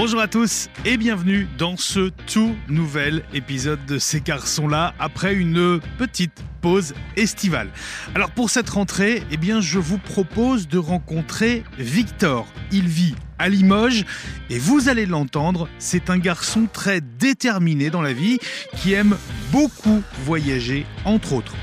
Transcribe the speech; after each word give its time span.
Bonjour 0.00 0.20
à 0.20 0.28
tous 0.28 0.68
et 0.84 0.96
bienvenue 0.96 1.48
dans 1.58 1.76
ce 1.76 2.10
tout 2.32 2.54
nouvel 2.68 3.24
épisode 3.34 3.84
de 3.86 3.98
Ces 3.98 4.20
garçons-là 4.20 4.94
après 5.00 5.34
une 5.34 5.80
petite 5.98 6.44
pause 6.60 6.94
estivale. 7.16 7.68
Alors 8.14 8.30
pour 8.30 8.48
cette 8.48 8.70
rentrée, 8.70 9.24
eh 9.32 9.60
je 9.60 9.78
vous 9.80 9.98
propose 9.98 10.68
de 10.68 10.78
rencontrer 10.78 11.64
Victor. 11.80 12.46
Il 12.70 12.86
vit 12.86 13.16
à 13.40 13.48
Limoges 13.48 14.04
et 14.50 14.60
vous 14.60 14.88
allez 14.88 15.04
l'entendre, 15.04 15.68
c'est 15.80 16.10
un 16.10 16.18
garçon 16.18 16.68
très 16.72 17.00
déterminé 17.00 17.90
dans 17.90 18.02
la 18.02 18.12
vie 18.12 18.38
qui 18.76 18.92
aime 18.92 19.16
beaucoup 19.50 20.04
voyager 20.24 20.86
entre 21.06 21.32
autres. 21.32 21.56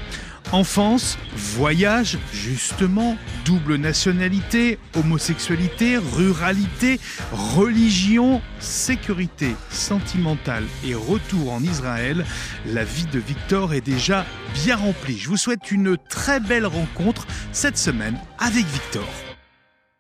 Enfance, 0.56 1.18
voyage, 1.34 2.18
justement, 2.32 3.18
double 3.44 3.76
nationalité, 3.76 4.80
homosexualité, 4.96 5.98
ruralité, 5.98 6.98
religion, 7.34 8.42
sécurité 8.62 9.54
sentimentale 9.70 10.64
et 10.86 10.96
retour 10.96 11.52
en 11.52 11.62
Israël, 11.62 12.24
la 12.68 12.86
vie 12.86 13.06
de 13.08 13.20
Victor 13.20 13.74
est 13.74 13.82
déjà 13.82 14.26
bien 14.64 14.78
remplie. 14.78 15.18
Je 15.18 15.28
vous 15.28 15.36
souhaite 15.36 15.74
une 15.74 15.98
très 15.98 16.40
belle 16.40 16.68
rencontre 16.68 17.28
cette 17.52 17.78
semaine 17.78 18.18
avec 18.40 18.66
Victor. 18.66 19.10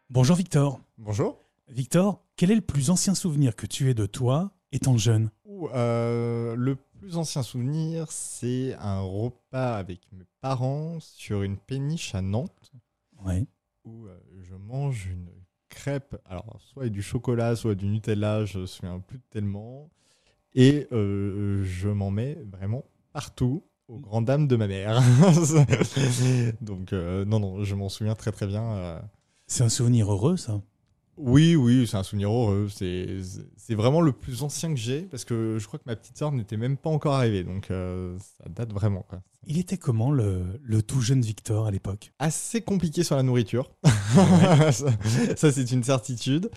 Bonjour 0.10 0.38
Victor. 0.38 0.80
Bonjour. 0.98 1.38
Victor, 1.68 2.22
quel 2.38 2.50
est 2.50 2.56
le 2.56 2.62
plus 2.62 2.92
ancien 2.92 3.14
souvenir 3.14 3.58
que 3.58 3.66
tu 3.66 3.90
aies 3.90 3.94
de 3.94 4.06
toi 4.06 4.52
étant 4.72 4.96
jeune? 4.96 5.32
Euh, 5.74 6.56
Le 6.58 6.78
plus 7.06 7.18
ancien 7.18 7.44
souvenir, 7.44 8.12
c'est 8.12 8.74
un 8.80 9.00
repas 9.00 9.78
avec 9.78 10.02
mes 10.12 10.26
parents 10.42 11.00
sur 11.00 11.44
une 11.44 11.56
péniche 11.56 12.16
à 12.16 12.24
Nantes. 12.24 12.72
Où 13.84 14.08
euh, 14.08 14.18
je 14.42 14.56
mange 14.56 15.06
une 15.06 15.30
crêpe, 15.70 16.20
alors 16.26 16.60
soit 16.60 16.84
avec 16.84 16.94
du 16.94 17.04
chocolat, 17.04 17.56
soit 17.56 17.76
du 17.76 17.86
Nutella, 17.86 18.46
je 18.46 18.58
ne 18.58 18.62
me 18.64 18.66
souviens 18.66 19.00
plus 19.02 19.20
tellement. 19.30 19.92
Et 20.56 20.88
euh, 20.94 21.64
je 21.64 21.90
m'en 21.90 22.10
mets 22.10 22.40
vraiment 22.52 22.84
partout, 23.14 23.64
aux 23.88 24.00
grandes 24.00 24.26
dames 24.26 24.48
de 24.48 24.56
ma 24.56 24.66
mère. 24.66 25.00
Donc, 26.62 26.92
non, 26.92 27.40
non, 27.40 27.64
je 27.64 27.76
m'en 27.76 27.90
souviens 27.90 28.16
très 28.16 28.32
très 28.32 28.48
bien. 28.48 29.00
C'est 29.46 29.64
un 29.64 29.70
souvenir 29.70 30.12
heureux, 30.12 30.38
ça? 30.38 30.60
Oui, 31.18 31.56
oui, 31.56 31.88
c'est 31.88 31.98
un 31.98 32.04
souvenir 32.04 32.30
heureux. 32.30 32.68
C'est 32.70 33.76
vraiment 33.76 34.02
le 34.02 34.12
plus 34.12 34.44
ancien 34.44 34.70
que 34.74 34.80
j'ai 34.80 35.04
parce 35.04 35.24
que 35.24 35.58
je 35.60 35.68
crois 35.68 35.80
que 35.80 35.86
ma 35.86 35.96
petite 35.96 36.18
soeur 36.18 36.32
n'était 36.32 36.58
même 36.58 36.78
pas 36.78 36.90
encore 36.90 37.14
arrivée. 37.14 37.44
Donc 37.44 37.72
euh, 37.72 38.18
ça 38.20 38.50
date 38.50 38.74
vraiment. 38.74 39.06
Il 39.48 39.58
était 39.58 39.78
comment 39.78 40.12
le, 40.12 40.60
tout 40.86 41.02
jeune 41.02 41.22
Victor 41.22 41.68
à 41.68 41.72
l'époque? 41.72 42.12
Assez 42.20 42.62
compliqué 42.62 43.04
sur 43.04 43.16
la 43.16 43.24
nourriture. 43.24 43.72
ça, 43.84 45.52
c'est 45.52 45.72
une 45.72 45.84
certitude. 45.84 46.50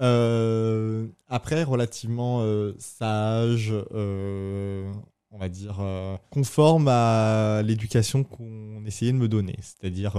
Euh, 0.00 1.06
après, 1.28 1.62
relativement 1.62 2.40
euh, 2.42 2.74
sage, 2.78 3.72
on 3.92 5.38
va 5.38 5.48
dire, 5.48 5.82
conforme 6.30 6.88
à 6.88 7.62
l'éducation 7.62 8.22
qu'on 8.22 8.84
essayait 8.84 9.12
de 9.12 9.18
me 9.18 9.28
donner. 9.28 9.56
C'est-à-dire, 9.62 10.16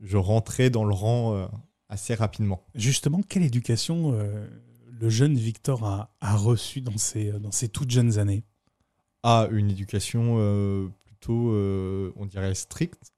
je 0.00 0.16
rentrais 0.16 0.70
dans 0.70 0.84
le 0.84 0.94
rang 0.94 1.48
assez 1.88 2.14
rapidement. 2.14 2.62
Justement, 2.74 3.22
quelle 3.22 3.44
éducation 3.44 4.12
euh, 4.12 4.46
le 5.00 5.08
jeune 5.08 5.36
Victor 5.36 5.84
a, 5.84 6.10
a 6.20 6.36
reçue 6.36 6.80
dans 6.80 6.96
ses, 6.96 7.32
dans 7.32 7.52
ses 7.52 7.68
toutes 7.68 7.90
jeunes 7.90 8.18
années? 8.18 8.44
Ah, 9.22 9.48
une 9.50 9.70
éducation 9.70 10.36
euh, 10.38 10.88
plutôt, 11.04 11.50
euh, 11.52 12.12
on 12.16 12.26
dirait, 12.26 12.54
stricte. 12.54 13.12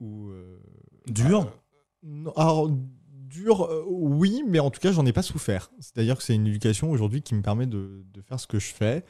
Ou, 0.00 0.32
Dure? 1.06 1.52
Alors, 2.36 2.68
dure, 3.08 3.84
oui, 3.86 4.42
mais 4.48 4.58
en 4.58 4.70
tout 4.70 4.80
cas, 4.80 4.90
j'en 4.90 5.06
ai 5.06 5.12
pas 5.12 5.22
souffert. 5.22 5.70
C'est-à-dire 5.78 6.16
que 6.16 6.24
c'est 6.24 6.34
une 6.34 6.46
éducation 6.46 6.90
aujourd'hui 6.90 7.22
qui 7.22 7.36
me 7.36 7.42
permet 7.42 7.66
de, 7.66 8.04
de, 8.12 8.20
faire 8.20 8.40
ce 8.40 8.48
que 8.48 8.58
je 8.58 8.72
fais 8.72 9.04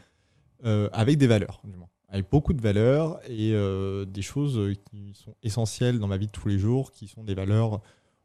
avec 0.63 1.17
des 1.17 1.27
valeurs, 1.27 1.61
du 1.65 1.77
moins 1.77 1.89
avec 2.09 2.29
beaucoup 2.31 2.53
de 2.53 2.61
valeurs 2.61 3.21
et 3.27 3.53
des 4.07 4.23
choses 4.23 4.77
qui 4.91 5.15
sont 5.15 5.35
essentielles 5.43 5.99
dans 5.99 6.09
ma 6.09 6.19
vie 6.19 6.27
de 6.27 6.31
tous 6.31 6.47
les 6.47 6.59
jours, 6.59 6.93
qui 6.93 7.09
sont 7.09 7.25
des 7.25 7.35
valeurs 7.35 7.81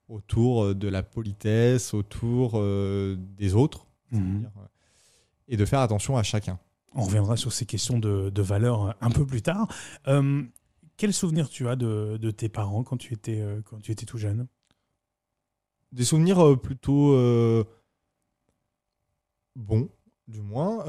autour 0.07 0.63
euh, 0.63 0.75
de 0.75 0.87
la 0.87 1.03
politesse, 1.03 1.93
autour 1.93 2.53
euh, 2.55 3.15
des 3.37 3.55
autres, 3.55 3.87
mhm. 4.11 4.45
euh, 4.45 4.61
et 5.47 5.57
de 5.57 5.65
faire 5.65 5.79
attention 5.79 6.17
à 6.17 6.23
chacun. 6.23 6.59
On 6.93 7.03
reviendra 7.03 7.37
sur 7.37 7.53
ces 7.53 7.65
questions 7.65 7.99
de, 7.99 8.29
de 8.29 8.41
valeur 8.41 8.95
un 9.01 9.11
peu 9.11 9.25
plus 9.25 9.41
tard. 9.41 9.67
quel 10.95 11.13
souvenir 11.13 11.47
tu 11.47 11.67
as 11.67 11.75
de, 11.75 12.17
de, 12.19 12.31
tes 12.31 12.49
parents 12.49 12.83
quand 12.83 12.97
tu 12.97 13.13
étais, 13.13 13.43
quand 13.65 13.77
tu 13.79 13.91
étais 13.91 14.05
tout 14.05 14.17
jeune? 14.17 14.47
Des 15.91 16.05
souvenirs 16.05 16.59
plutôt 16.59 17.13
bons, 19.55 19.89
du 20.27 20.41
moins, 20.41 20.79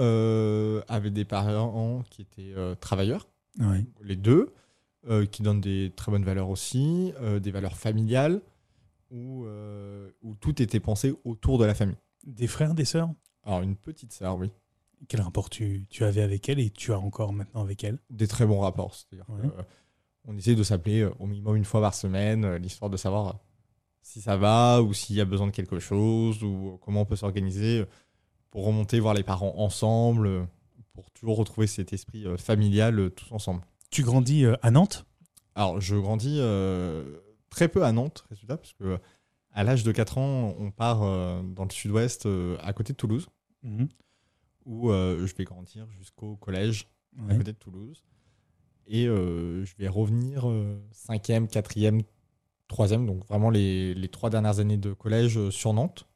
avec 0.89 1.12
des 1.12 1.27
parents 1.27 2.05
qui 2.09 2.23
étaient 2.23 2.55
travailleurs, 2.81 3.29
les 4.00 4.17
deux, 4.17 4.55
qui 5.31 5.43
donnent 5.43 5.61
des 5.61 5.93
très 5.95 6.11
bonnes 6.11 6.25
valeurs 6.25 6.49
aussi, 6.49 7.12
des 7.43 7.50
valeurs 7.50 7.77
familiales, 7.77 8.41
où, 9.11 9.45
euh, 9.45 10.11
où 10.23 10.35
tout 10.35 10.61
était 10.63 10.81
pensé 10.81 11.15
autour 11.25 11.59
de 11.59 11.65
la 11.65 11.75
famille. 11.75 11.97
Des 12.27 12.47
frères, 12.47 12.75
des 12.75 12.85
sœurs? 12.85 13.11
Alors, 13.45 13.63
une 13.63 13.77
petite 13.77 14.13
sœur, 14.13 14.37
oui. 14.37 14.51
Quel 15.09 15.21
rapport 15.21 15.49
tu, 15.49 15.87
tu, 15.89 16.05
avais 16.05 16.23
avec 16.23 16.49
elle 16.49 16.59
et 16.59 16.71
tu 16.71 16.93
as 16.93 16.99
encore 16.99 17.33
maintenant 17.33 17.63
avec 17.63 17.85
elle? 17.85 17.99
Des 18.11 18.27
très 18.27 18.47
bons 18.47 18.61
rapports. 18.61 18.95
C'est-à-dire 18.95 19.27
on 20.25 20.37
essaie 20.37 20.55
de 20.55 20.63
s'appeler 20.63 21.01
euh, 21.01 21.15
au 21.21 21.27
minimum 21.27 21.57
une 21.57 21.65
fois 21.65 21.81
par 21.81 21.95
semaine, 21.95 22.45
euh, 22.45 22.59
l'histoire 22.59 22.91
de 22.91 22.97
savoir 22.99 23.39
si 24.03 24.21
ça 24.21 24.37
va 24.37 24.83
ou 24.83 24.93
s'il 24.93 25.17
y 25.17 25.21
a 25.21 25.25
besoin 25.25 25.47
de 25.47 25.53
quelque 25.53 25.79
chose 25.79 26.43
ou 26.43 26.79
comment 26.83 27.03
on 27.03 27.05
peut 27.07 27.17
s'organiser 27.17 27.85
pour 28.51 28.65
remonter 28.65 29.01
voir 29.01 29.15
les 29.15 29.23
parents 29.23 29.55
ensemble, 29.57 30.49
pour 30.93 31.11
toujours 31.13 31.37
retrouver 31.37 31.67
cet 31.67 31.93
esprit 31.93 32.25
familial 32.39 33.11
tous 33.11 33.33
ensemble. 33.33 33.61
Tu 33.91 34.03
grandis 34.03 34.47
à 34.63 34.71
Nantes? 34.71 35.05
Alors, 35.55 35.81
je 35.81 35.97
grandis 35.97 36.41
très 37.59 37.67
peu 37.67 37.83
à 37.85 37.91
Nantes, 37.91 38.25
résultat, 38.31 38.57
parce 38.57 38.73
que 38.75 39.01
à 39.51 39.65
l'âge 39.65 39.83
de 39.83 39.91
4 39.91 40.19
ans, 40.19 40.55
on 40.61 40.71
part 40.71 41.03
euh, 41.03 41.43
dans 41.43 41.65
le 41.65 41.71
sud-ouest, 41.71 42.27
euh, 42.27 42.57
à 42.61 42.73
côté 42.73 42.93
de 42.93 42.97
Toulouse, 42.97 43.27
mhm. 43.65 43.89
où 44.65 44.93
euh, 44.93 45.27
je 45.27 45.35
vais 45.35 45.43
grandir 45.43 45.91
jusqu'au 45.91 46.37
collège, 46.37 46.87
à 47.29 47.35
côté 47.35 47.53
de 47.53 47.59
Toulouse. 47.59 48.05
Et 48.87 49.07
je 49.07 49.77
vais 49.77 49.89
revenir 49.89 50.45
5e, 50.95 51.49
4e, 51.49 52.05
3e, 52.71 53.07
donc 53.07 53.27
vraiment 53.27 53.51
les, 53.51 53.93
les 53.93 54.09
trois 54.09 54.31
dernières 54.31 54.61
années 54.61 54.77
de 54.77 54.93
collège 54.93 55.51
sur 55.51 55.73
Nantes, 55.73 56.09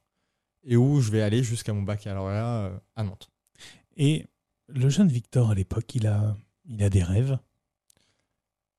et 0.63 0.77
où 0.77 1.01
je 1.01 1.11
vais 1.11 1.21
aller 1.21 1.43
jusqu'à 1.43 1.73
mon 1.73 1.81
baccalauréat 1.81 2.81
à 2.95 3.03
Nantes. 3.03 3.29
Et 3.97 4.25
le 4.69 4.87
jeune 4.87 5.09
Victor, 5.09 5.51
à 5.51 5.55
l'époque, 5.55 5.93
il 5.93 6.07
a, 6.07 6.37
il 6.65 6.81
a 6.83 6.89
des 6.89 7.03
rêves? 7.03 7.37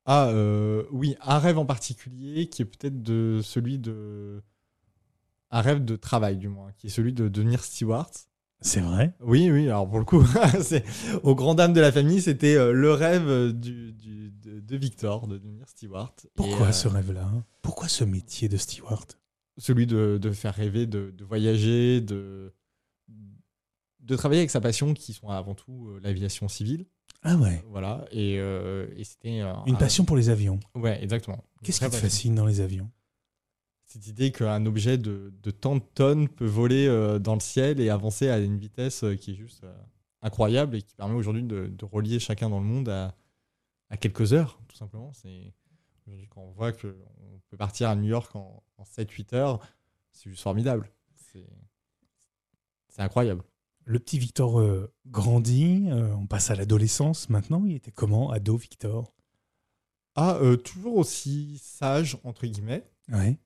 Ah 0.06 0.28
euh, 0.28 0.84
oui, 0.90 1.16
un 1.22 1.38
rêve 1.38 1.58
en 1.58 1.64
particulier 1.64 2.48
qui 2.48 2.62
est 2.62 2.66
peut-être 2.66 3.02
de 3.02 3.40
celui 3.42 3.78
de 3.78 4.42
un 5.50 5.60
rêve 5.60 5.84
de 5.84 5.96
travail 5.96 6.36
du 6.36 6.48
moins, 6.48 6.72
qui 6.72 6.88
est 6.88 6.90
celui 6.90 7.12
de 7.12 7.28
devenir 7.28 7.64
steward. 7.64 8.10
C'est 8.60 8.80
vrai 8.80 9.14
Oui, 9.20 9.50
oui. 9.50 9.68
Alors 9.68 9.88
pour 9.88 9.98
le 9.98 10.04
coup, 10.04 10.24
c'est 10.60 10.84
aux 11.22 11.34
grandes 11.34 11.58
dames 11.58 11.72
de 11.72 11.80
la 11.80 11.92
famille, 11.92 12.20
c'était 12.20 12.56
euh, 12.56 12.72
le 12.72 12.92
rêve 12.92 13.52
du, 13.52 13.92
de, 13.92 14.76
Victor 14.76 15.26
de 15.28 15.38
devenir 15.38 15.68
steward. 15.68 16.12
Pourquoi 16.34 16.68
euh, 16.68 16.72
ce 16.72 16.88
rêve-là? 16.88 17.30
Pourquoi 17.62 17.88
ce 17.88 18.04
métier 18.04 18.48
de 18.48 18.56
steward? 18.56 19.12
Celui 19.56 19.86
de, 19.86 20.18
de, 20.20 20.30
faire 20.32 20.54
rêver, 20.54 20.86
de, 20.86 21.14
voyager, 21.24 22.00
de 22.00 22.52
de 24.00 24.16
travailler 24.16 24.40
avec 24.40 24.50
sa 24.50 24.60
passion, 24.60 24.92
qui 24.92 25.14
sont 25.14 25.28
avant 25.28 25.54
tout 25.54 25.96
l'aviation 26.02 26.46
civile. 26.48 26.84
Ah 27.24 27.36
ouais. 27.36 27.64
Voilà. 27.70 28.04
Et, 28.12 28.38
euh, 28.38 28.86
c'était. 29.02 29.40
Une 29.66 29.78
passion 29.78 30.04
pour 30.04 30.16
les 30.16 30.28
avions. 30.28 30.60
Ouais, 30.74 31.02
exactement. 31.02 31.42
Qu'est-ce 31.62 31.84
qui 31.84 31.90
te 31.90 31.96
fascine 31.96 32.34
dans 32.34 32.46
les 32.46 32.60
avions? 32.60 32.90
Cette 33.86 34.06
idée 34.06 34.30
qu'un 34.32 34.66
objet 34.66 34.98
de, 34.98 35.32
de, 35.42 35.50
tant 35.50 35.76
de 35.76 35.82
tonnes 35.94 36.28
peut 36.28 36.46
voler 36.46 36.86
euh, 36.86 37.18
dans 37.18 37.34
le 37.34 37.40
ciel 37.40 37.80
et 37.80 37.90
avancer 37.90 38.28
à 38.28 38.38
une 38.38 38.58
vitesse 38.58 39.04
euh, 39.04 39.14
qui 39.14 39.32
est 39.32 39.34
juste 39.34 39.64
incroyable 40.20 40.76
et 40.76 40.82
qui 40.82 40.94
permet 40.94 41.14
aujourd'hui 41.14 41.44
de, 41.44 41.68
de, 41.68 41.84
relier 41.84 42.18
chacun 42.18 42.50
dans 42.50 42.58
le 42.58 42.64
monde 42.64 42.88
à, 42.88 43.14
à 43.90 43.96
quelques 43.96 44.32
heures, 44.32 44.58
tout 44.68 44.76
simplement. 44.76 45.12
C'est 45.12 45.54
aujourd'hui 46.00 46.26
quand 46.28 46.40
on 46.40 46.50
voit 46.50 46.72
qu'on 46.72 46.92
peut 47.48 47.56
partir 47.56 47.88
à 47.88 47.94
New 47.94 48.08
York 48.08 48.34
en, 48.34 48.62
en 48.78 48.82
7-8 48.82 49.34
heures, 49.34 49.60
c'est 50.10 50.28
juste 50.28 50.42
formidable. 50.42 50.90
C'est 52.88 53.02
incroyable. 53.02 53.42
Le 53.86 53.98
petit 53.98 54.18
Victor 54.18 54.60
euh, 54.60 54.90
grandit, 55.06 55.88
euh, 55.90 56.14
on 56.14 56.26
passe 56.26 56.50
à 56.50 56.54
l'adolescence 56.54 57.28
maintenant. 57.28 57.64
Il 57.66 57.76
était 57.76 57.90
comment, 57.90 58.30
ado 58.30 58.56
Victor? 58.56 59.12
Ah, 60.14 60.38
euh, 60.40 60.56
toujours 60.56 60.96
aussi 60.96 61.60
sage, 61.62 62.16
entre 62.24 62.46
guillemets. 62.46 62.84
Ouais. 63.12 63.36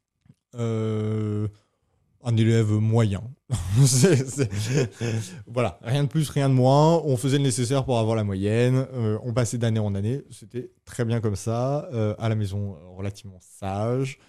un 0.55 2.37
élève 2.37 2.71
moyen. 2.71 3.23
Voilà, 5.47 5.81
rien 5.83 6.05
de 6.05 6.09
plus, 6.09 6.29
rien 6.31 6.49
de 6.49 6.55
moins. 6.55 7.03
On 7.05 7.17
faisait 7.17 7.39
le 7.39 7.45
nécessaire 7.45 7.85
pour 7.85 7.99
avoir 7.99 8.15
la 8.15 8.23
moyenne. 8.23 8.87
on 9.25 9.33
passait 9.33 9.59
d'année 9.59 9.81
en 9.81 9.95
année. 9.97 10.23
C'était 10.31 10.71
très 10.85 11.05
bien 11.05 11.21
comme 11.21 11.37
ça. 11.37 11.89
à 12.19 12.29
la 12.29 12.35
maison, 12.37 12.77
relativement 12.95 13.41
sage. 13.41 14.21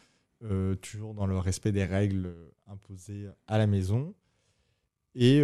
toujours 0.82 1.14
dans 1.14 1.28
le 1.28 1.38
respect 1.38 1.72
des 1.72 1.86
règles 1.86 2.34
imposées 2.66 3.28
à 3.46 3.60
la 3.60 3.68
maison. 3.68 4.16
Et 5.16 5.42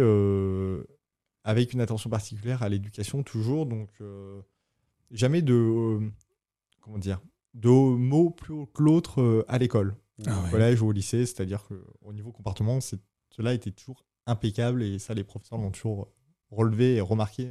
avec 1.44 1.72
une 1.72 1.80
attention 1.80 2.10
particulière 2.10 2.62
à 2.62 2.68
l'éducation 2.68 3.22
toujours. 3.22 3.66
Donc, 3.66 3.90
jamais 5.10 5.42
de, 5.42 6.00
comment 6.80 6.98
dire, 6.98 7.20
de 7.54 7.68
mots 7.68 8.30
plus 8.30 8.54
haut 8.54 8.66
que 8.66 8.82
l'autre 8.82 9.44
à 9.48 9.58
l'école, 9.58 9.96
ah 10.26 10.44
au 10.44 10.50
collège 10.50 10.82
ou 10.82 10.88
au 10.88 10.92
lycée. 10.92 11.26
C'est-à-dire 11.26 11.64
qu'au 11.64 12.12
niveau 12.12 12.32
comportement, 12.32 12.78
cela 13.30 13.54
était 13.54 13.70
toujours 13.70 14.04
impeccable 14.26 14.82
et 14.82 14.98
ça, 14.98 15.14
les 15.14 15.24
professeurs 15.24 15.58
l'ont 15.58 15.70
toujours 15.70 16.12
relevé 16.50 16.96
et 16.96 17.00
remarqué 17.00 17.50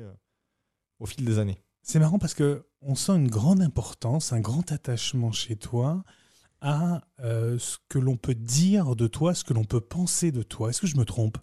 au 0.99 1.05
fil 1.05 1.25
des 1.25 1.39
années. 1.39 1.59
C'est 1.81 1.99
marrant 1.99 2.17
parce 2.17 2.33
que 2.33 2.65
on 2.81 2.95
sent 2.95 3.13
une 3.13 3.27
grande 3.27 3.61
importance, 3.61 4.33
un 4.33 4.39
grand 4.39 4.71
attachement 4.71 5.31
chez 5.31 5.55
toi 5.55 6.03
à 6.61 7.01
euh, 7.19 7.59
ce 7.59 7.77
que 7.89 7.99
l'on 7.99 8.17
peut 8.17 8.33
dire 8.33 8.95
de 8.95 9.07
toi, 9.07 9.35
ce 9.35 9.43
que 9.43 9.53
l'on 9.53 9.65
peut 9.65 9.81
penser 9.81 10.31
de 10.31 10.41
toi. 10.41 10.69
Est-ce 10.69 10.81
que 10.81 10.87
je 10.87 10.97
me 10.97 11.05
trompe? 11.05 11.37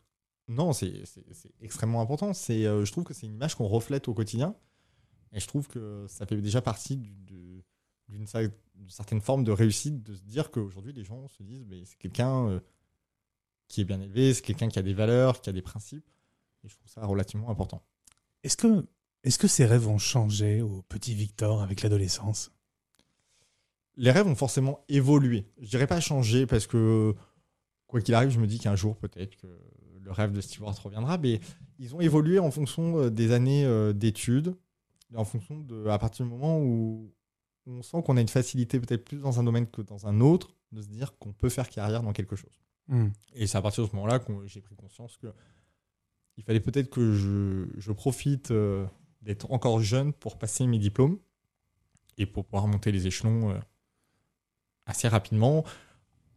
Non, 0.52 0.72
c'est 0.72 1.02
extrêmement 1.60 2.00
important. 2.00 2.32
C'est, 2.32 2.66
euh, 2.66 2.84
je 2.84 2.92
trouve 2.92 3.04
que 3.04 3.14
c'est 3.14 3.26
une 3.26 3.34
image 3.34 3.54
qu'on 3.54 3.68
reflète 3.68 4.08
au 4.08 4.14
quotidien. 4.14 4.54
Et 5.32 5.40
je 5.40 5.46
trouve 5.46 5.66
que 5.66 6.04
ça 6.08 6.26
fait 6.26 6.36
déjà 6.40 6.60
partie 6.60 6.96
d'une 6.96 8.26
certaine 8.88 9.20
forme 9.20 9.44
de 9.44 9.52
réussite 9.52 10.02
de 10.02 10.14
se 10.14 10.22
dire 10.22 10.50
qu'aujourd'hui, 10.50 10.92
les 10.92 11.04
gens 11.04 11.26
se 11.28 11.42
disent 11.42 11.64
mais 11.66 11.84
c'est 11.84 11.98
quelqu'un 11.98 12.48
euh, 12.48 12.60
qui 13.68 13.80
est 13.80 13.84
bien 13.84 14.00
élevé, 14.00 14.34
c'est 14.34 14.42
quelqu'un 14.42 14.68
qui 14.68 14.78
a 14.78 14.82
des 14.82 14.92
valeurs, 14.92 15.40
qui 15.40 15.48
a 15.48 15.52
des 15.52 15.62
principes. 15.62 16.08
Et 16.64 16.68
je 16.68 16.76
trouve 16.76 16.90
ça 16.90 17.04
relativement 17.06 17.48
important. 17.48 17.82
Est-ce 18.42 18.56
que 18.56 18.86
est-ce 19.24 19.38
que 19.38 19.46
ces 19.46 19.64
rêves 19.64 19.86
ont 19.86 19.98
changé 19.98 20.62
au 20.62 20.82
petit 20.82 21.14
Victor 21.14 21.62
avec 21.62 21.82
l'adolescence? 21.82 22.50
Les 23.96 24.10
rêves 24.10 24.26
ont 24.26 24.34
forcément 24.34 24.84
évolué. 24.88 25.46
Je 25.60 25.68
dirais 25.68 25.86
pas 25.86 26.00
changé 26.00 26.44
parce 26.44 26.66
que, 26.66 27.14
quoi 27.86 28.00
qu'il 28.00 28.14
arrive, 28.14 28.30
je 28.30 28.40
me 28.40 28.48
dis 28.48 28.58
qu'un 28.58 28.74
jour, 28.74 28.96
peut-être 28.96 29.36
que 29.36 29.46
le 30.12 30.16
rêve 30.16 30.32
de 30.32 30.40
Stewart 30.40 30.74
reviendra, 30.82 31.18
mais 31.18 31.40
ils 31.78 31.94
ont 31.94 32.00
évolué 32.00 32.38
en 32.38 32.50
fonction 32.50 32.98
euh, 32.98 33.10
des 33.10 33.32
années 33.32 33.64
euh, 33.64 33.92
d'études, 33.92 34.54
en 35.14 35.24
fonction 35.24 35.58
de, 35.58 35.86
à 35.88 35.98
partir 35.98 36.24
du 36.24 36.30
moment 36.30 36.58
où 36.58 37.12
on 37.66 37.82
sent 37.82 38.02
qu'on 38.04 38.16
a 38.16 38.20
une 38.20 38.28
facilité 38.28 38.80
peut-être 38.80 39.04
plus 39.04 39.18
dans 39.18 39.40
un 39.40 39.44
domaine 39.44 39.66
que 39.66 39.82
dans 39.82 40.06
un 40.06 40.20
autre, 40.20 40.56
de 40.72 40.80
se 40.82 40.88
dire 40.88 41.18
qu'on 41.18 41.32
peut 41.32 41.48
faire 41.48 41.68
carrière 41.68 42.02
dans 42.02 42.12
quelque 42.12 42.36
chose. 42.36 42.62
Hmm. 42.88 43.08
Et 43.34 43.46
c'est 43.46 43.58
à 43.58 43.62
partir 43.62 43.84
de 43.84 43.90
ce 43.90 43.96
moment-là 43.96 44.18
que 44.18 44.32
j'ai 44.46 44.60
pris 44.60 44.74
conscience 44.74 45.16
que 45.16 45.28
il 46.36 46.44
fallait 46.44 46.60
peut-être 46.60 46.90
que 46.90 47.12
je, 47.12 47.92
profite 47.92 48.50
euh, 48.50 48.86
d'être 49.20 49.50
encore 49.52 49.80
jeune 49.80 50.12
pour 50.12 50.38
passer 50.38 50.66
mes 50.66 50.78
diplômes 50.78 51.18
et 52.16 52.26
pour 52.26 52.44
pouvoir 52.44 52.66
monter 52.66 52.90
les 52.90 53.06
échelons 53.06 53.50
euh, 53.50 53.58
assez 54.86 55.08
rapidement 55.08 55.64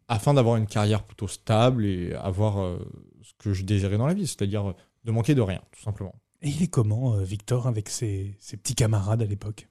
afin 0.07 0.33
d'avoir 0.33 0.57
une 0.57 0.67
carrière 0.67 1.03
plutôt 1.03 1.27
stable 1.27 1.85
et 1.85 2.13
avoir 2.13 2.59
euh, 2.59 2.77
ce 3.25 3.33
que 3.37 3.53
je 3.53 3.63
désirais 3.63 3.97
dans 3.97 4.07
la 4.07 4.13
vie, 4.13 4.27
c'est-à-dire 4.27 4.69
euh, 4.69 4.73
de 5.03 5.11
manquer 5.11 5.35
de 5.35 5.41
rien, 5.41 5.61
tout 5.71 5.81
simplement. 5.81 6.15
Et 6.41 6.49
il 6.49 6.63
est 6.63 6.67
comment, 6.67 7.17
Victor, 7.17 7.67
avec 7.67 7.89
ses, 7.89 8.37
petits 8.51 8.75
camarades 8.75 9.21
à 9.21 9.25
l'époque? 9.25 9.67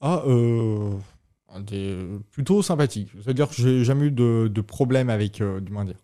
Ah, 0.00 0.24
des, 1.60 2.06
plutôt 2.30 2.62
sympathique. 2.62 3.10
C'est-à-dire 3.22 3.48
que 3.48 3.54
j'ai 3.54 3.84
jamais 3.84 4.06
eu 4.06 4.10
de, 4.10 4.50
de 4.52 4.60
problème 4.60 5.10
avec, 5.10 5.42
du 5.42 5.72
moins 5.72 5.84
dire. 5.84 6.02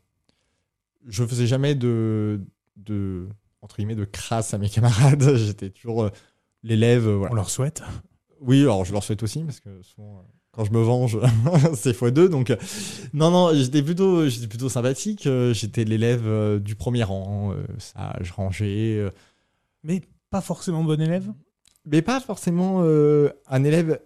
Je 1.07 1.25
faisais 1.25 1.47
jamais 1.47 1.75
de, 1.75 2.41
de 2.77 3.29
entre 3.67 3.77
guillemets, 3.77 3.97
de 3.97 4.05
crasse 4.05 4.55
à 4.55 4.59
mes 4.59 4.69
camarades. 4.77 5.37
J'étais 5.37 5.71
toujours 5.71 6.05
euh, 6.05 6.11
l'élève. 6.63 7.07
Euh, 7.07 7.29
On 7.31 7.35
leur 7.35 7.51
souhaite? 7.51 7.83
Oui, 8.41 8.63
alors 8.63 8.85
je 8.85 8.93
leur 8.93 9.03
souhaite 9.03 9.23
aussi, 9.23 9.43
parce 9.43 9.61
que 9.61 9.83
souvent, 9.83 10.19
euh, 10.19 10.23
quand 10.57 10.65
je 10.65 10.73
me 10.73 10.81
venge, 10.81 11.19
c'est 11.75 11.93
fois 11.93 12.11
deux. 12.11 12.29
Donc, 12.29 12.53
non, 13.13 13.31
non, 13.31 13.55
j'étais 13.55 13.83
plutôt, 13.83 14.29
j'étais 14.29 14.49
plutôt 14.49 14.69
sympathique. 14.69 15.29
J'étais 15.53 15.85
l'élève 15.85 16.59
du 16.59 16.75
premier 16.75 17.05
rang, 17.05 17.55
sage, 17.79 18.33
rangé. 18.33 19.09
Mais 19.85 20.01
pas 20.31 20.41
forcément 20.41 20.83
bon 20.83 21.01
élève? 21.01 21.33
Mais 21.85 22.03
pas 22.03 22.21
forcément 22.21 22.83
un 22.83 23.65
élève, 23.65 24.01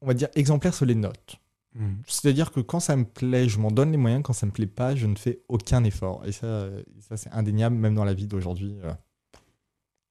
on 0.00 0.06
va 0.06 0.14
dire, 0.14 0.28
exemplaire 0.34 0.74
sur 0.74 0.86
les 0.86 0.96
notes. 0.96 1.38
Hmm. 1.74 1.96
C'est-à-dire 2.06 2.50
que 2.50 2.60
quand 2.60 2.80
ça 2.80 2.96
me 2.96 3.04
plaît, 3.04 3.48
je 3.48 3.58
m'en 3.58 3.70
donne 3.70 3.92
les 3.92 3.96
moyens. 3.96 4.22
Quand 4.24 4.32
ça 4.32 4.46
me 4.46 4.50
plaît 4.50 4.66
pas, 4.66 4.96
je 4.96 5.06
ne 5.06 5.14
fais 5.14 5.40
aucun 5.48 5.84
effort. 5.84 6.24
Et 6.26 6.32
ça, 6.32 6.68
ça 7.00 7.16
c'est 7.16 7.30
indéniable, 7.32 7.76
même 7.76 7.94
dans 7.94 8.04
la 8.04 8.14
vie 8.14 8.26
d'aujourd'hui. 8.26 8.76
Il 8.82 8.86
euh, 8.86 8.92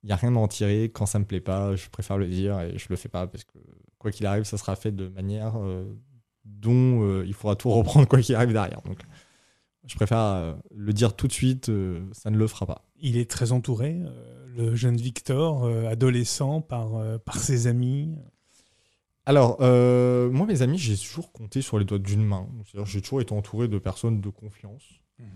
n'y 0.04 0.12
a 0.12 0.16
rien 0.16 0.36
à 0.36 0.40
en 0.40 0.48
tirer. 0.48 0.86
Quand 0.86 1.06
ça 1.06 1.20
me 1.20 1.26
plaît 1.26 1.42
pas, 1.42 1.76
je 1.76 1.90
préfère 1.90 2.18
le 2.18 2.28
dire 2.28 2.60
et 2.62 2.78
je 2.78 2.88
le 2.90 2.96
fais 2.96 3.10
pas 3.10 3.28
parce 3.28 3.44
que 3.44 3.58
quoi 4.00 4.12
qu'il 4.12 4.26
arrive, 4.26 4.44
ça 4.44 4.58
sera 4.58 4.76
fait 4.76 4.92
de 4.92 5.08
manière 5.08 5.54
euh, 5.58 5.86
dont 6.46 7.04
euh, 7.04 7.26
il 7.26 7.34
faudra 7.34 7.56
tout 7.56 7.70
reprendre 7.72 8.08
quoi 8.08 8.22
qu'il 8.22 8.36
arrive 8.36 8.54
derrière. 8.54 8.82
Donc, 8.84 9.00
je 9.86 9.96
préfère 9.96 10.58
le 10.76 10.92
dire 10.92 11.16
tout 11.16 11.28
de 11.28 11.32
suite. 11.32 11.72
ça 12.12 12.30
ne 12.30 12.38
le 12.38 12.48
fera 12.48 12.66
pas. 12.66 12.84
Il 13.00 13.16
est 13.16 13.30
très 13.30 13.54
entouré, 13.54 13.98
le 14.58 14.76
jeune 14.76 14.98
Victor, 14.98 15.66
adolescent, 15.88 16.60
par, 16.60 16.90
par 17.22 17.38
ses 17.38 17.68
amis. 17.68 18.14
Alors, 19.28 19.58
euh, 19.60 20.32
moi, 20.32 20.48
mes 20.48 20.62
amis, 20.62 20.78
j'ai 20.78 20.96
toujours 20.96 21.34
compté 21.34 21.62
sur 21.62 21.78
les 21.78 21.84
doigts 21.84 22.00
d'une 22.00 22.24
main. 22.24 22.48
J'ai 22.86 23.02
toujours 23.02 23.20
été 23.20 23.34
entouré 23.34 23.68
de 23.68 23.78
personnes 23.78 24.22
de 24.22 24.30
confiance. 24.30 25.02
Mhm. 25.20 25.28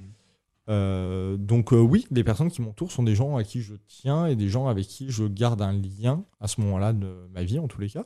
Euh, 0.69 1.35
donc, 1.35 1.73
euh, 1.73 1.81
oui, 1.81 2.07
les 2.09 2.23
personnes 2.23 2.49
qui 2.49 2.61
m'entourent 2.61 2.93
sont 2.93 3.03
des 3.03 3.15
gens 3.15 3.35
à 3.35 3.43
qui 3.43 3.61
je 3.61 3.73
tiens 3.89 4.27
et 4.27 4.37
des 4.37 4.47
gens 4.47 4.67
avec 4.67 4.87
qui 4.87 5.11
je 5.11 5.25
garde 5.25 5.61
un 5.61 5.73
lien 5.73 6.23
à 6.39 6.47
ce 6.47 6.61
moment-là 6.61 6.93
de 6.93 7.27
ma 7.33 7.43
vie, 7.43 7.59
en 7.59 7.67
tous 7.67 7.81
les 7.81 7.89
cas, 7.89 8.05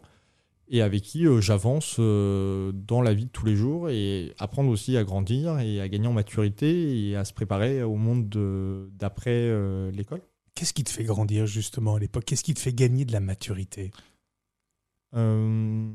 et 0.68 0.82
avec 0.82 1.04
qui 1.04 1.26
j'avance 1.42 2.00
dans 2.00 3.02
la 3.02 3.14
vie 3.14 3.26
de 3.26 3.32
tous 3.32 3.46
les 3.46 3.56
jours 3.56 3.90
et 3.90 4.34
apprendre 4.40 4.70
aussi 4.70 4.98
à 4.98 5.04
grandir 5.04 5.60
et 5.60 5.80
à 5.80 5.88
gagner 5.88 6.08
en 6.08 6.14
maturité 6.14 7.10
et 7.10 7.16
à 7.16 7.24
se 7.24 7.34
préparer 7.34 7.84
au 7.84 7.96
monde 7.96 8.30
d'après 8.98 9.92
l'école. 9.92 10.22
Qu'est-ce 10.56 10.74
qui 10.74 10.84
te 10.86 10.90
fait 10.90 11.04
grandir 11.04 11.46
justement 11.46 11.96
à 11.96 12.00
l'époque? 12.00 12.24
Qu'est-ce 12.26 12.44
qui 12.44 12.54
te 12.54 12.60
fait 12.60 12.74
gagner 12.74 13.04
de 13.06 13.12
la 13.12 13.20
maturité? 13.20 13.92
Euh, 15.14 15.92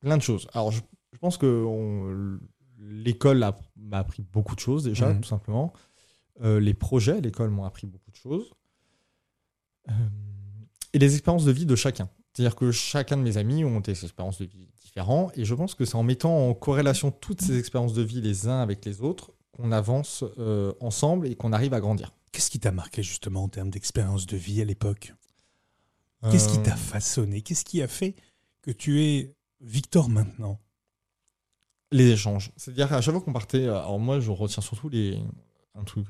plein 0.00 0.16
de 0.16 0.22
choses. 0.22 0.48
Alors, 0.52 0.72
je, 0.72 0.80
pense 1.20 1.36
que 1.36 2.38
l'école 2.78 3.44
m'a 3.76 3.98
appris 3.98 4.22
beaucoup 4.22 4.54
de 4.54 4.60
choses 4.60 4.84
déjà, 4.84 5.12
mhm. 5.12 5.20
tout 5.20 5.28
simplement. 5.28 5.72
Euh, 6.40 6.58
les 6.58 6.74
projets 6.74 7.20
l'école 7.20 7.50
m'ont 7.50 7.64
appris 7.64 7.86
beaucoup 7.86 8.10
de 8.10 8.16
choses. 8.16 8.50
Euh, 9.88 9.92
et 10.92 10.98
les 10.98 11.14
expériences 11.14 11.44
de 11.44 11.52
vie 11.52 11.66
de 11.66 11.76
chacun. 11.76 12.08
C'est-à-dire 12.32 12.56
que 12.56 12.70
chacun 12.70 13.16
de 13.16 13.22
mes 13.22 13.36
amis 13.36 13.64
ont 13.64 13.80
des 13.80 14.04
expériences 14.04 14.38
de 14.38 14.46
vie 14.46 14.68
différentes. 14.82 15.36
Et 15.36 15.44
je 15.44 15.54
pense 15.54 15.74
que 15.74 15.84
c'est 15.84 15.96
en 15.96 16.02
mettant 16.02 16.48
en 16.48 16.54
corrélation 16.54 17.10
toutes 17.10 17.42
ces 17.42 17.58
expériences 17.58 17.92
de 17.92 18.02
vie 18.02 18.20
les 18.20 18.46
uns 18.46 18.60
avec 18.60 18.84
les 18.84 19.00
autres 19.00 19.32
qu'on 19.52 19.72
avance 19.72 20.24
ensemble 20.80 21.26
et 21.26 21.34
qu'on 21.34 21.52
arrive 21.52 21.74
à 21.74 21.80
grandir. 21.80 22.12
Qu'est-ce 22.32 22.50
qui 22.50 22.60
t'a 22.60 22.70
marqué 22.70 23.02
justement 23.02 23.42
en 23.42 23.48
termes 23.48 23.70
d'expérience 23.70 24.26
de 24.26 24.36
vie 24.36 24.62
à 24.62 24.64
l'époque? 24.64 25.12
Qu'est-ce 26.30 26.48
qui 26.48 26.62
t'a 26.62 26.74
euh. 26.74 26.76
façonné? 26.76 27.40
Qu'est-ce 27.40 27.64
qui 27.64 27.80
a 27.82 27.88
fait 27.88 28.14
que 28.62 28.70
tu 28.70 29.02
es 29.02 29.34
Victor 29.60 30.08
maintenant? 30.08 30.60
Les 31.92 32.10
échanges. 32.10 32.52
C'est-à-dire 32.56 32.88
qu'à 32.88 33.00
chaque 33.00 33.14
fois 33.14 33.22
qu'on 33.22 33.32
partait, 33.32 33.66
euh, 33.66 33.78
alors 33.78 33.98
moi 33.98 34.20
je 34.20 34.30
retiens 34.30 34.62
surtout 34.62 34.88
les, 34.88 35.18
un 35.74 35.84
truc 35.84 36.06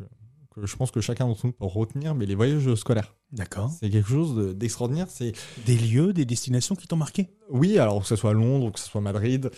que 0.50 0.66
je 0.66 0.76
pense 0.76 0.90
que 0.90 1.00
chacun 1.00 1.26
d'entre 1.26 1.46
nous 1.46 1.52
peut 1.52 1.64
retenir, 1.64 2.14
mais 2.14 2.26
les 2.26 2.34
voyages 2.34 2.74
scolaires. 2.74 3.14
D'accord. 3.32 3.70
C'est 3.70 3.88
quelque 3.90 4.08
chose 4.08 4.56
d'extraordinaire. 4.56 5.06
C'est 5.08 5.32
des 5.66 5.76
lieux, 5.76 6.12
des 6.12 6.24
destinations 6.24 6.74
qui 6.74 6.86
t'ont 6.86 6.96
marqué? 6.96 7.28
Oui, 7.48 7.78
alors 7.78 8.00
que 8.00 8.06
ce 8.06 8.16
soit 8.16 8.32
Londres, 8.32 8.72
que 8.72 8.80
ce 8.80 8.88
soit 8.88 9.00
Madrid. 9.00 9.50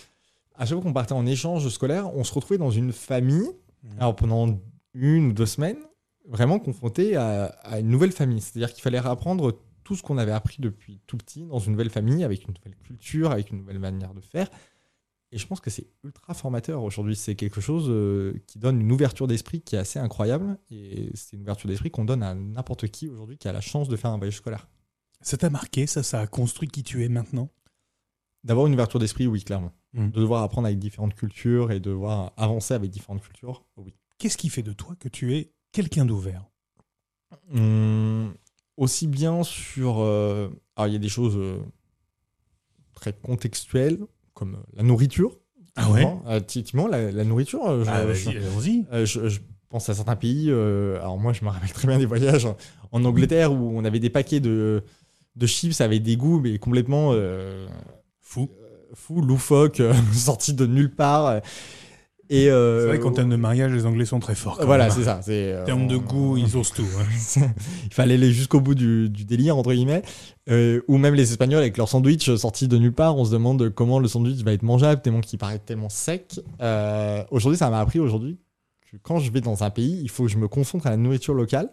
À 0.55 0.65
chaque 0.65 0.75
fois 0.75 0.83
qu'on 0.83 0.93
partait 0.93 1.13
en 1.13 1.25
échange 1.25 1.67
scolaire, 1.69 2.15
on 2.15 2.23
se 2.23 2.33
retrouvait 2.33 2.59
dans 2.59 2.71
une 2.71 2.91
famille. 2.91 3.49
Mmh. 3.83 3.89
Alors 3.99 4.15
pendant 4.15 4.59
une 4.93 5.27
ou 5.27 5.33
deux 5.33 5.47
semaines, 5.47 5.79
vraiment 6.27 6.59
confronté 6.59 7.15
à, 7.15 7.45
à 7.63 7.79
une 7.79 7.89
nouvelle 7.89 8.11
famille. 8.11 8.41
C'est-à-dire 8.41 8.71
qu'il 8.71 8.83
fallait 8.83 8.99
apprendre 8.99 9.57
tout 9.83 9.95
ce 9.95 10.03
qu'on 10.03 10.17
avait 10.17 10.31
appris 10.31 10.57
depuis 10.59 11.01
tout 11.07 11.17
petit 11.17 11.43
dans 11.43 11.59
une 11.59 11.73
nouvelle 11.73 11.89
famille, 11.89 12.23
avec 12.23 12.47
une 12.47 12.53
nouvelle 12.53 12.77
culture, 12.77 13.31
avec 13.31 13.51
une 13.51 13.57
nouvelle 13.57 13.79
manière 13.79 14.13
de 14.13 14.21
faire. 14.21 14.49
Et 15.33 15.39
je 15.39 15.47
pense 15.47 15.59
que 15.59 15.71
c'est 15.71 15.87
ultra 16.03 16.35
formateur 16.35 16.83
aujourd'hui. 16.83 17.15
C'est 17.15 17.33
quelque 17.33 17.59
chose 17.59 17.87
euh, 17.89 18.39
qui 18.45 18.59
donne 18.59 18.79
une 18.79 18.91
ouverture 18.91 19.25
d'esprit 19.25 19.61
qui 19.61 19.75
est 19.75 19.79
assez 19.79 19.97
incroyable. 19.97 20.59
Et 20.69 21.09
c'est 21.15 21.35
une 21.35 21.41
ouverture 21.41 21.67
d'esprit 21.67 21.89
qu'on 21.89 22.05
donne 22.05 22.21
à 22.21 22.35
n'importe 22.35 22.87
qui 22.87 23.09
aujourd'hui 23.09 23.39
qui 23.39 23.47
a 23.47 23.51
la 23.51 23.59
chance 23.59 23.89
de 23.89 23.95
faire 23.95 24.11
un 24.11 24.17
voyage 24.17 24.37
scolaire. 24.37 24.67
Ça 25.21 25.35
t'a 25.35 25.49
marqué, 25.49 25.87
ça, 25.87 26.03
ça 26.03 26.19
a 26.19 26.27
construit 26.27 26.67
qui 26.67 26.83
tu 26.83 27.03
es 27.03 27.09
maintenant? 27.09 27.49
D'avoir 28.43 28.67
une 28.67 28.73
ouverture 28.73 28.99
d'esprit, 28.99 29.25
oui, 29.25 29.43
clairement. 29.43 29.71
Mmh. 29.93 30.11
De 30.11 30.19
devoir 30.19 30.43
apprendre 30.43 30.67
avec 30.67 30.77
différentes 30.77 31.15
cultures 31.15 31.71
et 31.71 31.79
de 31.79 31.89
devoir 31.89 32.33
avancer 32.37 32.75
avec 32.75 32.91
différentes 32.91 33.23
cultures, 33.23 33.65
oui. 33.77 33.95
Qu'est-ce 34.19 34.37
qui 34.37 34.49
fait 34.49 34.61
de 34.61 34.73
toi 34.73 34.95
que 34.99 35.09
tu 35.09 35.35
es 35.35 35.51
quelqu'un 35.71 36.05
d'ouvert? 36.05 36.45
Mmh, 37.49 38.33
aussi 38.77 39.07
bien 39.07 39.41
sur. 39.41 39.99
Euh, 39.99 40.49
alors, 40.75 40.89
il 40.89 40.93
y 40.93 40.95
a 40.95 40.99
des 40.99 41.09
choses 41.09 41.37
euh, 41.37 41.59
très 42.93 43.13
contextuelles, 43.13 43.99
comme 44.33 44.57
la 44.75 44.83
nourriture. 44.83 45.37
Ah 45.75 45.89
ouais 45.89 46.07
Typiquement, 46.45 46.87
la, 46.87 47.11
nourriture. 47.23 47.83
Je, 47.83 47.89
ah, 47.89 48.05
vas-y, 48.05 48.85
euh, 48.93 49.05
je, 49.05 49.39
pense 49.69 49.89
à 49.89 49.95
certains 49.95 50.15
pays. 50.15 50.51
alors, 50.51 51.17
moi, 51.17 51.33
je 51.33 51.43
me 51.43 51.49
rappelle 51.49 51.71
très 51.71 51.87
bien 51.87 51.97
des 51.97 52.05
voyages 52.05 52.47
en 52.91 53.05
Angleterre 53.05 53.51
où 53.51 53.71
on 53.75 53.83
avait 53.83 53.99
des 53.99 54.11
paquets 54.11 54.39
de, 54.39 54.83
de 55.35 55.47
chips 55.47 55.81
avec 55.81 56.03
des 56.03 56.15
goûts, 56.15 56.39
mais 56.39 56.59
complètement. 56.59 57.13
fou. 58.21 58.49
fou, 58.93 59.21
loufoque, 59.21 59.81
sortis 60.13 60.53
de 60.53 60.67
nulle 60.67 60.93
part. 60.93 61.41
Et 62.33 62.45
c'est 62.45 62.87
vrai 62.87 62.99
qu'en 62.99 63.11
termes 63.11 63.29
de 63.29 63.35
mariage, 63.35 63.71
les 63.71 63.85
Anglais 63.85 64.05
sont 64.05 64.19
très 64.19 64.33
forts. 64.33 64.59
Voilà, 64.63 64.89
c'est 64.89 65.03
ça. 65.03 65.19
En 65.19 65.65
termes 65.65 65.87
de 65.87 65.97
goût, 65.97 66.35
ils 66.37 66.57
osent 66.57 66.71
tout. 66.71 66.87
Hein. 66.97 67.47
Il 67.85 67.93
fallait 67.93 68.15
aller 68.15 68.31
jusqu'au 68.31 68.59
bout 68.59 68.73
du, 68.73 69.09
délire, 69.09 69.57
entre 69.57 69.71
guillemets. 69.71 70.01
ou 70.47 70.97
même 70.97 71.13
les 71.13 71.31
Espagnols 71.31 71.59
avec 71.59 71.77
leur 71.77 71.87
sandwich 71.87 72.33
sorti 72.35 72.67
de 72.67 72.77
nulle 72.77 72.93
part, 72.93 73.17
on 73.17 73.25
se 73.25 73.31
demande 73.31 73.69
comment 73.69 73.99
le 73.99 74.07
sandwich 74.07 74.43
va 74.43 74.53
être 74.53 74.63
mangeable, 74.63 75.01
tellement 75.01 75.21
qu'il 75.21 75.37
paraît 75.37 75.59
tellement 75.59 75.89
sec. 75.89 76.39
aujourd'hui, 77.29 77.57
ça 77.57 77.69
m'a 77.69 77.79
appris 77.79 77.99
aujourd'hui 77.99 78.39
que 78.91 78.97
quand 78.97 79.19
je 79.19 79.31
vais 79.31 79.41
dans 79.41 79.63
un 79.63 79.69
pays, 79.69 79.99
il 80.01 80.09
faut 80.09 80.23
que 80.23 80.29
je 80.29 80.37
me 80.37 80.47
confronte 80.47 80.85
à 80.85 80.89
la 80.89 80.97
nourriture 80.97 81.33
locale. 81.33 81.69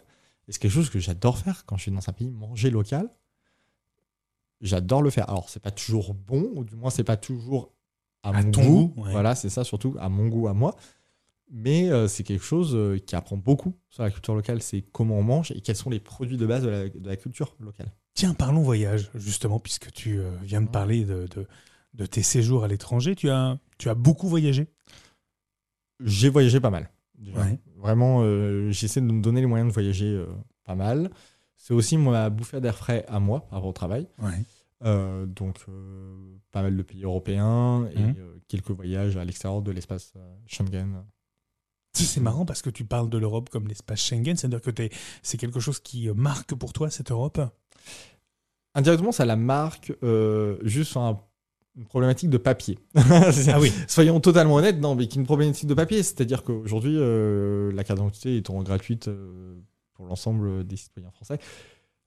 Et 0.49 0.53
c'est 0.53 0.59
quelque 0.59 0.73
chose 0.73 0.91
que 0.91 0.99
j'adore 0.99 1.39
faire 1.39 1.65
quand 1.65 1.77
je 1.77 1.83
suis 1.83 1.91
dans 1.91 2.07
un 2.07 2.13
pays, 2.13 2.31
manger 2.31 2.71
local. 2.71 3.09
J'adore 4.61 5.01
le 5.01 5.11
faire. 5.11 5.31
Alors, 5.31 5.49
c'est 5.49 5.63
pas 5.63 5.71
toujours 5.71 6.13
bon, 6.13 6.51
ou 6.55 6.65
du 6.65 6.77
moins, 6.77 6.91
c'est 6.91 7.05
pas 7.05 7.17
toujours 7.17 7.73
à, 8.23 8.33
mon 8.33 8.51
goût. 8.51 8.95
Voilà, 8.97 9.35
c'est 9.35 9.49
ça, 9.49 9.65
surtout 9.65 9.97
à 9.99 10.09
mon 10.09 10.29
goût, 10.29 10.49
à 10.49 10.55
moi. 10.55 10.77
Mais 11.51 11.91
euh, 11.91 12.07
c'est 12.07 12.23
quelque 12.23 12.45
chose 12.45 12.77
euh, 12.77 12.99
qui 12.99 13.17
apprend 13.17 13.37
beaucoup 13.37 13.75
sur 13.89 14.05
la 14.05 14.11
culture 14.11 14.35
locale. 14.35 14.63
C'est 14.63 14.83
comment 14.83 15.19
on 15.19 15.23
mange 15.23 15.51
et 15.51 15.61
quels 15.61 15.77
sont 15.77 15.91
les 15.91 15.99
produits 15.99 16.37
de 16.37 16.47
base 16.47 16.63
de 16.63 16.93
la, 17.05 17.17
culture 17.17 17.57
locale. 17.59 17.93
Tiens, 18.15 18.35
parlons 18.35 18.63
voyage, 18.63 19.11
justement, 19.15 19.59
puisque 19.59 19.91
tu 19.91 20.19
euh, 20.19 20.31
viens 20.43 20.63
de 20.63 20.69
parler 20.69 21.05
de, 21.05 21.27
de, 21.95 22.07
tes 22.07 22.23
séjours 22.23 22.63
à 22.63 22.69
l'étranger. 22.69 23.17
Tu 23.17 23.31
as, 23.31 23.59
tu 23.79 23.89
as 23.89 23.95
beaucoup 23.95 24.29
voyagé? 24.29 24.69
J'ai 25.99 26.29
voyagé 26.29 26.61
pas 26.61 26.71
mal. 26.71 26.91
Vraiment, 27.77 28.23
j'essaie 28.71 29.01
de 29.01 29.07
me 29.07 29.21
donner 29.21 29.41
les 29.41 29.47
moyens 29.47 29.69
de 29.69 29.75
voyager 29.75 30.25
pas 30.65 30.75
mal. 30.75 31.11
C'est 31.57 31.75
aussi 31.75 31.99
ma 31.99 32.31
bouffée 32.31 32.61
d'air 32.61 32.75
frais 32.75 33.05
à 33.09 33.21
moi, 33.21 33.47
rapport 33.51 33.69
au 33.69 33.73
travail. 33.73 34.09
Euh, 34.85 35.27
donc, 35.27 35.59
euh, 35.69 36.39
pas 36.53 36.63
mal 36.63 36.77
de 36.77 36.83
pays 36.83 37.05
européens 37.05 37.87
et 37.95 37.99
mmh. 37.99 38.15
euh, 38.19 38.39
quelques 38.49 38.71
voyages 38.71 39.17
à 39.17 39.25
l'extérieur 39.25 39.61
de 39.61 39.71
l'espace 39.71 40.15
Schengen. 40.47 41.05
C'est 41.93 42.21
marrant 42.21 42.47
parce 42.47 42.63
que 42.63 42.71
tu 42.71 42.85
parles 42.85 43.11
de 43.11 43.19
l'Europe 43.19 43.51
comme 43.51 43.69
l'espace 43.69 44.01
Schengen, 44.01 44.37
c'est-à-dire 44.37 44.63
que 44.63 44.71
c'est 45.23 45.37
quelque 45.37 45.61
chose 45.61 45.81
qui 45.81 46.09
marque 46.11 46.55
pour 46.55 46.73
toi 46.73 46.89
cette 46.89 47.11
Europe? 47.11 47.41
Indirectement, 48.75 49.13
ça 49.13 49.27
la 49.27 49.37
marque 49.37 49.93
juste 50.63 50.93
sur 50.93 51.01
une 51.77 51.85
problématique 51.85 52.31
de 52.31 52.39
papier. 52.39 52.79
ah 52.95 53.61
oui. 53.61 53.73
Soyons 53.89 54.21
totalement 54.21 54.55
honnêtes, 54.55 54.79
non, 54.79 54.95
mais 54.95 55.05
une 55.05 55.25
problématique 55.25 55.67
de 55.67 55.75
papier, 55.75 56.03
c'est-à-dire 56.05 56.45
qu'aujourd'hui, 56.45 56.95
la 56.95 57.83
carte 57.83 57.99
d'identité 57.99 58.37
étant 58.37 58.63
gratuite 58.63 59.11
pour 59.95 60.07
l'ensemble 60.07 60.65
des 60.65 60.77
citoyens 60.77 61.11
français, 61.11 61.39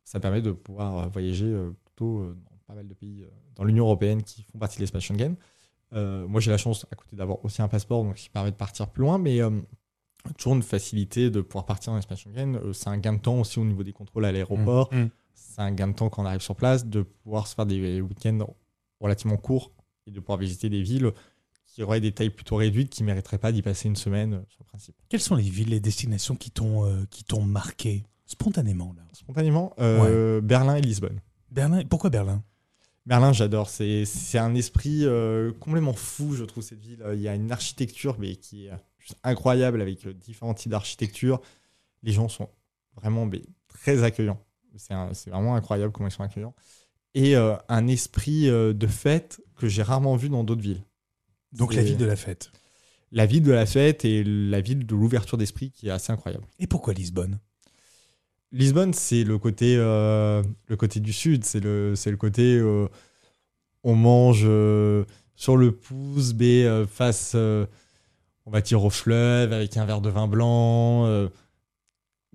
ça 0.05 0.21
permet 0.21 0.41
de 0.41 0.53
pouvoir 0.53 1.09
voyager 1.09 1.53
plutôt 1.83 2.33
pas 2.73 2.79
mal 2.79 2.87
de 2.87 2.93
pays 2.93 3.23
dans 3.55 3.63
l'Union 3.63 3.85
européenne 3.85 4.23
qui 4.23 4.43
font 4.43 4.57
partie 4.57 4.77
de 4.77 4.81
l'espace 4.81 5.03
Schengen. 5.03 5.35
moi, 5.91 6.41
j'ai 6.41 6.51
la 6.51 6.57
chance, 6.57 6.85
à 6.91 6.95
côté 6.95 7.15
d'avoir 7.15 7.43
aussi 7.45 7.61
un 7.61 7.67
passeport, 7.67 8.03
donc 8.03 8.15
qui 8.15 8.29
permet 8.29 8.51
de 8.51 8.55
partir 8.55 8.89
plus 8.89 9.01
loin, 9.01 9.17
mais 9.17 9.39
toujours 10.37 10.55
une 10.55 10.63
facilité 10.63 11.29
de 11.29 11.41
pouvoir 11.41 11.65
partir 11.65 11.91
dans 11.91 11.97
l'espace 11.97 12.19
Schengen. 12.19 12.59
c'est 12.73 12.87
un 12.87 12.97
gain 12.97 13.13
de 13.13 13.19
temps 13.19 13.39
aussi 13.39 13.59
au 13.59 13.65
niveau 13.65 13.83
des 13.83 13.93
contrôles 13.93 14.25
à 14.25 14.31
l'aéroport. 14.31 14.91
Mmh, 14.93 15.01
mmh. 15.01 15.09
C'est 15.33 15.61
un 15.61 15.71
gain 15.71 15.89
de 15.89 15.93
temps 15.93 16.09
quand 16.09 16.23
on 16.23 16.25
arrive 16.25 16.41
sur 16.41 16.55
place, 16.55 16.85
de 16.87 17.03
pouvoir 17.03 17.47
se 17.47 17.53
faire 17.55 17.65
des 17.65 18.01
week-ends 18.01 18.47
relativement 18.99 19.37
courts 19.37 19.71
et 20.07 20.11
de 20.11 20.19
pouvoir 20.19 20.39
visiter 20.39 20.69
des 20.69 20.81
villes 20.81 21.11
qui 21.65 21.83
auraient 21.83 22.01
des 22.01 22.11
tailles 22.11 22.29
plutôt 22.29 22.55
réduites, 22.55 22.89
qui 22.89 23.03
ne 23.03 23.07
mériteraient 23.07 23.37
pas 23.37 23.51
d'y 23.51 23.61
passer 23.61 23.87
une 23.87 23.95
semaine 23.95 24.43
sur 24.47 24.63
le 24.63 24.65
principe. 24.65 24.95
Quelles 25.09 25.19
sont 25.19 25.35
les 25.35 25.43
villes, 25.43 25.69
les 25.69 25.79
destinations 25.79 26.35
qui 26.35 26.49
t'ont 26.49 27.05
qui 27.09 27.23
t'ont 27.23 27.43
marqué 27.43 28.03
spontanément 28.25 28.93
là? 28.97 29.03
Spontanément, 29.13 29.73
Berlin 30.41 30.75
et 30.75 30.81
Lisbonne. 30.81 31.19
Berlin, 31.51 31.83
pourquoi 31.87 32.09
Berlin? 32.09 32.43
Berlin, 33.05 33.33
j'adore. 33.33 33.69
C'est 33.69 34.37
un 34.37 34.55
esprit 34.55 35.05
euh, 35.05 35.51
complètement 35.59 35.93
fou, 35.93 36.35
je 36.35 36.43
trouve, 36.45 36.63
cette 36.63 36.79
ville. 36.79 37.03
Il 37.13 37.21
y 37.21 37.27
a 37.27 37.35
une 37.35 37.51
architecture 37.51 38.17
mais 38.19 38.35
qui 38.35 38.67
est 38.67 38.71
juste 38.99 39.17
incroyable 39.23 39.81
avec 39.81 40.05
euh, 40.05 40.13
différents 40.13 40.53
types 40.53 40.71
d'architecture. 40.71 41.41
Les 42.03 42.13
gens 42.13 42.29
sont 42.29 42.49
vraiment 42.95 43.25
mais, 43.25 43.41
très 43.67 44.03
accueillants. 44.03 44.39
C'est 44.75 45.29
vraiment 45.29 45.55
incroyable 45.55 45.91
comment 45.91 46.07
ils 46.07 46.11
sont 46.11 46.23
accueillants. 46.23 46.55
Et 47.13 47.35
euh, 47.35 47.55
un 47.69 47.87
esprit 47.87 48.47
de 48.47 48.87
fête 48.87 49.41
que 49.55 49.67
j'ai 49.67 49.83
rarement 49.83 50.15
vu 50.15 50.29
dans 50.29 50.43
d'autres 50.43 50.61
villes. 50.61 50.83
Donc 51.51 51.73
la 51.75 51.83
ville 51.83 51.97
de 51.97 52.05
la 52.05 52.15
fête. 52.15 52.51
La 53.11 53.27
ville 53.27 53.43
de 53.43 53.51
la 53.51 53.67
fête 53.67 54.05
et 54.05 54.23
la 54.23 54.61
ville 54.61 54.87
de 54.87 54.95
l'ouverture 54.95 55.37
d'esprit 55.37 55.69
qui 55.69 55.89
est 55.89 55.91
assez 55.91 56.11
incroyable. 56.11 56.45
Et 56.57 56.65
pourquoi 56.65 56.93
Lisbonne? 56.93 57.39
Lisbonne, 58.53 58.93
c'est 58.93 59.23
le 59.23 59.39
côté, 59.39 59.75
euh, 59.77 60.43
le 60.67 60.75
côté 60.77 60.99
du 60.99 61.11
sud. 61.11 61.43
C'est 61.43 61.59
le, 61.59 61.95
côté 62.17 62.55
euh, 62.55 62.87
on 63.83 63.95
mange 63.95 64.43
euh, 64.45 65.05
sur 65.35 65.57
le 65.57 65.71
pouce, 65.71 66.33
B, 66.33 66.85
face, 66.87 67.35
on 67.35 68.51
va 68.51 68.61
dire, 68.61 68.83
au 68.83 68.91
fleuve 68.91 69.53
avec 69.53 69.75
un 69.75 69.85
verre 69.85 70.01
de 70.01 70.09
vin 70.09 70.27
blanc. 70.27 71.27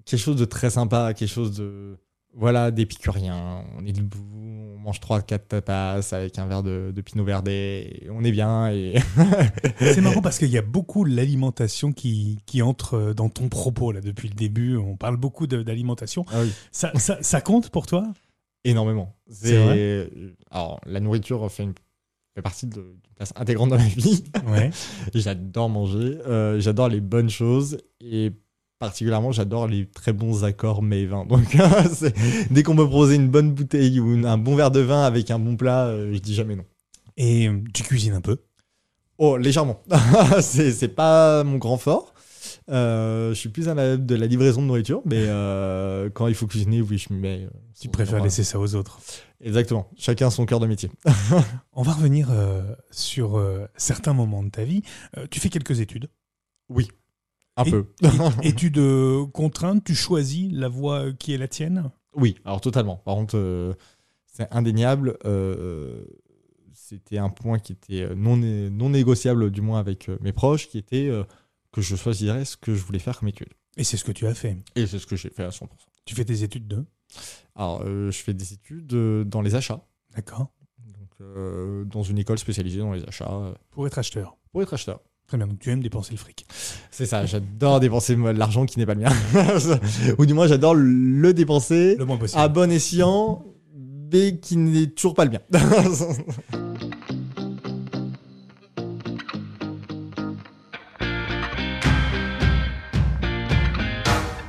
quelque 0.05 0.21
chose 0.21 0.37
de 0.37 0.45
très 0.45 0.71
sympa, 0.71 1.15
quelque 1.15 1.31
chose 1.31 1.57
de 1.57 1.97
voilà, 2.39 2.71
d'épicurien. 2.71 3.65
On 3.77 3.85
est 3.85 3.93
debout, 3.93 4.25
on 4.77 4.79
mange 4.79 5.01
3-4 5.01 5.39
tapas 5.49 6.15
avec 6.15 6.39
un 6.39 6.47
verre 6.47 6.63
de, 6.63 6.93
Pinot 7.05 7.25
Verde, 7.25 7.49
on 8.11 8.23
est 8.23 8.31
bien. 8.31 8.71
Et 8.71 8.95
c'est 9.81 10.01
marrant 10.01 10.21
parce 10.23 10.39
qu'il 10.39 10.49
y 10.49 10.57
a 10.57 10.63
beaucoup 10.63 11.05
l'alimentation 11.05 11.93
qui, 11.93 12.39
qui 12.47 12.63
entre 12.63 13.13
dans 13.13 13.29
ton 13.29 13.49
propos 13.49 13.91
là 13.91 14.01
depuis 14.01 14.29
le 14.29 14.35
début. 14.35 14.77
On 14.77 14.97
parle 14.97 15.17
beaucoup 15.17 15.49
d'alimentation. 15.49 16.25
Ah 16.33 16.43
ça, 16.71 16.93
ça, 16.95 17.41
compte 17.41 17.71
pour 17.71 17.87
toi? 17.87 18.05
Énormément. 18.65 19.17
C'est 19.29 19.57
vrai? 19.57 20.11
Alors, 20.51 20.81
la 20.87 21.01
nourriture 21.01 21.51
fait, 21.51 21.65
une, 21.65 21.75
fait 22.37 22.43
partie 22.43 22.67
d'une 22.67 23.01
place 23.17 23.33
intégrante 23.35 23.71
dans 23.71 23.79
ma 23.79 23.89
vie. 23.89 24.23
Ouais. 24.47 24.71
j'adore 25.15 25.69
manger, 25.69 26.19
euh, 26.27 26.61
j'adore 26.61 26.89
les 26.89 27.01
bonnes 27.01 27.31
choses 27.31 27.79
et 28.01 28.33
particulièrement, 28.79 29.33
j'adore 29.33 29.67
les 29.67 29.87
très 29.87 30.13
bons 30.13 30.45
accords 30.45 30.83
mais 30.83 31.05
vin. 31.05 31.25
Donc, 31.29 31.57
dès 32.51 32.63
qu'on 32.63 32.75
me 32.75 32.85
proposer 32.85 33.17
une 33.17 33.29
bonne 33.29 33.53
bouteille 33.53 34.01
ou 34.01 34.27
un 34.27 34.39
bon 34.39 34.57
verre 34.57 34.71
de 34.71 34.81
vin 34.81 35.03
avec 35.03 35.31
un 35.31 35.39
bon 35.39 35.57
plat, 35.57 35.87
euh, 35.87 36.13
je 36.13 36.19
dis 36.19 36.35
jamais 36.35 36.57
non. 36.57 36.65
Et 37.17 37.49
euh, 37.49 37.61
tu 37.75 37.83
cuisines 37.83 38.15
un 38.15 38.21
peu? 38.21 38.39
Oh, 39.19 39.37
légèrement. 39.37 39.83
c'est 40.41 40.95
pas 40.95 41.43
mon 41.43 41.59
grand 41.59 41.77
fort. 41.77 42.15
Euh, 42.71 43.31
je 43.31 43.35
suis 43.35 43.49
plus 43.49 43.69
à 43.69 43.75
la, 43.75 43.97
de 43.97 44.15
la 44.15 44.27
livraison 44.27 44.63
de 44.63 44.67
nourriture, 44.67 45.03
mais 45.05 45.27
quand 46.15 46.29
il 46.29 46.35
faut 46.35 46.47
cuisiner, 46.47 46.81
oui, 46.81 46.99
je 46.99 47.13
me 47.13 47.19
mets. 47.19 47.49
tu 47.81 47.89
préfères 47.89 48.23
laisser 48.23 48.45
ça 48.45 48.61
aux 48.61 48.75
autres 48.75 49.01
Exactement. 49.41 49.89
Chacun 49.97 50.31
son 50.31 50.47
cœur 50.47 50.61
de 50.61 50.67
métier. 50.67 50.91
On 51.73 51.83
va 51.83 51.93
revenir 51.93 52.29
sur 52.93 53.43
certains 53.77 54.13
moments 54.13 54.45
de 54.45 54.51
ta 54.51 54.63
vie. 54.63 54.83
tu 55.31 55.41
fais 55.41 55.49
quelques 55.49 55.81
études? 55.81 56.09
Oui. 56.69 56.89
Un 57.59 57.65
peu. 57.65 57.87
Es-tu 58.43 58.71
de 58.71 59.25
contrainte 59.33 59.83
Tu 59.85 59.95
choisis 59.95 60.51
la 60.53 60.69
voie 60.69 61.13
qui 61.13 61.35
est 61.35 61.39
la 61.39 61.49
tienne? 61.49 61.91
Oui, 62.15 62.37
alors 62.45 62.61
totalement. 62.61 62.97
Par 62.97 63.17
contre, 63.17 63.37
euh, 63.37 63.75
c'est 64.27 64.49
indéniable. 64.53 65.19
Euh, 65.25 66.05
c'était 66.73 67.19
un 67.19 67.29
point 67.29 67.59
qui 67.59 67.73
était 67.73 68.15
non, 68.15 68.37
non 68.37 68.91
négociable, 68.91 69.51
du 69.51 69.61
moins 69.61 69.81
avec 69.81 70.09
euh, 70.09 70.19
mes 70.21 70.33
proches, 70.33 70.69
qui 70.69 70.79
était 70.79 71.11
que 71.73 71.81
je 71.81 71.97
choisirais 71.97 72.45
ce 72.45 72.57
que 72.57 72.75
je 72.75 72.83
voulais 72.83 73.01
faire 73.01 73.19
comme 73.19 73.29
étude. 73.29 73.49
Et 73.77 73.85
c'est 73.85 73.97
ce 73.97 74.05
que 74.05 74.13
tu 74.13 74.27
as 74.27 74.35
fait 74.35 74.57
Et 74.75 74.87
c'est 74.87 74.99
ce 74.99 75.07
que 75.07 75.17
j'ai 75.17 75.31
fait 75.31 75.45
à 75.45 75.51
100%. 75.51 75.67
Tu 76.05 76.15
fais 76.15 76.25
des 76.25 76.45
études 76.45 76.67
de? 76.67 76.85
Alors, 77.55 77.85
je 77.85 78.11
fais 78.11 78.35
des 78.35 78.53
études 78.53 78.87
dans 78.87 79.43
les 79.43 79.55
achats. 79.55 79.85
D'accord. 80.15 80.51
Donc, 80.79 81.87
dans 81.89 82.03
une 82.03 82.19
école 82.19 82.39
spécialisée 82.39 82.79
dans 82.79 82.93
les 82.93 83.05
achats. 83.05 83.55
Pour 83.71 83.87
être 83.87 83.99
acheteur 83.99 84.37
Pour 84.53 84.63
être 84.63 84.75
acheteur. 84.75 85.01
Très 85.29 85.37
bien, 85.37 85.47
donc 85.47 85.59
tu 85.59 85.71
aimes 85.71 85.83
dépenser 85.83 86.13
le 86.13 86.17
fric. 86.17 86.47
C'est 86.91 87.05
ça, 87.05 87.27
j'adore 87.27 87.81
dépenser 87.81 88.17
l'argent 88.17 88.65
qui 88.65 88.79
n'est 88.79 88.87
pas 88.87 88.95
le 88.95 89.03
mien. 89.03 89.13
Ou 90.19 90.25
du 90.25 90.33
moins, 90.33 90.47
j'adore 90.47 90.75
le 90.75 91.35
dépenser 91.35 91.97
le 91.97 92.07
moins 92.07 92.17
possible. 92.17 92.41
à 92.41 92.49
bon 92.49 92.73
escient, 92.73 93.45
mais 94.11 94.39
qui 94.39 94.57
n'est 94.57 94.87
toujours 94.87 95.13
pas 95.13 95.27
le 95.27 95.33
mien. 95.33 95.41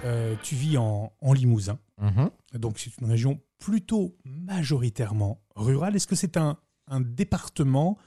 Euh, 0.06 0.34
tu 0.42 0.56
vis 0.56 0.78
en, 0.78 1.12
Limousin, 1.34 1.78
mm-hmm. 2.02 2.58
donc 2.58 2.80
c'est 2.80 2.90
une 3.00 3.08
région 3.08 3.40
plutôt 3.60 4.16
majoritairement 4.26 5.42
rurale. 5.56 5.96
Est-ce 5.96 6.08
que 6.08 6.16
c'est 6.16 6.38
un, 6.38 6.58
un 6.88 7.02
département 7.02 7.98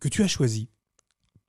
que 0.00 0.08
tu 0.08 0.22
as 0.22 0.28
choisi? 0.28 0.68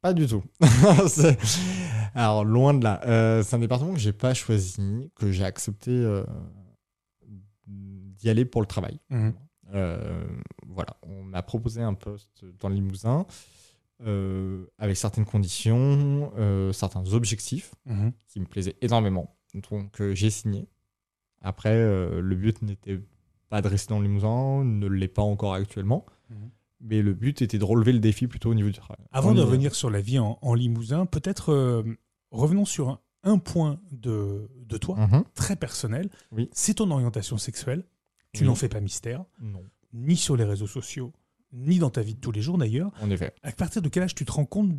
Pas 0.02 0.14
du 0.14 0.28
tout. 0.28 0.44
Alors, 2.14 2.44
loin 2.44 2.74
de 2.74 2.84
là. 2.84 3.02
Euh, 3.06 3.44
c'est 3.44 3.56
un 3.56 3.60
département 3.60 3.94
que 3.94 4.00
j'ai 4.00 4.14
pas 4.14 4.34
choisi, 4.34 5.12
que 5.16 5.32
j'ai 5.32 5.46
accepté 5.46 5.92
euh, 5.92 6.24
d'y 7.68 8.30
aller 8.30 8.46
pour 8.46 8.62
le 8.62 8.68
travail. 8.68 9.00
Mhm. 9.10 9.34
Euh, 9.74 10.26
voilà, 10.68 10.98
on 11.04 11.24
m'a 11.24 11.42
proposé 11.42 11.82
un 11.82 11.94
poste 11.94 12.44
dans 12.60 12.70
le 12.70 12.76
Limousin 12.76 13.26
avec 14.80 14.98
certaines 14.98 15.26
conditions, 15.26 16.34
certains 16.74 17.06
objectifs 17.14 17.76
mhm. 17.86 18.12
qui 18.28 18.40
me 18.40 18.46
plaisaient 18.46 18.76
énormément. 18.82 19.36
Donc, 19.70 20.02
j'ai 20.14 20.32
signé. 20.32 20.68
Après, 21.42 21.76
le 21.76 22.36
but 22.36 22.62
n'était 22.64 23.00
pas 23.50 23.62
de 23.62 23.68
rester 23.68 23.94
dans 23.94 24.00
le 24.00 24.08
Limousin, 24.08 24.64
ne 24.64 24.88
l'est 24.88 25.08
pas 25.08 25.22
encore 25.22 25.54
actuellement. 25.54 26.06
Mhm. 26.32 26.50
Mais 26.82 27.02
le 27.02 27.14
but 27.14 27.42
était 27.42 27.58
de 27.58 27.64
relever 27.64 27.94
le 27.94 28.00
défi 28.00 28.28
plutôt 28.28 28.50
au 28.50 28.54
niveau 28.54 28.70
du 28.70 28.76
travail. 28.76 29.06
Avant 29.12 29.34
de 29.34 29.42
revenir 29.42 29.76
sur 29.76 29.90
la 29.90 30.02
vie 30.02 30.20
en, 30.20 30.54
Limousin, 30.54 31.06
peut-être 31.06 31.52
euh, 31.52 31.84
revenons 32.32 32.66
sur 32.66 33.00
un, 33.24 33.38
point 33.38 33.80
de, 33.92 34.50
de 34.66 34.78
toi, 34.78 34.98
mhm. 34.98 35.24
très 35.36 35.56
personnel. 35.56 36.10
Oui. 36.32 36.50
C'est 36.54 36.76
ton 36.76 36.90
orientation 36.90 37.38
sexuelle. 37.38 37.86
Tu 38.34 38.46
n'en 38.46 38.56
fais 38.56 38.70
pas 38.70 38.80
mystère. 38.80 39.26
Non. 39.42 39.64
Ni 39.94 40.16
sur 40.16 40.38
les 40.38 40.46
réseaux 40.46 40.68
sociaux, 40.68 41.12
ni 41.54 41.80
dans 41.80 41.90
ta 41.90 42.02
vie 42.02 42.16
de 42.16 42.20
tous 42.20 42.32
les 42.32 42.42
jours 42.42 42.58
d'ailleurs. 42.58 42.92
En 43.02 43.12
effet. 43.12 43.34
À 43.44 43.52
partir 43.52 43.82
de 43.82 43.90
quel 43.90 44.04
âge 44.04 44.16
tu 44.16 44.26
te 44.26 44.32
rends 44.32 44.46
compte 44.46 44.72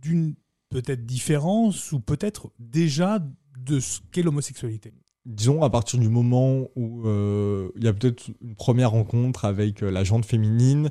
d'une 0.00 0.34
peut-être 0.68 1.06
différence 1.06 1.92
ou 1.92 2.00
peut-être 2.00 2.52
déjà 2.58 3.18
de 3.58 3.80
ce 3.80 4.00
qu'est 4.12 4.22
l'homosexualité? 4.22 4.92
Disons 5.24 5.62
à 5.62 5.70
partir 5.70 5.98
du 5.98 6.08
moment 6.08 6.68
où 6.76 7.06
euh, 7.06 7.70
il 7.76 7.84
y 7.84 7.88
a 7.88 7.92
peut-être 7.92 8.28
une 8.40 8.54
première 8.54 8.92
rencontre 8.92 9.44
avec 9.44 9.82
euh, 9.82 9.90
la 9.90 10.04
jante 10.04 10.24
féminine 10.24 10.90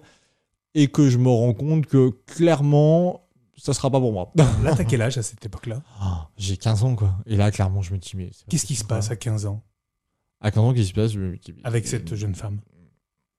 et 0.77 0.87
que 0.89 1.09
je 1.09 1.17
me 1.17 1.27
rends 1.27 1.55
compte 1.55 1.87
que 1.87 2.11
clairement 2.27 3.23
ça 3.57 3.73
sera 3.73 3.89
pas 3.89 3.99
pour 3.99 4.13
moi. 4.13 4.31
Là, 4.63 4.75
t'as 4.75 4.83
quel 4.83 5.01
âge 5.01 5.17
à 5.17 5.23
cette 5.23 5.43
époque-là? 5.43 5.81
Ah, 5.99 6.29
J'ai 6.37 6.55
15 6.57 6.83
ans, 6.83 6.95
quoi. 6.95 7.15
Et 7.25 7.35
là, 7.35 7.49
clairement, 7.49 7.81
je 7.81 7.91
me 7.91 7.97
dis, 7.97 8.11
mais. 8.15 8.29
Qu'est-ce 8.47 8.67
qui 8.67 8.75
se 8.75 8.83
passe 8.85 9.09
à 9.09 9.15
15 9.15 9.47
ans? 9.47 9.63
À 10.39 10.51
15 10.51 10.63
ans, 10.63 10.73
qu'est-ce 10.73 10.83
qui 10.83 10.89
se 10.89 10.93
passe? 10.93 11.11
Je 11.13 11.19
me 11.19 11.35
dis, 11.35 11.55
Avec 11.63 11.87
cette 11.87 12.13
jeune 12.13 12.35
femme 12.35 12.59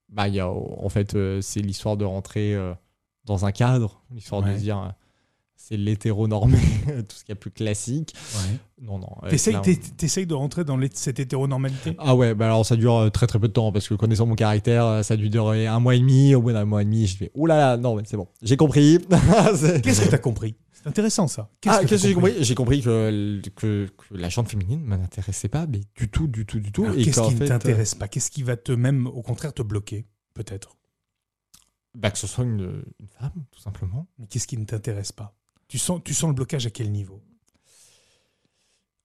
Bah, 0.09 0.26
y 0.26 0.40
a, 0.40 0.50
en 0.50 0.88
fait, 0.88 1.14
euh, 1.14 1.40
c'est 1.40 1.61
l'histoire 1.61 1.97
de 1.97 2.04
rentrer 2.04 2.57
dans 3.25 3.47
un 3.47 3.52
cadre, 3.52 4.02
l'histoire 4.11 4.42
de 4.42 4.52
dire 4.54 4.92
c'est 5.60 5.76
l'hétéronormé, 5.76 6.56
tout 6.86 7.16
ce 7.16 7.24
qui 7.24 7.32
est 7.32 7.34
plus 7.34 7.50
classique. 7.50 8.14
Non, 8.80 8.98
non. 8.98 9.08
T'essayes 9.28 10.26
de 10.26 10.34
rentrer 10.34 10.64
dans 10.64 10.78
cette 10.94 11.18
hétéronormalité? 11.18 11.94
Ah 11.98 12.14
ouais, 12.14 12.34
bah 12.34 12.46
alors 12.46 12.64
ça 12.64 12.76
dure 12.76 12.96
euh, 12.96 13.10
très 13.10 13.26
très 13.26 13.40
peu 13.40 13.48
de 13.48 13.52
temps 13.52 13.72
parce 13.72 13.88
que 13.88 13.94
connaissant 13.94 14.24
mon 14.24 14.36
caractère, 14.36 14.86
euh, 14.86 15.02
ça 15.02 15.14
a 15.14 15.16
dû 15.16 15.28
durer 15.28 15.66
un 15.66 15.80
mois 15.80 15.96
et 15.96 15.98
demi. 15.98 16.34
Au 16.34 16.40
bout 16.40 16.52
d'un 16.52 16.64
mois 16.64 16.82
et 16.82 16.84
demi, 16.84 17.06
je 17.08 17.16
fais 17.16 17.32
Ouh 17.34 17.46
là 17.46 17.58
là, 17.58 17.76
non, 17.76 17.96
mais 17.96 18.02
c'est 18.06 18.16
bon, 18.16 18.28
j'ai 18.40 18.56
compris. 18.56 18.98
Qu'est-ce 19.10 20.04
que 20.04 20.08
t'as 20.08 20.18
compris? 20.18 20.54
C'est 20.72 20.86
intéressant 20.86 21.26
ça. 21.26 21.50
Qu'est-ce 21.60 21.80
ah, 21.80 21.84
que, 21.84 21.96
j'ai 21.96 22.14
compris? 22.14 22.34
J'ai 22.40 22.54
compris 22.54 22.80
que, 22.80 23.42
que, 23.56 23.88
la 24.12 24.30
chante 24.30 24.48
féminine 24.48 24.84
ne 24.84 24.96
m'intéressait 24.96 25.48
pas, 25.48 25.66
mais 25.66 25.80
du 25.96 26.08
tout, 26.08 26.28
du 26.28 26.46
tout, 26.46 26.60
du 26.60 26.70
tout. 26.70 26.84
Qu'est-ce 26.84 27.20
qui 27.20 27.34
ne 27.34 27.46
t'intéresse 27.46 27.96
pas? 27.96 28.06
Qu'est-ce 28.06 28.30
qui 28.30 28.44
va 28.44 28.56
te 28.56 28.70
même, 28.70 29.08
au 29.08 29.22
contraire, 29.22 29.52
te 29.52 29.62
bloquer, 29.62 30.06
peut-être? 30.34 30.76
Bah, 31.96 32.12
Que 32.12 32.18
ce 32.18 32.28
soit 32.28 32.44
une, 32.44 32.84
une 33.00 33.08
femme, 33.08 33.44
tout 33.50 33.60
simplement. 33.60 34.06
Mais 34.18 34.28
qu'est-ce 34.28 34.46
qui 34.46 34.56
ne 34.56 34.64
t'intéresse 34.64 35.10
pas? 35.10 35.34
Tu 35.68 35.78
sens, 35.78 36.00
tu 36.02 36.14
sens 36.14 36.28
le 36.28 36.34
blocage 36.34 36.66
à 36.66 36.70
quel 36.70 36.90
niveau? 36.90 37.22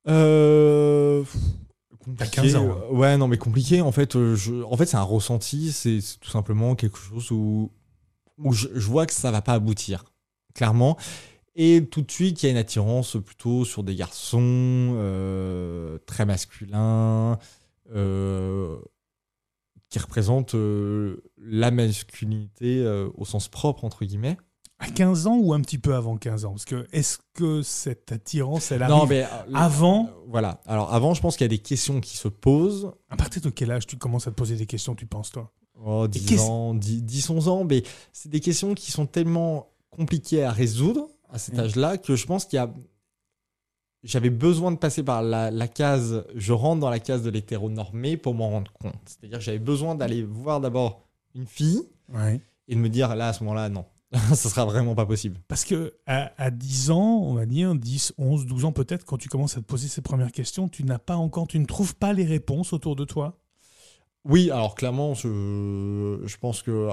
Euh... 0.08 1.24
T'as 2.18 2.28
15 2.28 2.56
ans. 2.56 2.78
Ouais, 2.92 3.18
non, 3.18 3.28
mais 3.28 3.38
compliqué. 3.38 3.82
En 3.82 3.92
fait, 3.92 4.16
euh, 4.16 4.36
je... 4.36 4.64
en 4.64 4.76
fait 4.76 4.86
c'est 4.86 4.98
un 4.98 5.04
ressenti. 5.04 5.72
C'est 5.72 6.00
tout 6.20 6.30
simplement 6.30 6.76
quelque 6.76 6.98
chose 6.98 7.32
où, 7.32 7.72
où 8.38 8.54
je, 8.54 8.68
vois 8.80 9.06
que 9.06 9.14
ça 9.14 9.32
va 9.32 9.42
pas 9.42 9.54
aboutir, 9.54 10.06
clairement. 10.54 10.98
Et 11.56 11.86
tout 11.86 12.02
de 12.02 12.12
suite, 12.12 12.42
il 12.42 12.48
y 12.48 12.50
a 12.50 12.52
une 12.52 12.58
attirance 12.58 13.16
plutôt 13.24 13.64
sur 13.64 13.84
des 13.84 13.96
garçons 13.96 14.40
euh, 14.42 16.00
très 16.06 16.26
masculins, 16.26 17.38
euh, 17.94 18.78
qui 19.90 20.00
représentent 20.00 20.56
la 21.38 21.72
masculinité 21.72 22.84
au 23.16 23.24
sens 23.24 23.48
propre, 23.48 23.86
entre 23.86 24.04
guillemets 24.04 24.38
à 24.80 24.90
15 24.90 25.28
ans 25.28 25.38
ou 25.38 25.54
un 25.54 25.62
petit 25.62 25.78
peu 25.78 25.96
avant 25.96 26.18
15 26.18 26.46
ans? 26.46 26.52
Parce 26.52 26.66
que 26.66 26.88
est-ce 26.92 27.20
que 27.34 27.62
cette 27.62 28.12
attirance, 28.12 28.72
elle 28.72 28.84
arrive 28.84 29.10
mais, 29.10 29.24
euh, 29.24 29.54
avant? 29.54 30.10
Voilà. 30.28 30.60
Alors 30.66 30.94
avant, 30.94 31.14
je 31.14 31.22
pense 31.22 31.38
qu'il 31.38 31.46
y 31.46 31.50
a 31.52 31.56
des 31.56 31.60
questions 31.60 32.02
qui 32.02 32.18
se 32.18 32.28
posent. 32.28 32.92
À 33.10 33.16
partir 33.16 33.42
de 33.42 33.50
quel 33.50 33.72
âge 33.72 33.88
tu 33.88 33.98
commences 33.98 34.28
à 34.28 34.32
te 34.32 34.36
poser 34.36 34.56
des 34.56 34.66
questions, 34.66 34.96
tu 34.96 35.06
penses, 35.06 35.32
toi? 35.32 35.52
Oh, 35.86 36.08
10 36.08 36.40
ans, 36.42 36.74
10, 36.74 37.30
11 37.30 37.48
ans. 37.48 37.64
Mais 37.64 37.84
c'est 38.12 38.30
des 38.30 38.40
questions 38.40 38.74
qui 38.74 38.92
sont 38.92 39.06
tellement 39.06 39.70
compliquées 39.90 40.44
à 40.44 40.52
résoudre 40.52 41.08
à 41.30 41.40
cet 41.40 41.56
mm. 41.56 41.60
âge-là 41.60 41.98
que 41.98 42.16
je 42.16 42.26
pense 42.26 42.46
qu'il 42.46 42.58
y 42.58 42.60
a... 42.60 42.72
J'avais 44.04 44.30
besoin 44.30 44.72
de 44.72 44.78
passer 44.78 45.02
par 45.02 45.22
la, 45.22 45.68
case, 45.70 46.26
je 46.36 46.52
rentre 46.52 46.82
dans 46.82 46.90
la 46.90 47.00
case 47.00 47.24
de 47.24 47.30
l'hétéronormé 47.30 48.18
pour 48.18 48.34
m'en 48.34 48.50
rendre 48.50 48.72
compte. 48.74 48.96
C'est-à-dire 49.06 49.38
que 49.38 49.44
j'avais 49.46 49.60
besoin 49.60 49.96
d'aller 49.96 50.24
voir 50.24 50.60
d'abord 50.60 51.08
une 51.36 51.48
fille 51.48 51.84
et 52.68 52.76
de 52.76 52.80
me 52.80 52.90
dire 52.90 53.16
là, 53.16 53.30
à 53.30 53.34
ce 53.34 53.46
moment-là, 53.46 53.70
non, 53.70 53.86
ça 54.36 54.36
sera 54.36 54.66
vraiment 54.66 54.96
pas 54.96 55.06
possible. 55.06 55.40
Parce 55.48 55.66
que 55.66 55.96
à, 56.06 56.52
10 56.52 56.92
ans, 56.92 57.20
on 57.24 57.34
va 57.34 57.46
dire 57.46 57.76
10, 57.76 58.14
11, 58.18 58.46
12 58.46 58.66
ans 58.66 58.72
peut-être, 58.72 59.06
quand 59.06 59.18
tu 59.18 59.30
commences 59.30 59.58
à 59.58 59.62
te 59.62 59.66
poser 59.66 59.88
ces 59.88 60.02
premières 60.02 60.32
questions, 60.32 60.70
tu 60.70 60.84
n'as 60.84 61.00
pas 61.00 61.16
encore, 61.16 61.48
tu 61.48 61.60
ne 61.60 61.66
trouves 61.66 61.96
pas 61.96 62.14
les 62.14 62.26
réponses 62.26 62.74
autour 62.74 62.96
de 62.96 63.06
toi? 63.06 63.40
Oui, 64.24 64.52
alors 64.52 64.76
clairement, 64.76 65.16
je, 65.16 66.22
je 66.24 66.38
pense 66.38 66.62
que 66.62 66.90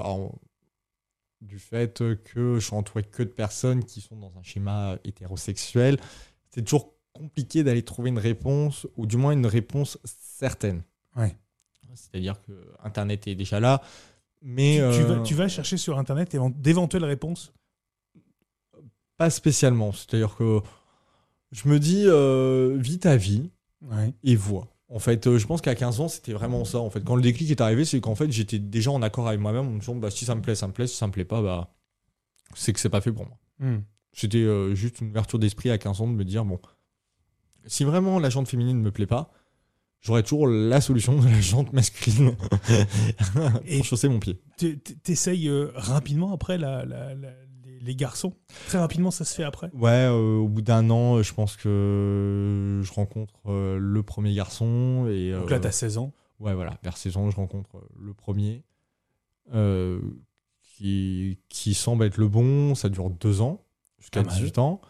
du 1.41 1.59
fait 1.59 1.99
que 2.23 2.55
je 2.55 2.65
suis 2.65 2.75
entouré 2.75 3.03
que 3.03 3.23
de 3.23 3.29
personnes 3.29 3.85
qui 3.85 4.01
sont 4.01 4.17
dans 4.17 4.33
un 4.37 4.43
schéma 4.43 4.97
hétérosexuel, 5.03 5.97
c'est 6.49 6.63
toujours 6.63 6.93
compliqué 7.13 7.63
d'aller 7.63 7.83
trouver 7.83 8.09
une 8.09 8.19
réponse, 8.19 8.87
ou 8.97 9.05
du 9.05 9.17
moins 9.17 9.31
une 9.31 9.45
réponse 9.45 9.97
certaine. 10.03 10.83
Ouais. 11.15 11.35
C'est-à-dire 11.93 12.41
que 12.41 12.51
Internet 12.83 13.27
est 13.27 13.35
déjà 13.35 13.59
là, 13.59 13.81
mais, 14.41 14.81
tu, 15.23 15.33
vas, 15.33 15.47
chercher 15.47 15.77
sur 15.77 15.97
Internet 15.97 16.35
d'éventuelles 16.57 17.05
réponses? 17.05 17.53
Pas 19.17 19.29
spécialement. 19.29 19.91
C'est-à-dire 19.91 20.35
que 20.35 20.61
je 21.51 21.67
me 21.67 21.79
dis, 21.79 22.03
euh, 22.07 22.77
vis 22.77 22.99
ta 22.99 23.17
vie 23.17 23.51
et 24.23 24.35
vois. 24.35 24.67
En 24.89 24.99
fait, 24.99 25.25
euh, 25.27 25.37
je 25.37 25.47
pense 25.47 25.61
qu'à 25.61 25.75
15 25.75 26.01
ans, 26.01 26.07
c'était 26.07 26.33
vraiment 26.33 26.65
ça. 26.65 26.79
En 26.79 26.89
fait, 26.89 27.03
quand 27.03 27.15
le 27.15 27.21
déclic 27.21 27.49
est 27.49 27.61
arrivé, 27.61 27.85
c'est 27.85 28.01
qu'en 28.01 28.15
fait, 28.15 28.29
j'étais 28.31 28.59
déjà 28.59 28.91
en 28.91 29.01
accord 29.01 29.27
avec 29.27 29.39
moi-même 29.39 29.67
en 29.67 29.71
me 29.71 29.79
disant, 29.79 29.95
bah, 29.95 30.11
si 30.11 30.25
ça 30.25 30.35
me 30.35 30.41
plaît, 30.41 30.55
ça 30.55 30.67
me 30.67 30.73
plaît. 30.73 30.87
Si 30.87 30.97
ça 30.97 31.07
me 31.07 31.13
plaît 31.13 31.25
pas, 31.25 31.41
bah, 31.41 31.73
c'est 32.55 32.73
que 32.73 32.79
c'est 32.79 32.89
pas 32.89 32.99
fait 32.99 33.13
pour 33.13 33.25
moi. 33.25 33.37
Hmm. 33.59 33.79
C'était 34.11 34.39
euh, 34.39 34.75
juste 34.75 34.99
une 34.99 35.09
ouverture 35.09 35.39
d'esprit 35.39 35.69
à 35.69 35.77
15 35.77 36.01
ans 36.01 36.07
de 36.07 36.13
me 36.13 36.25
dire, 36.25 36.43
bon, 36.43 36.59
si 37.65 37.85
vraiment 37.85 38.19
la 38.19 38.29
jante 38.29 38.49
féminine 38.49 38.77
ne 38.77 38.83
me 38.83 38.91
plaît 38.91 39.07
pas, 39.07 39.31
j'aurais 40.01 40.23
toujours 40.23 40.47
la 40.47 40.81
solution 40.81 41.17
de 41.17 41.25
la 41.25 41.39
jante 41.39 41.71
masculine 41.73 42.35
et 43.65 43.77
pour 43.77 43.85
chausser 43.85 44.09
mon 44.09 44.19
pied. 44.19 44.41
T'essayes 45.03 45.47
euh, 45.47 45.71
rapidement 45.75 46.33
après 46.33 46.57
la, 46.57 46.83
les 47.81 47.95
garçons? 47.95 48.33
Très 48.67 48.79
rapidement, 48.79 49.11
ça 49.11 49.25
se 49.25 49.35
fait 49.35 49.43
après? 49.43 49.69
Ouais, 49.73 49.89
euh, 49.91 50.37
au 50.37 50.47
bout 50.47 50.61
d'un 50.61 50.89
an, 50.89 51.21
je 51.21 51.33
pense 51.33 51.55
que 51.55 52.81
je 52.83 52.93
rencontre 52.93 53.33
euh, 53.47 53.77
le 53.79 54.03
premier 54.03 54.33
garçon. 54.33 55.07
Et, 55.09 55.31
Donc 55.31 55.49
là, 55.49 55.59
t'as 55.59 55.71
16 55.71 55.97
ans 55.97 56.11
Ouais, 56.39 56.55
voilà, 56.55 56.77
vers 56.83 56.97
16 56.97 57.17
ans, 57.17 57.29
je 57.29 57.35
rencontre 57.35 57.69
le 57.99 58.13
premier 58.13 58.63
qui, 60.63 61.37
qui 61.49 61.73
semble 61.75 62.05
être 62.05 62.17
le 62.17 62.27
bon. 62.27 62.73
Ça 62.73 62.89
dure 62.89 63.11
deux 63.11 63.41
ans, 63.41 63.63
jusqu'à 63.99 64.23
18 64.23 64.57
ans. 64.57 64.81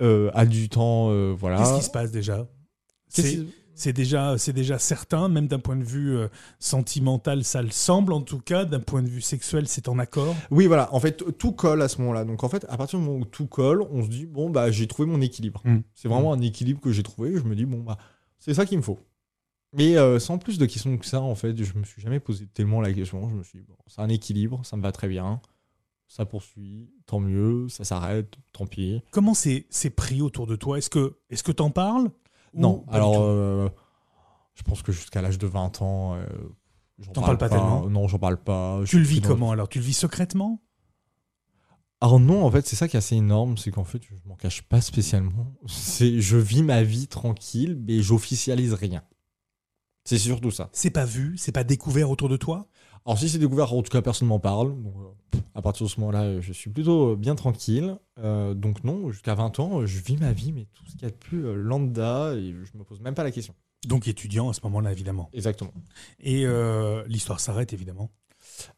à 0.00 0.46
18 0.46 0.76
ans, 0.78 1.34
voilà. 1.34 1.58
Qu'est-ce 1.58 1.78
qui 1.78 1.84
se 1.84 1.90
passe 1.90 2.10
déjà? 2.10 2.46
C'est 3.08 3.40
déjà, 3.86 4.36
c'est 4.38 4.52
déjà 4.52 4.78
certain, 4.78 5.28
même 5.28 5.46
d'un 5.46 5.58
point 5.58 5.76
de 5.76 5.84
vue 5.84 6.16
euh, 6.16 6.28
sentimental, 6.58 7.44
ça 7.44 7.62
le 7.62 7.70
semble 7.70 8.12
en 8.12 8.20
tout 8.20 8.40
cas. 8.40 8.64
D'un 8.64 8.80
point 8.80 9.02
de 9.02 9.08
vue 9.08 9.20
sexuel, 9.20 9.68
c'est 9.68 9.88
en 9.88 9.98
accord. 9.98 10.34
Oui, 10.50 10.66
voilà. 10.66 10.92
En 10.94 11.00
fait, 11.00 11.22
tout 11.38 11.52
colle 11.52 11.82
à 11.82 11.88
ce 11.88 12.00
moment-là. 12.00 12.24
Donc 12.24 12.44
en 12.44 12.48
fait, 12.48 12.66
à 12.68 12.76
partir 12.76 12.98
du 12.98 13.04
moment 13.04 13.20
où 13.20 13.24
tout 13.24 13.46
colle, 13.46 13.82
on 13.90 14.02
se 14.02 14.08
dit 14.08 14.26
bon 14.26 14.50
bah 14.50 14.70
j'ai 14.70 14.86
trouvé 14.86 15.08
mon 15.08 15.20
équilibre. 15.20 15.62
Mm. 15.64 15.78
C'est 15.94 16.08
vraiment 16.08 16.32
un 16.32 16.40
équilibre 16.40 16.80
que 16.80 16.92
j'ai 16.92 17.02
trouvé. 17.02 17.36
Je 17.36 17.42
me 17.44 17.54
dis 17.54 17.66
bon 17.66 17.78
bah 17.78 17.98
c'est 18.38 18.54
ça 18.54 18.66
qu'il 18.66 18.78
me 18.78 18.82
faut. 18.82 18.98
Mais 19.72 19.96
euh, 19.96 20.18
sans 20.18 20.38
plus 20.38 20.58
de 20.58 20.66
questions 20.66 20.96
que 20.96 21.06
ça, 21.06 21.20
en 21.20 21.34
fait, 21.34 21.62
je 21.62 21.78
me 21.78 21.84
suis 21.84 22.00
jamais 22.00 22.20
posé 22.20 22.46
tellement 22.46 22.80
la 22.80 22.92
question. 22.92 23.28
Je 23.28 23.34
me 23.34 23.42
suis 23.42 23.58
dit 23.58 23.64
bon, 23.68 23.76
c'est 23.86 24.00
un 24.00 24.08
équilibre, 24.08 24.64
ça 24.64 24.76
me 24.76 24.82
va 24.82 24.92
très 24.92 25.08
bien. 25.08 25.40
Ça 26.06 26.24
poursuit, 26.24 26.90
tant 27.04 27.20
mieux. 27.20 27.68
Ça 27.68 27.84
s'arrête, 27.84 28.34
tant 28.52 28.66
pis. 28.66 29.02
Comment 29.10 29.34
c'est 29.34 29.66
pris 29.94 30.22
autour 30.22 30.46
de 30.46 30.56
toi? 30.56 30.78
Est-ce 30.78 30.88
que 30.88 31.18
est-ce 31.28 31.42
que 31.42 31.52
t'en 31.52 31.70
parles? 31.70 32.10
Non, 32.54 32.84
alors 32.88 33.16
euh, 33.18 33.68
je 34.54 34.62
pense 34.62 34.82
que 34.82 34.92
jusqu'à 34.92 35.22
l'âge 35.22 35.38
de 35.38 35.46
20 35.46 35.82
ans, 35.82 36.14
euh, 36.14 36.26
j'en 36.98 37.12
parle, 37.12 37.38
pas, 37.38 37.48
tellement. 37.48 37.88
Non, 37.88 38.08
j'en 38.08 38.18
parle 38.18 38.38
pas. 38.38 38.80
Tu 38.86 38.98
le 38.98 39.04
vis 39.04 39.20
comment 39.20 39.52
alors? 39.52 39.68
Tu 39.68 39.78
le 39.78 39.84
vis 39.84 39.94
secrètement? 39.94 40.60
Alors 42.00 42.20
non, 42.20 42.44
en 42.44 42.50
fait, 42.50 42.66
c'est 42.66 42.76
ça 42.76 42.86
qui 42.86 42.96
est 42.96 42.98
assez 42.98 43.16
énorme, 43.16 43.58
c'est 43.58 43.72
qu'en 43.72 43.84
fait, 43.84 44.02
je 44.04 44.14
m'en 44.28 44.36
cache 44.36 44.62
pas 44.62 44.80
spécialement. 44.80 45.52
C'est, 45.66 46.20
je 46.20 46.36
vis 46.36 46.62
ma 46.62 46.84
vie 46.84 47.08
tranquille, 47.08 47.76
mais 47.86 48.02
j'officialise 48.02 48.72
rien. 48.72 49.02
C'est 50.04 50.18
surtout 50.18 50.52
ça. 50.52 50.70
C'est 50.72 50.90
pas 50.90 51.04
vu, 51.04 51.36
c'est 51.36 51.52
pas 51.52 51.64
découvert 51.64 52.08
autour 52.08 52.28
de 52.28 52.36
toi? 52.36 52.68
Alors 53.06 53.18
si 53.18 53.28
c'est 53.28 53.38
découvert, 53.38 53.72
en 53.72 53.82
tout 53.82 53.90
cas, 53.90 54.02
personne 54.02 54.28
m'en 54.28 54.38
parle. 54.38 54.70
Donc, 54.82 54.94
euh, 54.96 55.38
à 55.54 55.62
partir 55.62 55.86
de 55.86 55.90
ce 55.90 56.00
moment-là, 56.00 56.40
je 56.40 56.52
suis 56.52 56.70
plutôt 56.70 57.16
bien 57.16 57.34
tranquille. 57.34 57.96
Euh, 58.18 58.54
donc 58.54 58.84
non, 58.84 59.10
jusqu'à 59.10 59.34
20 59.34 59.60
ans, 59.60 59.86
je 59.86 60.00
vis 60.00 60.16
ma 60.16 60.32
vie, 60.32 60.52
mais 60.52 60.66
tout 60.72 60.84
ce 60.86 60.92
qu'il 60.92 61.02
y 61.02 61.06
a 61.06 61.10
de 61.10 61.16
plus 61.16 61.46
euh, 61.46 61.54
lambda, 61.54 62.34
et 62.34 62.52
je 62.52 62.78
me 62.78 62.84
pose 62.84 63.00
même 63.00 63.14
pas 63.14 63.24
la 63.24 63.30
question. 63.30 63.54
Donc 63.86 64.08
étudiant 64.08 64.48
à 64.48 64.52
ce 64.52 64.60
moment-là, 64.64 64.92
évidemment. 64.92 65.30
Exactement. 65.32 65.72
Et 66.20 66.44
l'histoire 67.06 67.40
s'arrête, 67.40 67.72
évidemment. 67.72 68.10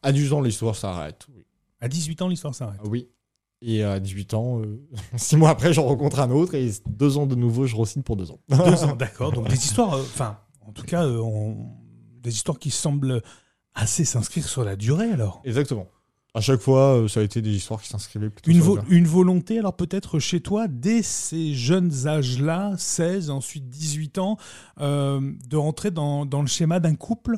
À 0.03 0.11
18 0.11 0.33
ans, 0.33 0.41
l'histoire 0.41 0.75
s'arrête, 0.75 1.25
oui. 1.35 1.45
À 1.79 1.87
18 1.87 2.21
ans, 2.21 2.27
l'histoire 2.27 2.53
s'arrête 2.53 2.79
Oui. 2.85 3.09
Et 3.63 3.83
à 3.83 3.99
18 3.99 4.33
ans, 4.35 4.61
six 5.17 5.37
mois 5.37 5.49
après, 5.49 5.73
j'en 5.73 5.85
rencontre 5.85 6.19
un 6.19 6.29
autre, 6.29 6.53
et 6.53 6.69
deux 6.87 7.17
ans 7.17 7.25
de 7.25 7.35
nouveau, 7.35 7.65
je 7.65 7.75
re 7.75 7.87
pour 8.03 8.15
deux 8.15 8.31
ans. 8.31 8.39
deux 8.49 8.83
ans, 8.83 8.95
d'accord. 8.99 9.31
Donc 9.31 9.47
des 9.47 9.55
histoires, 9.55 9.93
enfin, 9.95 10.37
en 10.61 10.71
tout 10.71 10.83
cas, 10.83 11.07
des 12.21 12.33
histoires 12.33 12.59
qui 12.59 12.69
semblent 12.69 13.21
assez 13.75 14.05
s'inscrire 14.05 14.47
sur 14.47 14.63
la 14.63 14.75
durée 14.75 15.11
alors. 15.11 15.41
Exactement. 15.45 15.87
À 16.33 16.39
chaque 16.39 16.61
fois, 16.61 17.05
ça 17.09 17.19
a 17.19 17.23
été 17.23 17.41
des 17.41 17.51
histoires 17.51 17.81
qui 17.81 17.89
s'inscrivaient 17.89 18.29
plutôt 18.29 18.51
une, 18.51 18.83
une 18.87 19.05
volonté, 19.05 19.59
alors 19.59 19.75
peut-être 19.75 20.17
chez 20.19 20.39
toi, 20.39 20.69
dès 20.69 21.01
ces 21.01 21.53
jeunes 21.53 22.07
âges-là, 22.07 22.73
16, 22.77 23.29
ensuite 23.29 23.67
18 23.67 24.17
ans, 24.17 24.37
de 24.79 25.55
rentrer 25.57 25.91
dans, 25.91 26.25
dans 26.25 26.39
le 26.41 26.47
schéma 26.47 26.79
d'un 26.79 26.95
couple? 26.95 27.37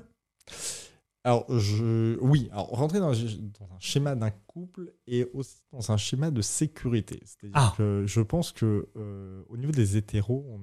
Alors, 1.25 1.45
je... 1.57 2.19
oui, 2.19 2.49
alors 2.51 2.67
rentrer 2.67 2.99
dans, 2.99 3.13
un 3.13 3.79
schéma 3.79 4.13
d'un 4.13 4.29
couple 4.29 4.93
et 5.07 5.25
aussi 5.33 5.55
dans 5.71 5.91
un 5.91 5.97
schéma 5.97 6.31
de 6.31 6.41
sécurité. 6.41 7.21
C'est-à-dire 7.25 7.55
ah. 7.55 7.73
que 7.77 8.03
je 8.05 8.19
pense 8.19 8.51
que 8.51 8.89
euh, 8.97 9.41
au 9.47 9.55
niveau 9.55 9.71
des 9.71 9.95
hétéros, 9.95 10.59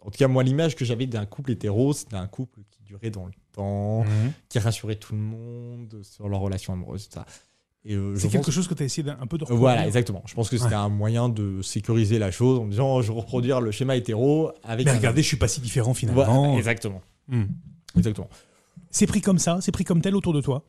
en 0.00 0.10
tout 0.10 0.18
cas, 0.18 0.28
moi, 0.28 0.42
l'image 0.42 0.76
que 0.76 0.84
j'avais 0.84 1.06
d'un 1.06 1.24
couple 1.24 1.52
hétéro, 1.52 1.94
c'était 1.94 2.16
un 2.16 2.28
couple 2.28 2.60
qui 2.70 2.82
durait 2.82 3.10
dans 3.10 3.24
le 3.24 3.32
temps, 3.56 4.04
mhm. 4.04 4.32
qui 4.48 4.58
rassurait 4.58 4.96
tout 4.96 5.14
le 5.14 5.20
monde 5.20 6.00
sur 6.02 6.28
leur 6.28 6.40
relation 6.40 6.72
amoureuse, 6.72 7.06
etc. 7.06 7.24
Euh, 7.88 8.16
c'est 8.16 8.28
quelque 8.28 8.50
chose 8.50 8.66
que 8.66 8.74
tu 8.74 8.82
as 8.82 8.86
essayé 8.86 9.08
un 9.08 9.26
peu 9.26 9.38
de 9.38 9.44
reproduire. 9.44 9.60
Voilà, 9.60 9.86
exactement. 9.86 10.22
Je 10.26 10.34
pense 10.34 10.48
que 10.48 10.58
c'était 10.58 10.74
un 10.74 10.88
moyen 10.88 11.28
de 11.28 11.62
sécuriser 11.62 12.18
la 12.18 12.30
chose 12.30 12.58
en 12.58 12.66
disant 12.66 13.00
je 13.00 13.12
vais 13.12 13.18
reproduire 13.18 13.60
le 13.60 13.70
schéma 13.70 13.96
hétéro 13.96 14.50
avec. 14.64 14.86
Mais 14.86 14.92
regardez, 14.92 15.22
je 15.22 15.28
suis 15.28 15.36
pas 15.36 15.48
si 15.48 15.60
différent 15.60 15.94
finalement. 15.94 16.56
exactement. 16.56 17.02
Hmm. 17.28 17.44
Exactement. 17.96 18.28
C'est 18.90 19.06
pris 19.06 19.20
comme 19.20 19.38
ça 19.38 19.58
C'est 19.60 19.72
pris 19.72 19.84
comme 19.84 20.00
tel 20.00 20.14
autour 20.14 20.32
de 20.32 20.40
toi 20.40 20.64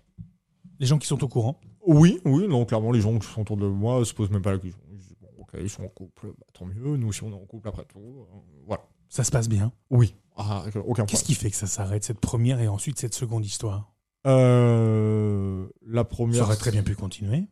Les 0.80 0.86
gens 0.86 0.98
qui 0.98 1.08
sont 1.08 1.24
au 1.24 1.28
courant 1.28 1.60
Oui, 1.86 2.20
oui, 2.26 2.48
non, 2.48 2.66
clairement, 2.66 2.92
les 2.92 3.02
gens 3.02 3.18
qui 3.18 3.28
sont 3.28 3.42
autour 3.42 3.58
de 3.58 3.68
moi 3.68 4.04
se 4.06 4.14
posent 4.14 4.32
même 4.32 4.42
pas 4.42 4.52
la 4.52 4.60
question. 4.60 4.82
Ils 4.92 4.98
disent, 4.98 5.16
bon, 5.22 5.30
ok, 5.40 5.52
ils 5.60 5.70
sont 5.70 5.84
en 5.84 5.90
couple, 5.90 6.28
bah, 6.28 6.46
tant 6.54 6.66
mieux, 6.66 6.98
nous 6.98 7.08
aussi 7.08 7.24
on 7.24 7.32
est 7.32 7.36
en 7.36 7.46
couple 7.46 7.68
après 7.68 7.86
tout. 7.86 8.00
Euh, 8.00 8.38
voilà. 8.66 8.84
Ça 9.10 9.24
se 9.24 9.32
passe 9.32 9.50
bien 9.50 9.72
Oui, 9.90 10.16
ah, 10.36 10.66
aucun. 10.86 11.06
Qu'est-ce 11.06 11.24
qui 11.24 11.36
fait 11.36 11.50
que 11.50 11.56
ça 11.56 11.68
s'arrête, 11.68 12.04
cette 12.04 12.20
première 12.20 12.60
et 12.60 12.68
ensuite 12.68 13.00
cette 13.00 13.14
seconde 13.14 13.46
histoire? 13.46 13.94
Euh, 14.26 15.68
La 15.86 16.04
première. 16.04 16.38
Ça 16.38 16.44
aurait 16.44 16.58
très 16.58 16.72
bien 16.72 16.84
pu 16.84 16.96
continuer 16.96 17.48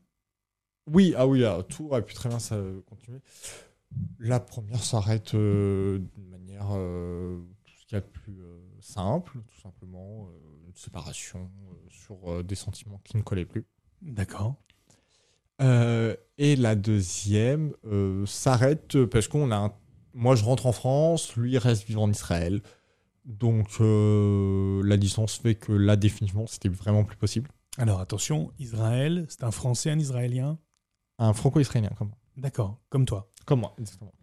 Oui, 0.91 1.13
ah 1.17 1.27
oui, 1.27 1.43
ah, 1.45 1.63
tout 1.67 1.85
aurait 1.85 2.03
pu 2.03 2.13
très 2.13 2.29
bien 2.29 2.39
ça, 2.39 2.57
continuer. 2.87 3.19
La 4.19 4.39
première 4.39 4.83
s'arrête 4.83 5.35
euh, 5.35 5.99
d'une 6.15 6.27
manière 6.27 6.67
tout 6.67 7.73
ce 7.79 7.85
qu'il 7.85 7.95
y 7.95 7.97
a 7.97 8.01
de 8.01 8.05
plus 8.05 8.41
simple, 8.81 9.39
tout 9.47 9.61
simplement 9.61 10.29
séparation 10.77 11.49
euh, 11.69 11.75
sur 11.89 12.31
euh, 12.31 12.43
des 12.43 12.55
sentiments 12.55 13.01
qui 13.03 13.17
ne 13.17 13.21
collaient 13.21 13.45
plus. 13.45 13.65
D'accord. 14.01 14.55
Euh, 15.61 16.15
et 16.37 16.55
la 16.55 16.75
deuxième 16.75 17.73
s'arrête 18.25 19.05
parce 19.05 19.27
qu'on 19.29 19.51
a 19.51 19.57
moi 20.15 20.35
je 20.35 20.43
rentre 20.43 20.65
en 20.65 20.71
France, 20.71 21.35
lui 21.35 21.51
il 21.51 21.57
reste 21.59 21.85
vivre 21.85 22.01
en 22.01 22.09
Israël. 22.09 22.61
Donc 23.25 23.79
la 23.79 24.97
distance 24.97 25.37
fait 25.37 25.55
que 25.55 25.71
là 25.71 25.95
définitivement 25.95 26.47
c'était 26.47 26.69
vraiment 26.69 27.03
plus 27.03 27.17
possible. 27.17 27.51
Alors 27.77 27.99
attention, 27.99 28.51
Israël, 28.57 29.25
c'est 29.29 29.43
un 29.43 29.51
Français, 29.51 29.91
un 29.91 29.99
Israélien? 29.99 30.57
Un 31.19 31.33
Franco-Israélien 31.33 31.91
comme 31.97 32.07
moi. 32.09 32.17
D'accord, 32.37 32.79
comme 32.89 33.05
toi. 33.05 33.31
Comme 33.45 33.59
moi, 33.59 33.75
exactement. 33.77 34.13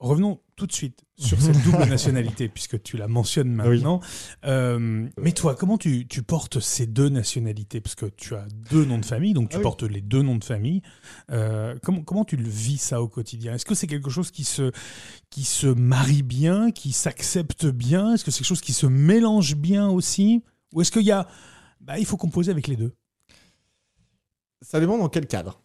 Revenons 0.00 0.40
tout 0.54 0.68
de 0.68 0.72
suite 0.72 1.00
sur 1.16 1.40
cette 1.40 1.60
double 1.64 1.84
nationalité, 1.88 2.48
puisque 2.48 2.80
tu 2.82 2.96
la 2.96 3.08
mentionnes 3.08 3.50
maintenant. 3.50 4.00
Euh, 4.44 5.08
mais 5.20 5.32
toi, 5.32 5.56
comment 5.56 5.76
tu, 5.76 6.06
portes 6.24 6.60
ces 6.60 6.86
deux 6.86 7.08
nationalités? 7.08 7.80
Parce 7.80 7.96
que 7.96 8.06
tu 8.06 8.36
as 8.36 8.46
deux 8.70 8.84
noms 8.84 8.98
de 8.98 9.04
famille, 9.04 9.34
donc 9.34 9.50
tu 9.50 9.56
ah 9.56 9.60
portes 9.60 9.82
les 9.82 10.00
deux 10.00 10.22
noms 10.22 10.36
de 10.36 10.44
famille. 10.44 10.82
Euh, 11.30 11.76
comment, 11.82 12.02
comment 12.02 12.24
tu 12.24 12.36
le 12.36 12.48
vis 12.48 12.78
ça 12.78 13.02
au 13.02 13.08
quotidien? 13.08 13.54
Est-ce 13.54 13.64
que 13.64 13.74
c'est 13.74 13.88
quelque 13.88 14.10
chose 14.10 14.30
qui 14.30 14.44
se, 14.44 14.70
qui 15.30 15.42
se 15.42 15.66
marie 15.66 16.22
bien, 16.22 16.70
qui 16.70 16.92
s'accepte 16.92 17.66
bien? 17.66 18.14
Est-ce 18.14 18.24
que 18.24 18.30
c'est 18.30 18.38
quelque 18.38 18.48
chose 18.48 18.60
qui 18.60 18.74
se 18.74 18.86
mélange 18.86 19.56
bien 19.56 19.88
aussi? 19.88 20.44
Ou 20.74 20.82
est-ce 20.82 20.92
qu'il 20.92 21.02
y 21.02 21.12
a... 21.12 21.26
Bah, 21.80 21.98
il 21.98 22.06
faut 22.06 22.16
composer 22.16 22.52
avec 22.52 22.68
les 22.68 22.76
deux? 22.76 22.92
Ça 24.62 24.78
dépend 24.78 24.98
dans 24.98 25.08
quel 25.08 25.26
cadre. 25.26 25.60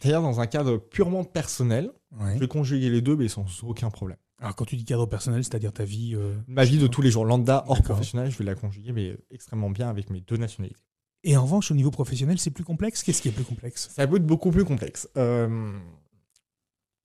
C'est-à-dire 0.00 0.22
dans 0.22 0.40
un 0.40 0.46
cadre 0.46 0.76
purement 0.76 1.24
personnel, 1.24 1.90
je 2.20 2.38
vais 2.38 2.48
conjuguer 2.48 2.90
les 2.90 3.00
deux, 3.00 3.16
mais 3.16 3.28
sans 3.28 3.44
aucun 3.64 3.90
problème. 3.90 4.18
Alors 4.40 4.54
quand 4.54 4.64
tu 4.64 4.76
dis 4.76 4.84
cadre 4.84 5.06
personnel, 5.06 5.42
c'est-à-dire 5.42 5.72
ta 5.72 5.84
vie 5.84 6.14
euh, 6.14 6.36
Ma 6.46 6.64
vie 6.64 6.78
de 6.78 6.86
tous 6.86 7.02
les 7.02 7.10
jours, 7.10 7.24
lambda, 7.24 7.64
hors 7.66 7.82
professionnel, 7.82 8.30
je 8.30 8.38
vais 8.38 8.44
la 8.44 8.54
conjuguer, 8.54 8.92
mais 8.92 9.16
extrêmement 9.30 9.70
bien 9.70 9.88
avec 9.88 10.10
mes 10.10 10.20
deux 10.20 10.36
nationalités. 10.36 10.80
Et 11.24 11.36
en 11.36 11.42
revanche, 11.42 11.72
au 11.72 11.74
niveau 11.74 11.90
professionnel, 11.90 12.38
c'est 12.38 12.52
plus 12.52 12.62
complexe? 12.62 13.02
Qu'est-ce 13.02 13.20
qui 13.20 13.28
est 13.28 13.32
plus 13.32 13.44
complexe? 13.44 13.88
Ça 13.90 14.06
peut 14.06 14.16
être 14.16 14.26
beaucoup 14.26 14.52
plus 14.52 14.64
complexe. 14.64 15.08
Euh... 15.16 15.76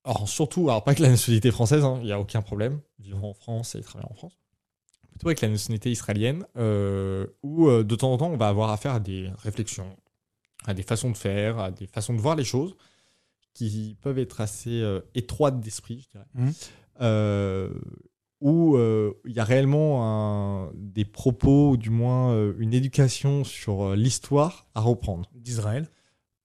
Alors 0.06 0.28
surtout, 0.28 0.70
alors 0.70 0.84
pas 0.84 0.92
avec 0.92 1.00
la 1.00 1.10
nationalité 1.10 1.50
française, 1.50 1.84
hein, 1.84 1.98
il 2.02 2.06
n'y 2.06 2.12
a 2.12 2.20
aucun 2.20 2.42
problème, 2.42 2.82
vivre 3.00 3.24
en 3.24 3.34
France 3.34 3.74
et 3.76 3.82
travailler 3.82 4.12
en 4.12 4.16
France. 4.16 4.38
Plutôt 5.10 5.28
avec 5.28 5.42
la 5.42 5.48
nationalité 5.48 5.92
israélienne, 5.92 6.46
euh, 6.58 7.26
où 7.42 7.68
euh, 7.68 7.84
de 7.84 7.96
temps 7.96 8.12
en 8.12 8.18
temps, 8.18 8.30
on 8.30 8.38
va 8.38 8.50
avoir 8.50 8.70
affaire 8.70 8.94
à 8.94 9.00
des 9.00 9.30
réflexions, 9.38 9.96
à 10.66 10.74
des 10.74 10.84
façons 10.84 11.12
de 11.12 11.18
faire, 11.18 11.60
à 11.60 11.72
des 11.72 11.88
façons 11.88 12.14
de 12.14 12.22
voir 12.22 12.36
les 12.36 12.44
choses 12.44 12.76
qui 13.54 13.96
peuvent 14.02 14.20
être 14.20 14.42
assez 14.42 14.82
euh, 14.82 15.02
étroites 15.16 15.60
d'esprit, 15.60 16.02
je 16.02 16.10
dirais. 16.10 16.28
Mmh. 16.34 16.50
Euh, 17.02 17.70
où 18.42 18.76
euh, 18.76 19.14
il 19.26 19.34
y 19.34 19.40
a 19.40 19.44
réellement 19.44 20.66
un, 20.66 20.72
des 20.76 21.06
propos, 21.06 21.72
ou 21.72 21.78
du 21.78 21.90
moins 21.90 22.36
une 22.58 22.74
éducation 22.74 23.44
sur 23.44 23.96
l'histoire 23.96 24.68
à 24.76 24.82
reprendre. 24.82 25.30
D'Israël 25.34 25.88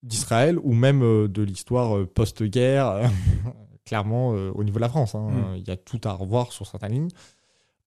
D'Israël, 0.05 0.59
ou 0.63 0.75
même 0.75 1.01
de 1.01 1.43
l'histoire 1.43 2.07
post-guerre, 2.07 3.11
clairement 3.85 4.29
au 4.29 4.63
niveau 4.63 4.77
de 4.77 4.83
la 4.83 4.89
France. 4.89 5.17
Hein. 5.17 5.29
Mmh. 5.29 5.57
Il 5.57 5.67
y 5.67 5.73
a 5.73 5.77
tout 5.77 6.01
à 6.05 6.13
revoir 6.13 6.53
sur 6.53 6.67
certaines 6.67 6.93
lignes. 6.93 7.11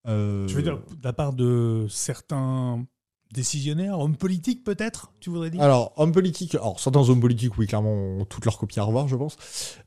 Je 0.05 0.53
veux 0.53 0.63
dire, 0.63 0.79
de 0.79 1.03
la 1.03 1.13
part 1.13 1.31
de 1.31 1.85
certains 1.89 2.85
décisionnaire, 3.33 3.99
homme 3.99 4.15
politique 4.15 4.63
peut-être, 4.63 5.13
tu 5.19 5.29
voudrais 5.29 5.49
dire? 5.49 5.61
Alors, 5.61 5.93
homme 5.97 6.11
politique, 6.11 6.55
alors 6.55 6.79
certains 6.79 7.09
hommes 7.09 7.19
politiques, 7.19 7.57
oui, 7.57 7.67
clairement, 7.67 7.93
ont 7.93 8.25
toutes 8.25 8.45
leurs 8.45 8.57
copies 8.57 8.79
à 8.79 8.83
revoir, 8.83 9.07
je 9.07 9.15
pense. 9.15 9.35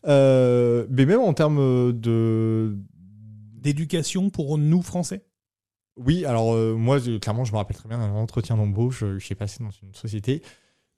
Euh, 0.07 0.87
mais 0.91 1.07
même 1.07 1.21
en 1.21 1.35
termes 1.35 1.93
de. 1.93 2.77
D'éducation 3.55 4.29
pour 4.29 4.59
nous, 4.59 4.83
Français? 4.83 5.25
Oui, 5.97 6.27
alors 6.27 6.53
euh, 6.53 6.75
moi, 6.75 7.01
clairement, 7.19 7.47
je 7.47 7.53
me 7.53 7.57
rappelle 7.57 7.77
très 7.77 7.89
bien 7.89 7.97
d'un 7.97 8.13
entretien 8.13 8.59
d'embauche, 8.59 9.01
je 9.01 9.19
suis 9.19 9.35
passé 9.35 9.65
dans 9.65 9.71
une 9.71 9.95
société, 9.95 10.43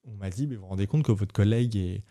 on 0.03 0.17
m'a 0.17 0.31
dit, 0.31 0.49
mais 0.49 0.57
vous 0.57 0.63
vous 0.63 0.69
rendez 0.69 0.89
compte 0.89 1.05
que 1.05 1.13
votre 1.13 1.33
collègue 1.33 1.77
est, 1.77 2.03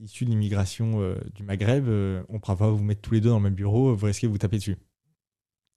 issu 0.00 0.24
de 0.24 0.30
l'immigration 0.30 1.00
euh, 1.00 1.14
du 1.36 1.44
Maghreb, 1.44 1.86
on 1.86 2.34
ne 2.34 2.38
pourra 2.38 2.56
pas 2.56 2.68
vous 2.68 2.82
mettre 2.82 3.00
tous 3.00 3.12
les 3.12 3.20
deux 3.20 3.28
dans 3.28 3.36
le 3.36 3.44
même 3.44 3.54
bureau, 3.54 3.94
vous 3.94 4.06
risquez 4.06 4.26
de 4.26 4.32
vous 4.32 4.38
taper 4.38 4.56
dessus. 4.56 4.76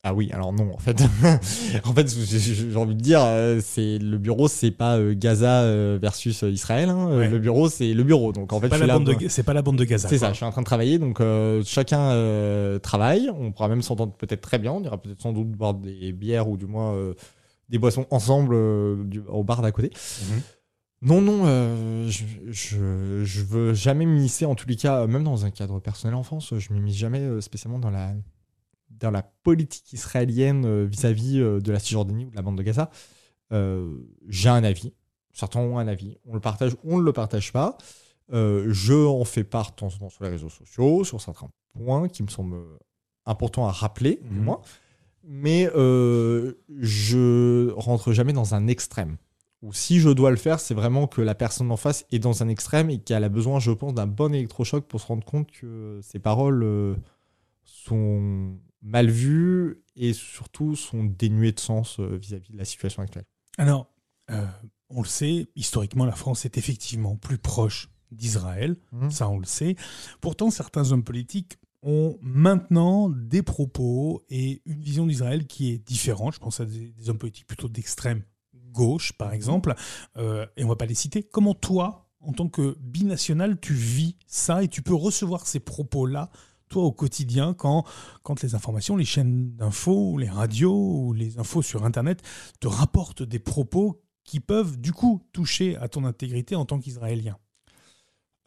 Ah 0.03 0.13
oui, 0.13 0.29
alors 0.31 0.53
non, 0.53 0.73
en 0.73 0.77
fait, 0.77 1.01
en 1.83 1.93
fait, 1.93 2.07
j'ai 2.07 2.75
envie 2.77 2.95
de 2.95 3.01
dire, 3.01 3.19
euh, 3.21 3.59
c'est 3.61 3.97
le 3.97 4.17
bureau, 4.17 4.47
c'est 4.47 4.71
pas 4.71 4.97
euh, 4.97 5.13
Gaza 5.13 5.63
euh, 5.63 5.99
versus 6.01 6.41
Israël. 6.43 6.87
Hein. 6.87 7.27
Le 7.27 7.37
bureau, 7.37 7.67
c'est 7.67 7.93
le 7.93 8.03
bureau. 8.03 8.31
Donc 8.31 8.53
en 8.53 8.61
fait, 8.61 8.69
c'est 8.69 9.43
pas 9.43 9.53
la 9.53 9.61
bande 9.61 9.77
de 9.77 9.83
Gaza. 9.83 10.07
C'est 10.07 10.17
ça. 10.17 10.29
Je 10.29 10.37
suis 10.37 10.45
en 10.45 10.51
train 10.51 10.61
de 10.61 10.65
travailler, 10.65 10.99
donc 10.99 11.21
chacun 11.65 12.79
travaille. 12.81 13.29
On 13.37 13.51
pourra 13.51 13.67
même 13.67 13.81
s'entendre 13.81 14.13
peut-être 14.13 14.41
très 14.41 14.57
bien. 14.57 14.71
On 14.71 14.81
ira 14.81 15.01
peut-être 15.01 15.21
sans 15.21 15.33
doute 15.33 15.49
boire 15.49 15.73
des 15.73 16.13
bières 16.13 16.47
ou 16.47 16.55
du 16.55 16.65
moins 16.65 16.95
des 17.67 17.77
boissons 17.77 18.05
ensemble 18.09 18.55
au 18.55 19.43
bar 19.43 19.61
d'à 19.61 19.71
côté. 19.71 19.91
Mhm. 20.31 20.41
Non, 21.01 21.21
non, 21.21 21.45
je, 22.09 22.23
je, 22.47 23.23
je, 23.23 23.41
veux 23.41 23.73
jamais 23.73 24.05
m'immiscer, 24.05 24.45
en 24.45 24.55
tous 24.55 24.67
les 24.67 24.75
cas, 24.75 25.07
même 25.07 25.23
dans 25.23 25.45
un 25.45 25.49
cadre 25.49 25.79
personnel 25.79 26.15
en 26.15 26.23
France, 26.23 26.53
je 26.57 26.73
m'immisce 26.73 26.97
jamais 26.97 27.39
spécialement 27.39 27.79
dans 27.79 27.89
la 27.89 28.13
dans 28.99 29.11
la 29.11 29.23
politique 29.23 29.93
israélienne 29.93 30.65
euh, 30.65 30.85
vis-à-vis 30.85 31.39
euh, 31.39 31.59
de 31.59 31.71
la 31.71 31.79
Cisjordanie 31.79 32.25
ou 32.25 32.31
de 32.31 32.35
la 32.35 32.41
bande 32.41 32.57
de 32.57 32.63
Gaza, 32.63 32.89
euh, 33.51 33.97
j'ai 34.27 34.49
un 34.49 34.63
avis. 34.63 34.93
Certains 35.31 35.59
ont 35.59 35.77
un 35.77 35.87
avis. 35.87 36.17
On 36.25 36.33
le 36.33 36.39
partage, 36.39 36.75
on 36.83 36.97
ne 36.97 37.03
le 37.03 37.13
partage 37.13 37.53
pas. 37.53 37.77
je 38.31 39.05
en 39.07 39.23
fais 39.23 39.43
part 39.43 39.75
temps 39.75 39.89
sur 39.89 40.09
les 40.21 40.29
réseaux 40.29 40.49
sociaux, 40.49 41.03
sur 41.03 41.21
certains 41.21 41.49
points 41.73 42.09
qui 42.09 42.23
me 42.23 42.27
semblent 42.27 42.57
importants 43.25 43.67
à 43.67 43.71
rappeler, 43.71 44.19
du 44.29 44.39
mhm. 44.39 44.43
moins. 44.43 44.61
Mais 45.23 45.69
je 45.73 47.71
rentre 47.71 48.11
jamais 48.11 48.33
dans 48.33 48.55
un 48.55 48.67
extrême. 48.67 49.17
Ou 49.61 49.71
si 49.73 49.99
je 49.99 50.09
dois 50.09 50.31
le 50.31 50.37
faire, 50.37 50.59
c'est 50.59 50.73
vraiment 50.73 51.05
que 51.07 51.21
la 51.21 51.35
personne 51.35 51.71
en 51.71 51.77
face 51.77 52.05
est 52.11 52.19
dans 52.19 52.43
un 52.43 52.47
extrême 52.47 52.89
et 52.89 52.97
qu'elle 52.97 53.23
a 53.23 53.29
besoin, 53.29 53.59
je 53.59 53.71
pense, 53.71 53.93
d'un 53.93 54.07
bon 54.07 54.33
électrochoc 54.33 54.85
pour 54.87 54.99
se 54.99 55.07
rendre 55.07 55.23
compte 55.23 55.51
que 55.51 55.99
ses 56.01 56.19
paroles 56.19 56.97
sont 57.63 58.57
mal 58.81 59.09
vues 59.09 59.83
et 59.95 60.13
surtout 60.13 60.75
sont 60.75 61.03
dénuées 61.03 61.51
de 61.51 61.59
sens 61.59 61.99
euh, 61.99 62.17
vis-à-vis 62.17 62.51
de 62.51 62.57
la 62.57 62.65
situation 62.65 63.01
actuelle. 63.01 63.25
Alors, 63.57 63.93
euh, 64.31 64.45
on 64.89 65.01
le 65.01 65.07
sait, 65.07 65.49
historiquement, 65.55 66.05
la 66.05 66.15
France 66.15 66.45
est 66.45 66.57
effectivement 66.57 67.15
plus 67.15 67.37
proche 67.37 67.89
d'Israël, 68.11 68.75
mmh. 68.91 69.11
ça 69.11 69.29
on 69.29 69.37
le 69.37 69.45
sait. 69.45 69.75
Pourtant, 70.21 70.49
certains 70.49 70.91
hommes 70.91 71.03
politiques 71.03 71.59
ont 71.81 72.17
maintenant 72.21 73.09
des 73.09 73.43
propos 73.43 74.23
et 74.29 74.61
une 74.65 74.81
vision 74.81 75.05
d'Israël 75.05 75.47
qui 75.47 75.71
est 75.71 75.77
différente. 75.77 76.33
Je 76.33 76.39
pense 76.39 76.59
à 76.59 76.65
des, 76.65 76.93
hommes 77.09 77.17
politiques 77.17 77.47
plutôt 77.47 77.69
d'extrême 77.69 78.23
gauche, 78.71 79.13
par 79.13 79.33
exemple, 79.33 79.73
euh, 80.17 80.45
et 80.57 80.63
on 80.63 80.67
va 80.67 80.75
pas 80.75 80.85
les 80.85 80.95
citer. 80.95 81.23
Comment 81.23 81.53
toi, 81.53 82.09
en 82.19 82.33
tant 82.33 82.49
que 82.49 82.77
binational, 82.79 83.59
tu 83.59 83.73
vis 83.73 84.15
ça 84.27 84.63
et 84.63 84.67
tu 84.67 84.81
peux 84.81 84.93
recevoir 84.93 85.47
ces 85.47 85.59
propos-là 85.59 86.29
toi 86.69 86.83
au 86.83 86.91
quotidien 86.91 87.53
quand, 87.53 87.83
quand 88.23 88.41
les 88.41 88.55
informations, 88.55 88.95
les 88.95 89.05
chaînes 89.05 89.55
d'infos, 89.55 90.17
les 90.17 90.29
radios 90.29 91.07
ou 91.07 91.13
les 91.13 91.39
infos 91.39 91.61
sur 91.61 91.83
Internet 91.83 92.21
te 92.59 92.67
rapportent 92.67 93.23
des 93.23 93.39
propos 93.39 94.01
qui 94.23 94.39
peuvent 94.39 94.79
du 94.79 94.93
coup 94.93 95.21
toucher 95.33 95.75
à 95.77 95.87
ton 95.87 96.05
intégrité 96.05 96.55
en 96.55 96.65
tant 96.65 96.79
qu'Israélien? 96.79 97.37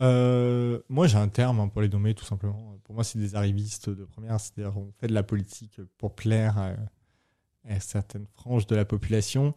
Euh, 0.00 0.80
moi, 0.88 1.06
j'ai 1.06 1.18
un 1.18 1.28
terme 1.28 1.60
hein, 1.60 1.68
pour 1.68 1.80
les 1.80 1.88
nommer, 1.88 2.14
tout 2.14 2.24
simplement. 2.24 2.76
Pour 2.84 2.94
moi, 2.94 3.04
c'est 3.04 3.18
des 3.18 3.34
arrivistes 3.34 3.90
de 3.90 4.04
première. 4.04 4.40
C'est-à-dire, 4.40 4.76
on 4.76 4.92
fait 4.98 5.06
de 5.06 5.12
la 5.12 5.22
politique 5.22 5.80
pour 5.98 6.14
plaire 6.14 6.58
à, 6.58 6.74
certaines 7.78 8.26
franges 8.26 8.66
de 8.66 8.74
la 8.74 8.84
population. 8.84 9.54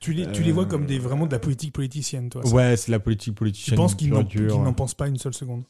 Tu 0.00 0.14
les, 0.14 0.30
tu 0.32 0.42
les 0.42 0.52
vois 0.52 0.64
comme 0.64 0.86
des, 0.86 0.98
vraiment 0.98 1.26
de 1.26 1.32
la 1.32 1.38
politique 1.38 1.74
politicienne, 1.74 2.30
toi 2.30 2.46
Ouais, 2.48 2.76
c'est 2.76 2.86
de 2.86 2.92
la 2.92 3.00
politique 3.00 3.34
politicienne. 3.34 3.76
Tu 3.76 3.82
penses 3.82 3.94
qu'ils 3.94 4.10
n'en 4.10 4.72
pensent 4.72 4.94
pas 4.94 5.08
une 5.08 5.18
seule 5.18 5.34
seconde? 5.34 5.64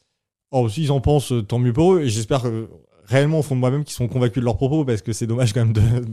Oh, 0.57 0.69
s'ils 0.69 0.93
en 0.93 1.01
pensent, 1.01 1.33
tant 1.49 1.59
mieux 1.59 1.73
pour 1.73 1.95
eux. 1.95 2.03
Et 2.03 2.09
j'espère 2.09 2.43
que, 2.43 2.69
réellement, 3.07 3.41
au 3.41 3.43
fond 3.43 3.57
de 3.57 3.61
moi-même, 3.61 3.83
qu'ils 3.83 3.97
sont 3.97 4.07
convaincus 4.07 4.41
de 4.41 4.45
leurs 4.45 4.57
propos, 4.57 4.85
parce 4.85 5.03
que 5.03 5.13
c'est 5.13 5.27
dommage 5.27 5.53
quand 5.53 5.65
même 5.65 5.73
de, 5.73 6.05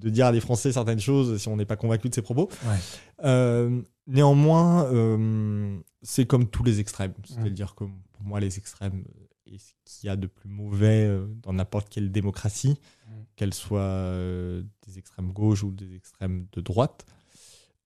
de 0.00 0.10
dire 0.10 0.26
à 0.26 0.32
des 0.32 0.40
Français 0.40 0.70
certaines 0.72 1.00
choses 1.00 1.38
si 1.38 1.48
on 1.48 1.56
n'est 1.56 1.64
pas 1.64 1.76
convaincu 1.76 2.10
de 2.10 2.14
ses 2.14 2.20
propos. 2.20 2.50
Euh, 3.24 3.80
néanmoins, 4.06 4.84
euh, 4.92 5.78
c'est 6.02 6.26
comme 6.26 6.46
tous 6.46 6.62
les 6.62 6.78
extrêmes. 6.78 7.14
C'est-à-dire 7.24 7.74
que 7.74 7.84
pour 7.84 8.22
moi, 8.22 8.38
les 8.38 8.58
extrêmes 8.58 9.04
est 9.46 9.58
ce 9.58 9.72
qu'il 9.84 10.08
y 10.08 10.10
a 10.10 10.16
de 10.16 10.26
plus 10.26 10.48
mauvais 10.48 11.06
euh, 11.06 11.26
dans 11.42 11.52
n'importe 11.52 11.88
quelle 11.88 12.12
démocratie, 12.12 12.76
qu'elle 13.36 13.54
soit 13.54 13.80
euh, 13.80 14.62
des 14.86 14.98
extrêmes 14.98 15.32
gauche 15.32 15.62
ou 15.62 15.70
des 15.70 15.94
extrêmes 15.94 16.46
de 16.52 16.60
droite. 16.60 17.06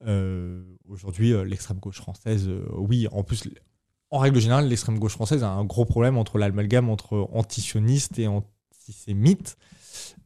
Euh, 0.06 0.64
aujourd'hui, 0.88 1.32
l'extrême 1.44 1.78
gauche 1.78 1.98
française, 1.98 2.50
oui, 2.72 3.06
en 3.12 3.22
plus, 3.22 3.48
en 4.10 4.18
règle 4.18 4.40
générale, 4.40 4.68
l'extrême 4.68 4.98
gauche 4.98 5.12
française 5.14 5.42
a 5.42 5.50
un 5.50 5.64
gros 5.64 5.84
problème 5.84 6.16
entre 6.16 6.38
l'amalgame 6.38 6.88
entre 6.88 7.28
antisioniste 7.32 8.18
et 8.18 8.28
antisémite. 8.28 9.56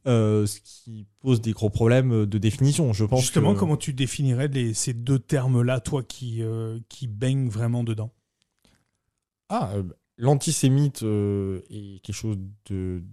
ce 0.05 0.59
qui 0.61 1.07
pose 1.19 1.41
des 1.41 1.53
gros 1.53 1.69
problèmes 1.69 2.25
de 2.25 2.37
définition. 2.37 2.93
Je 2.93 3.05
pense 3.05 3.21
Justement, 3.21 3.55
comment 3.55 3.77
tu 3.77 3.93
définirais 3.93 4.49
ces 4.73 4.93
deux 4.93 5.19
termes-là, 5.19 5.79
toi 5.79 6.03
qui, 6.03 6.41
qui 6.87 7.07
baignes 7.07 7.49
vraiment 7.49 7.83
dedans? 7.83 8.11
Ah, 9.49 9.73
l'antisémite 10.19 11.01
euh, 11.01 11.61
est 11.71 11.99
quelque 12.03 12.15
chose 12.15 12.37
de 12.69 13.03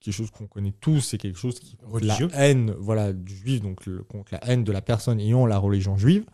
quelque 0.00 0.14
chose 0.14 0.30
qu'on 0.30 0.46
connaît 0.46 0.72
tous, 0.80 1.00
c'est 1.00 1.18
quelque 1.18 1.38
chose 1.38 1.58
qui 1.58 1.76
religieux. 1.82 2.28
la 2.28 2.46
haine, 2.46 2.74
voilà, 2.78 3.12
du 3.12 3.36
juif, 3.36 3.60
donc 3.60 3.84
contre 4.04 4.32
la 4.32 4.42
haine 4.48 4.64
de 4.64 4.72
la 4.72 4.80
personne 4.80 5.20
ayant 5.20 5.44
la 5.44 5.58
religion 5.58 5.98
juive. 5.98 6.24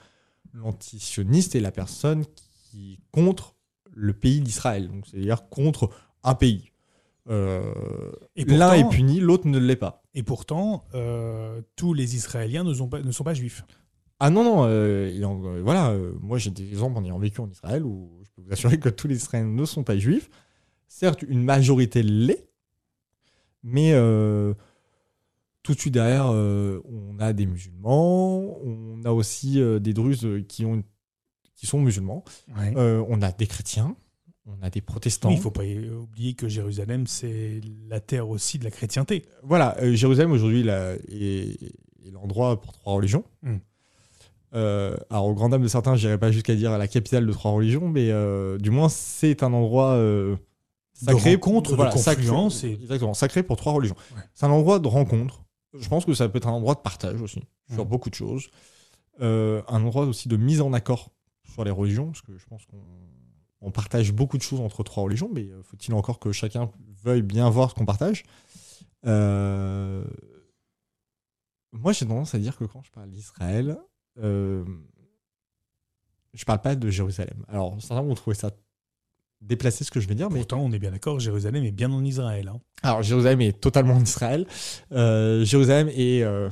L'antisioniste 0.53 1.57
est 1.57 1.61
la 1.61 1.73
personne 1.73 2.25
qui 2.27 2.46
contre 3.11 3.55
le 3.93 4.13
pays 4.13 4.41
d'Israël, 4.41 4.89
donc 4.89 5.07
c'est-à-dire 5.07 5.49
contre 5.49 5.91
un 6.23 6.35
pays. 6.35 6.73
Euh, 7.29 7.73
L'un 8.37 8.75
est 8.75 8.89
puni, 8.89 9.21
l'autre 9.21 9.49
ne 9.49 9.59
l'est 9.59 9.77
pas. 9.77 10.03
Et 10.15 10.23
pourtant, 10.23 10.85
euh, 10.95 11.61
tous 11.75 11.93
les 11.93 12.15
Israéliens 12.15 12.63
ne 12.63 12.75
sont 12.75 12.89
pas, 12.89 13.01
ne 13.03 13.11
sont 13.11 13.25
pas 13.25 13.35
juifs. 13.35 13.65
Ah 14.21 14.31
non, 14.31 14.45
non, 14.45 14.65
euh, 14.65 15.61
voilà, 15.63 15.95
moi 16.21 16.39
j'ai 16.39 16.51
des 16.51 16.69
exemples 16.69 16.99
en 16.99 17.05
ayant 17.05 17.19
vécu 17.19 17.41
en 17.41 17.51
Israël 17.51 17.85
où 17.85 18.17
peux 18.37 18.43
vous 18.43 18.53
assurer 18.53 18.79
que 18.79 18.89
tous 18.89 19.09
les 19.09 19.17
Israéliens 19.17 19.49
ne 19.49 19.65
sont 19.65 19.83
pas 19.83 19.99
juifs. 19.99 20.31
Certes, 20.89 21.23
une 21.23 21.43
majorité 21.43 22.03
l'est, 22.03 22.49
mais 23.63 23.93
euh, 23.93 24.55
tout 25.63 25.75
de 25.75 25.81
suite 25.81 25.95
derrière, 25.95 26.29
euh, 26.31 26.81
on 26.85 27.19
a 27.19 27.33
des 27.33 27.47
musulmans, 27.47 28.59
on 28.63 29.03
a 29.05 29.11
aussi 29.11 29.61
euh, 29.61 29.81
des 29.81 29.93
druzes 29.93 30.29
qui, 30.49 30.65
ont, 30.65 30.85
qui 31.57 31.67
sont 31.67 31.81
musulmans, 31.81 32.25
on 32.49 33.23
a 33.23 33.33
des 33.33 33.47
chrétiens, 33.47 33.97
on 34.47 34.63
a 34.63 34.71
des 34.71 34.81
protestants. 34.81 35.31
il 35.31 35.37
ne 35.37 35.41
faut 35.41 35.51
pas 35.51 35.65
oublier 35.65 36.35
que 36.35 36.49
Jérusalem, 36.49 37.07
c'est 37.07 37.61
la 37.89 38.01
terre 38.01 38.29
aussi 38.29 38.59
de 38.59 38.65
la 38.65 38.71
chrétienté. 38.71 39.25
Voilà, 39.43 39.77
Jérusalem 39.95 40.31
aujourd'hui 40.31 40.67
est, 40.69 41.59
l'endroit 42.13 42.61
pour 42.61 42.73
trois 42.73 42.95
religions. 42.95 43.25
Hmm. 43.43 43.57
Euh, 44.55 44.97
alors, 45.11 45.27
au 45.27 45.35
grand 45.35 45.49
dame 45.49 45.63
de 45.63 45.69
certains, 45.69 45.97
je 45.97 46.07
n'irai 46.07 46.19
pas 46.19 46.31
jusqu'à 46.31 46.55
dire 46.55 46.77
la 46.77 46.89
capitale 46.89 47.27
de 47.27 47.33
trois 47.33 47.51
religions, 47.51 47.89
mais 47.89 48.11
euh, 48.11 48.59
du 48.59 48.71
moins, 48.71 48.89
c'est 48.89 49.43
un 49.43 49.53
endroit 49.53 49.93
euh, 49.93 50.37
sacré. 50.93 51.39
contre 51.39 51.73
de 51.73 51.91
confluence. 51.91 52.61
Sacré, 52.61 52.79
Exactement, 52.81 53.15
sacré 53.15 53.43
pour 53.43 53.57
trois 53.57 53.73
religions. 53.73 53.97
C'est 54.35 54.47
un 54.47 54.51
endroit 54.51 54.79
de 54.79 54.89
rencontre. 54.89 55.43
Je 55.79 55.89
pense 55.89 56.05
que 56.05 56.15
ça 56.15 56.29
peut 56.29 56.39
être 56.39 56.49
un 56.49 56.53
endroit 56.53 56.75
de 56.75 56.81
partage 56.81 57.21
aussi, 57.21 57.43
sur 57.73 57.85
beaucoup 57.85 58.11
de 58.11 58.15
choses. 58.15 58.49
un 59.21 59.63
endroit 59.69 60.07
aussi 60.07 60.29
de 60.29 60.37
mise 60.37 60.61
en 60.61 60.73
accord 60.73 61.11
sur 61.57 61.65
les 61.65 61.71
religions, 61.71 62.07
parce 62.07 62.23
que 62.23 62.37
je 62.37 62.47
pense 62.47 62.63
qu'on 62.67 63.71
partage 63.71 64.13
beaucoup 64.13 64.37
de 64.37 64.43
choses 64.43 64.61
entre 64.61 64.83
trois 64.83 65.05
religions, 65.05 65.31
mais 65.33 65.49
faut-il 65.63 65.95
encore 65.95 66.19
que 66.19 66.31
chacun 66.33 66.71
veuille 67.03 67.23
bien 67.23 67.49
voir 67.49 67.71
ce 67.71 67.75
qu'on 67.75 67.87
partage? 67.87 68.25
Moi, 71.73 71.93
j'ai 71.93 72.07
tendance 72.07 72.35
à 72.35 72.39
dire 72.39 72.57
que 72.57 72.65
quand 72.65 72.83
je 72.83 72.91
parle 72.91 73.11
d'Israël, 73.11 73.79
euh, 74.19 74.65
je 76.33 76.45
parle 76.45 76.61
pas 76.61 76.75
de 76.75 76.91
Jérusalem. 76.91 77.45
Alors, 77.49 77.77
certains 77.81 78.03
vont 78.03 78.15
trouver 78.15 78.37
ça 78.37 78.51
déplacé 79.41 79.85
ce 79.85 79.91
que 79.91 80.01
je 80.01 80.09
vais 80.09 80.15
dire. 80.15 80.31
Mais... 80.31 80.39
Pourtant, 80.41 80.61
on 80.61 80.73
est 80.73 80.79
bien 80.79 80.91
d'accord, 80.91 81.21
Jérusalem 81.21 81.65
est 81.65 81.73
bien 81.73 81.91
en 81.93 82.05
Israël. 82.05 82.49
Hein. 82.49 82.61
Alors, 82.83 83.03
Jérusalem 83.03 83.41
est 83.43 83.61
totalement 83.61 83.95
en 83.95 84.03
Israël. 84.03 84.47
Euh, 84.93 85.45
Jérusalem 85.45 85.89
est 85.89 86.23
euh, 86.23 86.49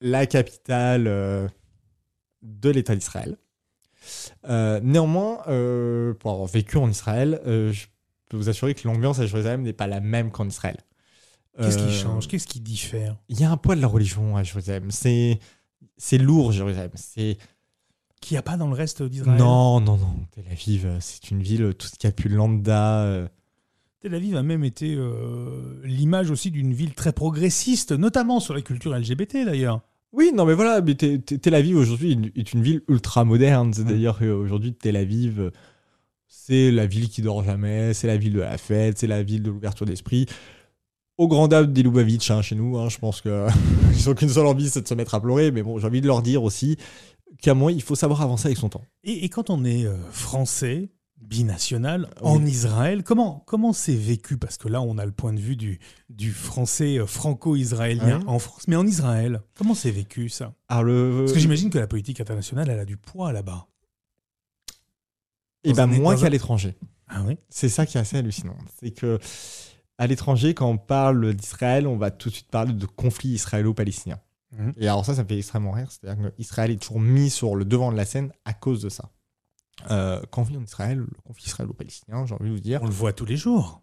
la 0.00 0.26
capitale 0.26 1.04
de 2.42 2.70
l'État 2.70 2.94
d'Israël. 2.94 3.36
Néanmoins, 4.48 5.38
pour 6.18 6.30
avoir 6.30 6.46
vécu 6.46 6.76
en 6.76 6.88
Israël, 6.88 7.40
je 7.44 7.86
peux 8.28 8.36
vous 8.36 8.48
assurer 8.48 8.74
que 8.74 8.86
l'ambiance 8.86 9.18
à 9.18 9.26
Jérusalem 9.26 9.62
n'est 9.62 9.72
pas 9.72 9.86
la 9.86 10.00
même 10.00 10.30
qu'en 10.30 10.48
Israël. 10.48 10.78
Qu'est-ce 11.58 11.78
qui 11.78 11.92
change? 11.92 12.28
Qu'est-ce 12.28 12.46
qui 12.46 12.60
diffère? 12.60 13.16
Il 13.28 13.38
y 13.40 13.44
a 13.44 13.50
un 13.50 13.56
poids 13.56 13.76
de 13.76 13.80
la 13.80 13.86
religion 13.86 14.36
à 14.36 14.42
Jérusalem. 14.42 14.90
C'est 14.90 15.38
c'est 15.96 16.18
lourd, 16.18 16.52
Jérusalem. 16.52 16.90
C'est 16.94 17.38
qu'il 18.20 18.34
n'y 18.34 18.38
a 18.38 18.42
pas 18.42 18.56
dans 18.56 18.68
le 18.68 18.74
reste 18.74 19.02
d'Israël? 19.02 19.38
Non, 19.38 19.80
non, 19.80 19.98
non. 19.98 20.14
Tel 20.30 20.44
Aviv, 20.50 20.96
c'est 21.00 21.30
une 21.30 21.42
ville, 21.42 21.74
tout 21.74 21.86
ce 21.86 21.92
qu'il 21.92 22.08
y 22.08 22.12
a 22.12 22.12
pu 22.12 22.28
lambda. 22.28 23.02
Euh. 23.02 23.28
Tel 24.00 24.14
Aviv 24.14 24.36
a 24.36 24.42
même 24.42 24.64
été 24.64 24.94
euh, 24.94 25.80
l'image 25.84 26.30
aussi 26.30 26.50
d'une 26.50 26.72
ville 26.72 26.94
très 26.94 27.12
progressiste, 27.12 27.92
notamment 27.92 28.40
sur 28.40 28.54
la 28.54 28.62
culture 28.62 28.96
LGBT 28.96 29.44
d'ailleurs. 29.44 29.80
Oui, 30.12 30.30
non, 30.34 30.44
mais 30.44 30.54
voilà, 30.54 30.80
mais 30.82 30.94
Tel 30.94 31.54
Aviv 31.54 31.76
aujourd'hui 31.76 32.32
est 32.36 32.52
une 32.52 32.62
ville 32.62 32.82
ultra 32.88 33.24
moderne. 33.24 33.72
C'est-à-dire 33.72 34.18
qu'aujourd'hui, 34.18 34.74
Tel 34.74 34.96
Aviv, 34.96 35.50
c'est 36.26 36.70
la 36.70 36.86
ville 36.86 37.08
qui 37.08 37.22
dort 37.22 37.42
jamais, 37.42 37.94
c'est 37.94 38.06
la 38.06 38.16
ville 38.16 38.34
de 38.34 38.40
la 38.40 38.58
fête, 38.58 38.98
c'est 38.98 39.06
la 39.06 39.22
ville 39.22 39.42
de 39.42 39.50
l'ouverture 39.50 39.86
d'esprit 39.86 40.26
au 41.18 41.28
grand 41.28 41.48
dame 41.48 41.72
des 41.72 41.82
Lubavitch 41.82 42.30
hein, 42.30 42.42
chez 42.42 42.54
nous. 42.54 42.76
Hein, 42.78 42.88
je 42.88 42.98
pense 42.98 43.20
qu'ils 43.20 43.30
n'ont 44.06 44.14
qu'une 44.14 44.28
seule 44.28 44.46
envie, 44.46 44.68
c'est 44.68 44.82
de 44.82 44.88
se 44.88 44.94
mettre 44.94 45.14
à 45.14 45.20
pleurer. 45.20 45.50
Mais 45.50 45.62
bon, 45.62 45.78
j'ai 45.78 45.86
envie 45.86 46.00
de 46.00 46.06
leur 46.06 46.22
dire 46.22 46.42
aussi 46.42 46.76
qu'à 47.40 47.54
moi, 47.54 47.72
il 47.72 47.82
faut 47.82 47.94
savoir 47.94 48.22
avancer 48.22 48.46
avec 48.46 48.58
son 48.58 48.68
temps. 48.68 48.84
Et, 49.04 49.28
quand 49.28 49.50
on 49.50 49.64
est 49.64 49.86
euh, 49.86 49.96
français, 50.10 50.88
binational, 51.22 52.08
en 52.20 52.44
Israël, 52.44 53.02
comment 53.02 53.42
comment 53.46 53.72
c'est 53.72 53.94
vécu? 53.94 54.36
Parce 54.36 54.58
que 54.58 54.68
là, 54.68 54.82
on 54.82 54.98
a 54.98 55.06
le 55.06 55.12
point 55.12 55.32
de 55.32 55.40
vue 55.40 55.56
du, 55.56 55.78
du 56.10 56.32
français 56.32 56.98
euh, 56.98 57.06
franco-israélien 57.06 58.20
en 58.26 58.38
France. 58.38 58.64
Mais 58.68 58.76
en 58.76 58.86
Israël, 58.86 59.40
comment 59.54 59.74
c'est 59.74 59.90
vécu 59.90 60.28
ça? 60.28 60.54
Alors 60.68 60.84
le... 60.84 61.16
Parce 61.20 61.32
que 61.32 61.38
j'imagine 61.38 61.70
que 61.70 61.78
la 61.78 61.86
politique 61.86 62.20
internationale, 62.20 62.68
elle 62.68 62.78
a 62.78 62.84
du 62.84 62.96
poids 62.96 63.32
là-bas. 63.32 63.66
Et 65.64 65.70
eh 65.70 65.72
ben 65.74 65.86
moins 65.86 66.16
qu'à 66.16 66.28
l'étranger. 66.28 66.76
Ah 67.08 67.22
oui? 67.24 67.38
C'est 67.48 67.68
ça 67.68 67.86
qui 67.86 67.96
est 67.96 68.00
assez 68.00 68.16
hallucinant. 68.16 68.56
C'est 68.80 68.90
que 68.90 69.18
à 69.98 70.06
l'étranger, 70.08 70.54
quand 70.54 70.68
on 70.68 70.78
parle 70.78 71.34
d'Israël, 71.34 71.86
on 71.86 71.96
va 71.96 72.10
tout 72.10 72.30
de 72.30 72.34
suite 72.34 72.50
parler 72.50 72.72
de 72.72 72.86
conflit 72.86 73.30
israélo-palestinien. 73.30 74.18
Mhm. 74.52 74.72
Et 74.76 74.88
alors 74.88 75.04
ça, 75.04 75.14
ça 75.14 75.22
me 75.22 75.28
fait 75.28 75.38
extrêmement 75.38 75.70
rire. 75.70 75.88
C'est-à-dire 75.90 76.32
qu'Israël 76.34 76.70
est 76.72 76.82
toujours 76.82 77.00
mis 77.00 77.30
sur 77.30 77.54
le 77.54 77.64
devant 77.64 77.92
de 77.92 77.96
la 77.96 78.04
scène 78.04 78.32
à 78.44 78.52
cause 78.52 78.82
de 78.82 78.88
ça. 78.88 79.10
Euh, 79.90 80.20
quand 80.30 80.42
on 80.42 80.44
vit 80.44 80.56
en 80.56 80.62
Israël, 80.62 80.98
le 80.98 81.06
conflit 81.24 81.46
israélo-palestinien, 81.46 82.26
j'ai 82.26 82.34
envie 82.34 82.48
de 82.48 82.54
vous 82.54 82.60
dire... 82.60 82.82
On 82.82 82.86
le 82.86 82.92
voit 82.92 83.12
tous 83.12 83.24
les 83.24 83.36
jours. 83.36 83.82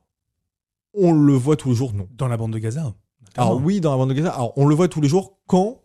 On 0.94 1.14
le 1.14 1.34
voit 1.34 1.56
tous 1.56 1.70
les 1.70 1.76
jours, 1.76 1.94
non. 1.94 2.08
Dans 2.12 2.28
la 2.28 2.38
bande 2.38 2.54
de 2.54 2.60
Gaza 2.60 2.94
Alors 3.36 3.62
oui, 3.62 3.82
dans 3.82 3.92
la 3.92 3.98
bande 3.98 4.10
de 4.10 4.14
Gaza. 4.16 4.32
Alors 4.32 4.54
on 4.58 4.66
le 4.66 4.76
voit 4.76 4.88
tous 4.88 5.02
les 5.02 5.10
jours 5.10 5.40
quand 5.48 5.84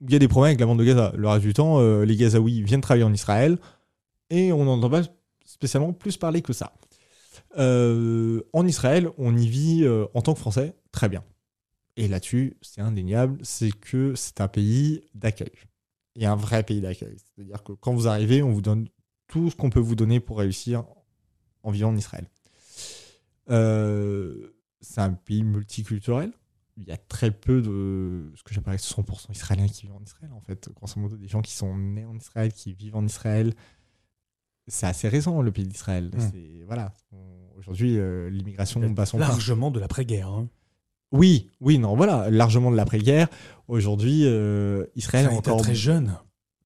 il 0.00 0.12
y 0.12 0.16
a 0.16 0.18
des 0.18 0.28
problèmes 0.28 0.50
avec 0.50 0.60
la 0.60 0.66
bande 0.66 0.78
de 0.78 0.84
Gaza. 0.84 1.12
Le 1.16 1.28
reste 1.28 1.44
du 1.44 1.54
temps, 1.54 1.80
euh, 1.80 2.04
les 2.04 2.16
Gazaouis 2.16 2.62
viennent 2.62 2.80
travailler 2.80 3.04
en 3.04 3.12
Israël 3.12 3.58
et 4.30 4.52
on 4.52 4.64
n'entend 4.64 4.90
pas 4.90 5.02
spécialement 5.44 5.92
plus 5.92 6.16
parler 6.16 6.42
que 6.42 6.52
ça. 6.52 6.72
Euh, 7.58 8.42
en 8.52 8.66
Israël, 8.66 9.10
on 9.18 9.36
y 9.36 9.48
vit 9.48 9.84
euh, 9.84 10.06
en 10.14 10.22
tant 10.22 10.34
que 10.34 10.40
Français 10.40 10.74
très 10.92 11.08
bien. 11.08 11.24
Et 11.96 12.08
là-dessus, 12.08 12.56
c'est 12.60 12.80
indéniable, 12.80 13.38
c'est 13.42 13.70
que 13.70 14.14
c'est 14.16 14.40
un 14.40 14.48
pays 14.48 15.02
d'accueil. 15.14 15.52
Et 16.16 16.26
un 16.26 16.36
vrai 16.36 16.62
pays 16.62 16.80
d'accueil. 16.80 17.16
C'est-à-dire 17.18 17.62
que 17.62 17.72
quand 17.72 17.94
vous 17.94 18.08
arrivez, 18.08 18.42
on 18.42 18.50
vous 18.50 18.62
donne 18.62 18.88
tout 19.34 19.50
ce 19.50 19.56
qu'on 19.56 19.68
peut 19.68 19.80
vous 19.80 19.96
donner 19.96 20.20
pour 20.20 20.38
réussir 20.38 20.84
en 21.64 21.72
vivant 21.72 21.88
en 21.88 21.96
Israël. 21.96 22.28
Euh, 23.50 24.54
c'est 24.80 25.00
un 25.00 25.12
pays 25.12 25.42
multiculturel. 25.42 26.32
Il 26.76 26.84
y 26.84 26.92
a 26.92 26.96
très 26.96 27.32
peu 27.32 27.60
de 27.60 28.30
ce 28.36 28.44
que 28.44 28.54
j'appelle 28.54 28.76
100% 28.76 29.32
israéliens 29.32 29.66
qui 29.66 29.82
vivent 29.82 29.96
en 29.96 30.02
Israël, 30.04 30.30
en 30.32 30.40
fait. 30.40 30.70
Grosso 30.76 31.00
modo, 31.00 31.16
des 31.16 31.26
gens 31.26 31.42
qui 31.42 31.52
sont 31.52 31.76
nés 31.76 32.04
en 32.04 32.16
Israël, 32.16 32.52
qui 32.52 32.74
vivent 32.74 32.94
en 32.94 33.04
Israël. 33.04 33.54
C'est 34.68 34.86
assez 34.86 35.08
récent, 35.08 35.42
le 35.42 35.50
pays 35.50 35.66
d'Israël. 35.66 36.12
Mmh. 36.14 36.64
Voilà. 36.66 36.92
Aujourd'hui, 37.56 37.98
euh, 37.98 38.30
l'immigration 38.30 38.88
bat 38.90 39.04
son 39.04 39.18
Largement 39.18 39.72
de 39.72 39.80
l'après-guerre. 39.80 40.28
Hein. 40.28 40.48
Oui, 41.10 41.50
oui, 41.60 41.78
non, 41.78 41.96
voilà, 41.96 42.30
largement 42.30 42.70
de 42.70 42.76
l'après-guerre. 42.76 43.26
Aujourd'hui, 43.66 44.26
euh, 44.26 44.86
Israël 44.94 45.26
est 45.26 45.36
encore. 45.36 45.60
très 45.62 45.74
jeune. 45.74 46.16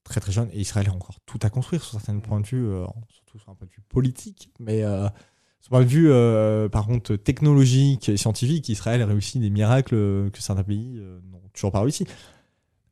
Très 0.08 0.20
très 0.20 0.32
jeune 0.32 0.48
et 0.52 0.60
Israël 0.60 0.88
a 0.88 0.92
encore 0.92 1.14
tout 1.26 1.38
à 1.42 1.50
construire 1.50 1.82
sur 1.82 2.00
certains 2.00 2.18
points 2.18 2.40
de 2.40 2.46
vue, 2.46 2.68
surtout 3.08 3.38
sur 3.38 3.50
un 3.50 3.54
point 3.54 3.66
de 3.66 3.72
vue 3.72 3.82
politique. 3.88 4.50
Mais 4.58 4.82
sur 5.60 5.72
un 5.72 5.78
point 5.78 5.82
de 5.82 5.88
vue, 5.88 6.70
par 6.70 6.86
contre, 6.86 7.16
technologique 7.16 8.08
et 8.08 8.16
scientifique, 8.16 8.68
Israël 8.68 9.02
réussit 9.02 9.40
des 9.40 9.50
miracles 9.50 9.94
que 10.30 10.40
certains 10.40 10.64
pays 10.64 11.00
n'ont 11.30 11.42
toujours 11.52 11.72
pas 11.72 11.80
réussi. 11.80 12.06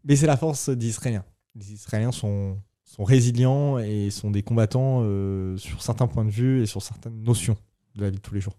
Mais 0.05 0.17
c'est 0.17 0.27
la 0.27 0.37
force 0.37 0.69
des 0.69 0.89
Israéliens. 0.89 1.25
Les 1.55 1.73
Israéliens 1.73 2.13
sont 2.13 2.61
résilients 2.99 3.79
et 3.79 4.11
sont 4.11 4.31
des 4.31 4.43
combattants 4.43 5.03
sur 5.57 5.83
certains 5.83 6.07
points 6.07 6.25
de 6.25 6.31
vue 6.31 6.63
et 6.63 6.67
sur 6.67 6.83
certaines 6.83 7.23
notions 7.23 7.57
de 7.95 8.03
la 8.03 8.11
vie 8.11 8.17
de 8.17 8.23
tous 8.23 8.35
les 8.35 8.41
jours. 8.41 8.57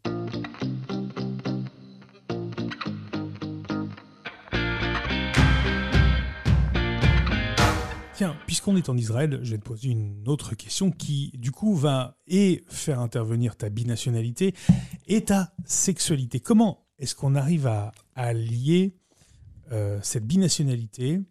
Puisqu'on 8.58 8.76
est 8.76 8.89
en 8.89 8.98
Israël, 8.98 9.39
je 9.43 9.52
vais 9.52 9.60
te 9.60 9.63
poser 9.63 9.89
une 9.89 10.28
autre 10.28 10.56
question 10.56 10.89
qui, 10.89 11.32
du 11.36 11.52
coup, 11.52 11.76
va 11.76 12.17
et 12.26 12.63
faire 12.67 13.00
intervenir 13.00 13.56
ta 13.56 13.70
binationalité 13.70 14.56
et 15.06 15.24
ta 15.24 15.54
sexualité. 15.63 16.39
Comment 16.39 16.88
est-ce 16.98 17.13
qu'on 17.13 17.36
arrive 17.36 17.67
à, 17.67 18.34
lier 18.34 18.96
euh, 19.72 20.00
cette 20.02 20.26
binationalité, 20.26 21.22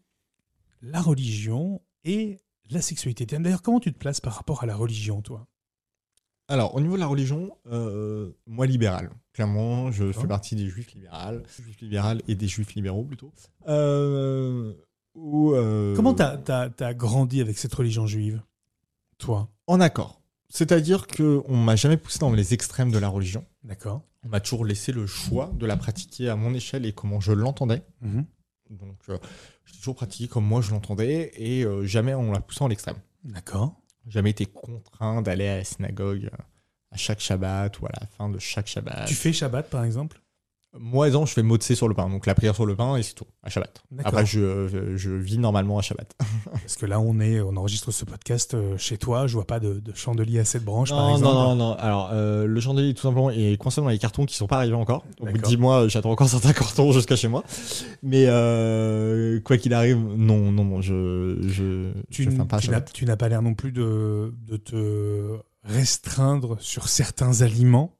la 0.83 1.03
religion 1.03 1.83
et 2.05 2.39
la 2.71 2.81
sexualité? 2.81 3.27
D'ailleurs, 3.27 3.63
comment 3.63 3.81
tu 3.81 3.93
te 3.93 3.99
places 3.99 4.21
par 4.21 4.35
rapport 4.35 4.63
à 4.63 4.67
la 4.67 4.77
religion, 4.77 5.21
toi? 5.21 5.49
Alors, 6.47 6.77
au 6.77 6.81
niveau 6.81 6.95
de 6.95 7.01
la 7.01 7.09
religion, 7.09 7.59
euh, 7.67 8.31
moi 8.47 8.67
libéral. 8.67 9.11
Clairement, 9.33 9.91
je 9.91 10.13
fais 10.13 10.29
partie 10.29 10.55
des 10.55 10.69
juifs 10.69 10.95
libérales, 10.95 11.43
juifs 11.61 11.81
libérales 11.81 12.23
et 12.29 12.37
des 12.37 12.47
juifs 12.47 12.73
libéraux 12.75 13.03
plutôt. 13.03 13.33
Euh, 13.67 14.75
euh, 15.17 15.95
Comment 15.95 16.15
t'as 16.15 16.39
as, 16.79 16.95
grandi 16.95 17.41
avec 17.41 17.59
cette 17.59 17.75
religion 17.75 18.07
juive, 18.07 18.43
toi? 19.19 19.49
En 19.67 19.81
accord. 19.81 20.21
C'est-à-dire 20.49 21.07
qu'on 21.07 21.57
m'a 21.57 21.77
jamais 21.77 21.97
poussé 21.97 22.19
dans 22.19 22.33
les 22.33 22.55
extrêmes 22.55 22.91
de 22.91 22.99
la 22.99 23.09
religion. 23.09 23.45
D'accord. 23.65 24.03
On 24.25 24.29
m'a 24.29 24.41
toujours 24.41 24.65
laissé 24.65 24.93
le 24.93 25.07
choix 25.07 25.51
de 25.55 25.67
la 25.67 25.77
pratiquer 25.77 26.29
à 26.29 26.37
mon 26.37 26.55
échelle 26.55 26.87
et 26.87 26.93
comment 26.93 27.21
je 27.21 27.33
l'entendais. 27.33 27.83
Mhm. 28.01 28.25
Donc, 28.71 28.97
j'ai 29.65 29.77
toujours 29.79 29.95
pratiqué 29.95 30.29
comme 30.29 30.45
moi 30.45 30.61
je 30.61 30.73
l'entendais 30.73 31.33
et 31.37 31.65
jamais 31.87 32.15
on 32.15 32.33
l'a 32.33 32.41
poussé 32.41 32.63
en 32.63 32.69
l'extrême. 32.69 32.97
D'accord 33.25 33.77
jamais 34.09 34.31
été 34.31 34.47
contraint 34.47 35.23
d'aller 35.23 35.49
à 35.49 35.57
la 35.59 35.65
synagogue 35.65 36.31
euh, 36.33 36.43
à 36.93 36.97
chaque 36.97 37.21
Shabbat 37.21 37.81
ou 37.81 37.87
à 37.87 37.91
la 38.01 38.07
fin 38.07 38.29
de 38.29 38.39
chaque 38.39 38.67
Shabbat. 38.67 39.07
Tu 39.07 39.15
fais 39.15 39.33
Shabbat 39.33 39.69
par 39.69 39.85
exemple? 39.85 40.21
Moi, 40.79 41.09
je 41.11 41.33
fais 41.33 41.43
Motsé 41.43 41.75
sur 41.75 41.89
le 41.89 41.95
pain, 41.95 42.09
donc 42.09 42.27
la 42.27 42.35
prière 42.35 42.55
sur 42.55 42.67
le 42.67 42.77
pain 42.77 42.97
et 42.97 43.03
c'est 43.03 43.15
tout, 43.15 43.27
à 43.43 43.51
Shabbat. 43.51 43.83
Après, 44.05 44.27
je, 44.27 44.95
je, 44.97 45.11
vis 45.11 45.39
normalement 45.39 45.79
à 45.79 45.83
Shabbat. 45.83 46.15
Parce 46.53 46.77
que 46.77 46.87
là, 46.87 47.01
on 47.01 47.21
est, 47.21 47.41
on 47.41 47.57
enregistre 47.57 47.91
ce 47.91 48.05
podcast 48.05 48.55
euh, 48.55 48.77
chez 48.77 48.99
toi, 48.99 49.27
je 49.27 49.35
vois 49.35 49.47
pas 49.47 49.61
de, 49.61 49.83
chandelier 49.95 50.41
à 50.41 50.45
cette 50.45 50.65
branche, 50.65 50.91
non, 50.91 50.97
par 50.97 51.11
exemple. 51.11 51.25
Non, 51.25 51.35
non, 51.35 51.57
non. 51.57 51.73
Alors, 51.75 52.11
euh, 52.13 52.47
le 52.47 52.61
chandelier, 52.61 52.95
tout 52.95 53.03
simplement, 53.03 53.31
est 53.31 53.57
coincé 53.57 53.81
dans 53.81 53.89
les 53.89 53.99
cartons 53.99 54.27
qui 54.27 54.37
sont 54.37 54.47
pas 54.47 54.57
arrivés 54.57 54.75
encore. 54.75 55.05
Au 55.21 55.27
bout 55.27 55.39
de 55.39 55.43
10 55.43 55.57
mois, 55.57 55.89
j'attends 55.89 56.11
encore 56.11 56.29
certains 56.29 56.53
cartons 56.55 56.93
jusqu'à 56.93 57.17
chez 57.17 57.29
moi. 57.29 57.45
Mais 58.03 58.27
quoi 59.45 59.57
qu'il 59.57 59.75
arrive, 59.75 59.99
non, 59.99 60.53
non, 60.53 60.65
non, 60.65 60.81
je, 60.81 61.39
je, 61.49 61.93
tu, 62.11 62.27
pas 62.27 62.59
Tu 62.93 63.05
n'as 63.05 63.17
pas 63.17 63.29
l'air 63.29 63.43
non 63.43 63.55
plus 63.55 63.73
de, 63.73 64.35
de 64.47 64.57
te 64.57 65.39
restreindre 65.65 66.57
sur 66.61 66.89
certains 66.89 67.43
aliments? 67.43 67.93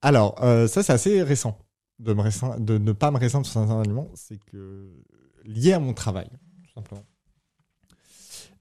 Alors, 0.00 0.36
ça, 0.68 0.82
c'est 0.82 0.92
assez 0.92 1.22
récent 1.22 1.58
de, 2.02 2.14
me 2.14 2.58
de 2.58 2.78
ne 2.78 2.92
pas 2.92 3.10
me 3.10 3.18
restreindre 3.18 3.46
sur 3.46 3.54
certains 3.54 3.80
aliments, 3.80 4.10
c'est 4.14 4.38
que 4.38 4.90
lié 5.44 5.72
à 5.72 5.78
mon 5.78 5.94
travail, 5.94 6.28
tout 6.64 6.72
simplement. 6.74 7.04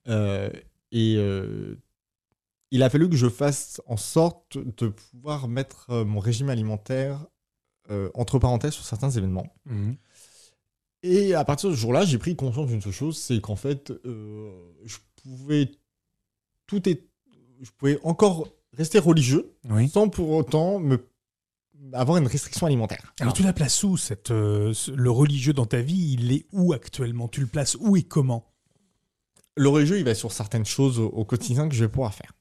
Euh, 0.07 0.49
et 0.91 1.15
euh, 1.17 1.75
il 2.71 2.83
a 2.83 2.89
fallu 2.89 3.09
que 3.09 3.15
je 3.15 3.29
fasse 3.29 3.81
en 3.85 3.97
sorte 3.97 4.57
de 4.57 4.87
pouvoir 4.87 5.47
mettre 5.47 5.89
euh, 5.89 6.05
mon 6.05 6.19
régime 6.19 6.49
alimentaire 6.49 7.25
entre 8.13 8.39
parenthèses 8.39 8.71
sur 8.71 8.85
certains 8.85 9.09
événements. 9.09 9.53
Mhm. 9.65 9.97
Et 11.03 11.33
à 11.33 11.43
partir 11.43 11.69
de 11.69 11.75
ce 11.75 11.79
jour-là, 11.81 12.05
j'ai 12.05 12.17
pris 12.17 12.37
conscience 12.37 12.67
d'une 12.67 12.81
seule 12.81 12.93
chose, 12.93 13.17
c'est 13.17 13.41
qu'en 13.41 13.57
fait, 13.57 13.91
je 14.05 14.97
pouvais 15.21 15.69
tout 16.67 16.87
est, 16.87 17.05
je 17.61 17.69
pouvais 17.71 17.99
encore 18.03 18.47
rester 18.71 18.97
religieux 18.97 19.57
sans 19.91 20.07
pour 20.07 20.29
autant 20.29 20.79
me 20.79 21.05
avoir 21.93 22.17
une 22.17 22.27
restriction 22.27 22.67
alimentaire. 22.67 23.13
Alors 23.19 23.33
tu 23.33 23.43
la 23.43 23.53
places 23.53 23.83
où 23.83 23.97
cette, 23.97 24.31
euh, 24.31 24.73
le 24.95 25.11
religieux 25.11 25.53
dans 25.53 25.65
ta 25.65 25.81
vie 25.81 26.13
Il 26.13 26.31
est 26.31 26.45
où 26.51 26.73
actuellement? 26.73 27.27
Tu 27.27 27.41
le 27.41 27.47
places 27.47 27.75
où 27.79 27.95
et 27.95 28.03
comment? 28.03 28.47
Le 29.57 29.67
religieux, 29.67 29.97
il 29.97 30.05
va 30.05 30.15
sur 30.15 30.31
certaines 30.31 30.65
choses 30.65 30.99
au, 30.99 31.25
quotidien 31.25 31.67
que 31.67 31.75
je 31.75 31.83
vais 31.83 31.89
pouvoir 31.89 32.13
faire. 32.13 32.33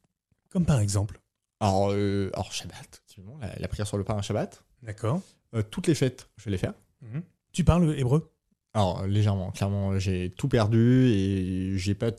Comme 0.50 0.64
par 0.64 0.78
exemple? 0.78 1.20
Alors, 1.58 1.90
euh, 1.90 2.30
alors 2.34 2.52
Shabbat, 2.52 3.02
la, 3.40 3.54
la, 3.58 3.68
prière 3.68 3.86
sur 3.86 3.98
le 3.98 4.04
pain 4.04 4.16
un 4.16 4.22
Shabbat. 4.22 4.64
D'accord. 4.82 5.20
Euh, 5.54 5.62
toutes 5.62 5.88
les 5.88 5.94
fêtes, 5.94 6.30
je 6.36 6.44
vais 6.44 6.52
les 6.52 6.58
faire. 6.58 6.74
Mhm. 7.02 7.22
Tu 7.52 7.64
parles 7.64 7.94
hébreu? 7.98 8.32
Alors, 8.72 9.06
légèrement. 9.06 9.50
Clairement, 9.50 9.98
j'ai 9.98 10.30
tout 10.30 10.48
perdu 10.48 11.08
et 11.08 11.76
j'ai 11.76 11.94
pas 11.94 12.10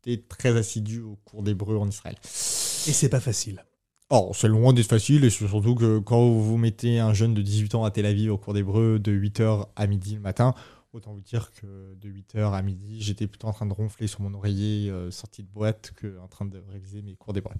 été 0.00 0.22
très 0.22 0.56
assidu 0.56 1.00
au 1.00 1.16
cours 1.24 1.42
d'hébreu 1.42 1.76
en 1.76 1.88
Israël. 1.88 2.16
Et 2.24 2.92
c'est 2.92 3.10
pas 3.10 3.20
facile. 3.20 3.64
Oh, 4.12 4.32
c'est 4.34 4.48
loin 4.48 4.72
d'être 4.72 4.88
facile, 4.88 5.24
et 5.24 5.30
surtout 5.30 5.76
que 5.76 6.00
quand 6.00 6.30
vous 6.30 6.56
mettez 6.56 6.98
un 6.98 7.14
jeune 7.14 7.32
de 7.32 7.42
18 7.42 7.76
ans 7.76 7.84
à 7.84 7.92
Tel 7.92 8.06
Aviv 8.06 8.32
au 8.32 8.38
cours 8.38 8.54
d'hébreu 8.54 8.98
de 8.98 9.12
8h 9.12 9.68
à 9.76 9.86
midi 9.86 10.14
le 10.16 10.20
matin, 10.20 10.52
autant 10.92 11.12
vous 11.14 11.20
dire 11.20 11.52
que 11.52 11.94
de 11.94 12.08
8h 12.08 12.52
à 12.52 12.60
midi, 12.60 13.00
j'étais 13.00 13.28
plutôt 13.28 13.46
en 13.46 13.52
train 13.52 13.66
de 13.66 13.72
ronfler 13.72 14.08
sur 14.08 14.20
mon 14.20 14.34
oreiller 14.34 14.90
euh, 14.90 15.12
sorti 15.12 15.44
de 15.44 15.48
boîte 15.48 15.92
qu'en 16.00 16.26
train 16.26 16.44
de 16.44 16.60
réviser 16.72 17.02
mes 17.02 17.14
cours 17.14 17.32
d'hébreu. 17.34 17.54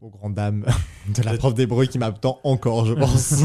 Aux 0.00 0.10
grandes 0.10 0.34
dames 0.34 0.66
de 1.16 1.22
la 1.22 1.36
prof 1.36 1.54
d'hébreu 1.54 1.86
qui 1.86 2.00
m'attend 2.00 2.40
encore, 2.42 2.84
je 2.84 2.94
pense. 2.94 3.34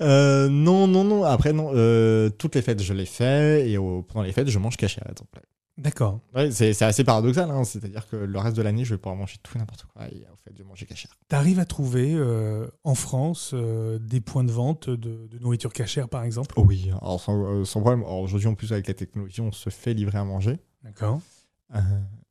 Euh, 0.00 0.48
non, 0.48 0.88
non, 0.88 1.04
non. 1.04 1.22
Après, 1.22 1.52
non. 1.52 1.70
Euh, 1.74 2.28
toutes 2.30 2.56
les 2.56 2.62
fêtes, 2.62 2.82
je 2.82 2.92
les 2.92 3.06
fais, 3.06 3.70
et 3.70 3.76
pendant 3.76 4.22
les 4.22 4.32
fêtes, 4.32 4.48
je 4.48 4.58
mange 4.58 4.76
caché, 4.76 5.00
à 5.04 5.10
exemple. 5.10 5.40
D'accord. 5.78 6.20
Ouais, 6.34 6.50
c'est 6.50 6.80
assez 6.82 7.02
paradoxal, 7.02 7.50
hein. 7.50 7.64
c'est-à-dire 7.64 8.06
que 8.06 8.16
le 8.16 8.38
reste 8.38 8.56
de 8.56 8.62
l'année, 8.62 8.84
je 8.84 8.94
vais 8.94 8.98
pouvoir 8.98 9.16
manger 9.16 9.36
tout 9.42 9.56
et 9.56 9.58
n'importe 9.58 9.86
quoi, 9.86 10.06
et 10.08 10.26
au 10.30 10.36
fait, 10.36 10.52
je 10.52 10.62
vais 10.62 10.68
manger 10.68 10.84
cachère. 10.84 11.16
Tu 11.30 11.34
arrives 11.34 11.58
à 11.58 11.64
trouver 11.64 12.12
euh, 12.14 12.66
en 12.84 12.94
France 12.94 13.52
euh, 13.54 13.98
des 13.98 14.20
points 14.20 14.44
de 14.44 14.52
vente 14.52 14.90
de, 14.90 15.28
nourriture 15.40 15.72
cachère, 15.72 16.10
par 16.10 16.24
exemple? 16.24 16.54
Oui, 16.58 16.90
alors 16.90 17.20
sans, 17.20 17.42
euh, 17.42 17.64
problème. 17.64 18.02
Aujourd'hui, 18.02 18.48
en 18.48 18.54
plus, 18.54 18.72
avec 18.72 18.86
la 18.86 18.92
technologie, 18.92 19.40
on 19.40 19.50
se 19.50 19.70
fait 19.70 19.94
livrer 19.94 20.18
à 20.18 20.24
manger. 20.24 20.58
D'accord. 20.84 21.20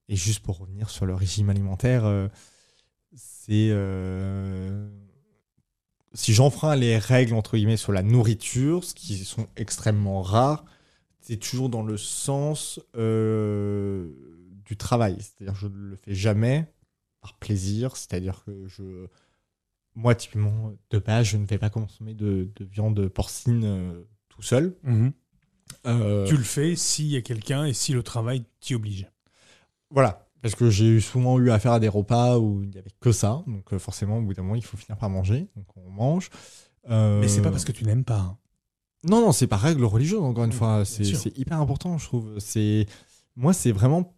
et 0.08 0.15
juste 0.15 0.41
pour 0.41 0.60
revenir 0.60 0.89
sur 0.89 1.08
le 1.08 1.15
régime 1.15 1.49
alimentaire, 1.49 2.04
c'est. 3.15 3.75
si 6.13 6.34
j'enfreins 6.34 6.75
les 6.75 6.99
règles, 6.99 7.34
entre 7.34 7.58
guillemets, 7.58 7.77
sur 7.77 7.91
la 7.91 8.04
nourriture, 8.04 8.84
ce 8.84 8.93
qui 8.93 9.17
sont 9.25 9.47
extrêmement 9.56 10.21
rares, 10.21 10.63
c'est 11.21 11.38
toujours 11.38 11.69
dans 11.69 11.84
le 11.84 11.97
sens 11.97 12.79
euh, 12.97 14.12
du 14.65 14.75
travail. 14.75 15.17
C'est-à-dire 15.19 15.55
je 15.55 15.67
ne 15.67 15.75
le 15.75 15.95
fais 15.95 16.15
jamais 16.15 16.67
par 17.21 17.36
plaisir. 17.36 17.95
C'est-à-dire 17.95 18.43
que 18.43 18.67
je, 18.67 19.05
moi, 19.95 20.15
typiquement, 20.15 20.73
de 20.89 20.99
base, 20.99 21.27
je 21.27 21.38
ne 21.38 21.45
vais 21.45 21.60
pas 21.60 21.69
consommer 21.69 22.13
de, 22.13 22.49
viande 22.60 23.07
porcine 23.07 23.63
euh, 23.63 24.01
tout 24.29 24.41
seul. 24.41 24.75
Mhm. 24.84 25.13
Euh, 25.86 26.25
tu 26.25 26.36
le 26.36 26.43
fais 26.43 26.75
s'il 26.75 27.07
y 27.07 27.15
a 27.15 27.21
quelqu'un 27.21 27.65
et 27.65 27.73
si 27.73 27.93
le 27.93 28.03
travail 28.03 28.43
t'y 28.60 28.75
oblige. 28.75 29.10
Voilà. 29.89 30.27
Parce 30.41 30.55
que 30.55 30.71
j'ai 30.71 30.99
souvent 30.99 31.38
eu 31.39 31.51
affaire 31.51 31.73
à 31.73 31.79
des 31.79 31.88
repas 31.88 32.39
où 32.39 32.63
il 32.63 32.69
n'y 32.71 32.77
avait 32.79 32.91
que 32.99 33.12
ça. 33.12 33.43
Donc 33.45 33.77
forcément, 33.77 34.17
au 34.17 34.21
bout 34.21 34.34
d'un 34.34 34.41
moment, 34.41 34.55
il 34.55 34.63
faut 34.63 34.75
finir 34.75 34.97
par 34.97 35.10
manger. 35.10 35.47
Donc 35.55 35.67
on 35.77 35.89
mange. 35.91 36.31
Mais 36.89 37.27
c'est 37.27 37.43
pas 37.43 37.51
parce 37.51 37.63
que 37.63 37.71
tu 37.71 37.86
n'aimes 37.86 38.03
pas. 38.03 38.17
Hein. 38.17 38.38
Non, 39.04 39.22
non, 39.22 39.32
c'est 39.32 39.48
pas 39.48 39.58
règle 39.58 39.84
religieuse, 39.84 40.22
encore 40.22 40.44
une 40.44 40.52
fois. 40.52 40.86
C'est 40.86 41.38
hyper 41.38 41.60
important, 41.60 41.98
je 41.98 42.06
trouve. 42.06 42.40
C'est 42.40 42.86
Moi, 43.36 43.54
c'est 43.54 43.72
vraiment 43.72 44.16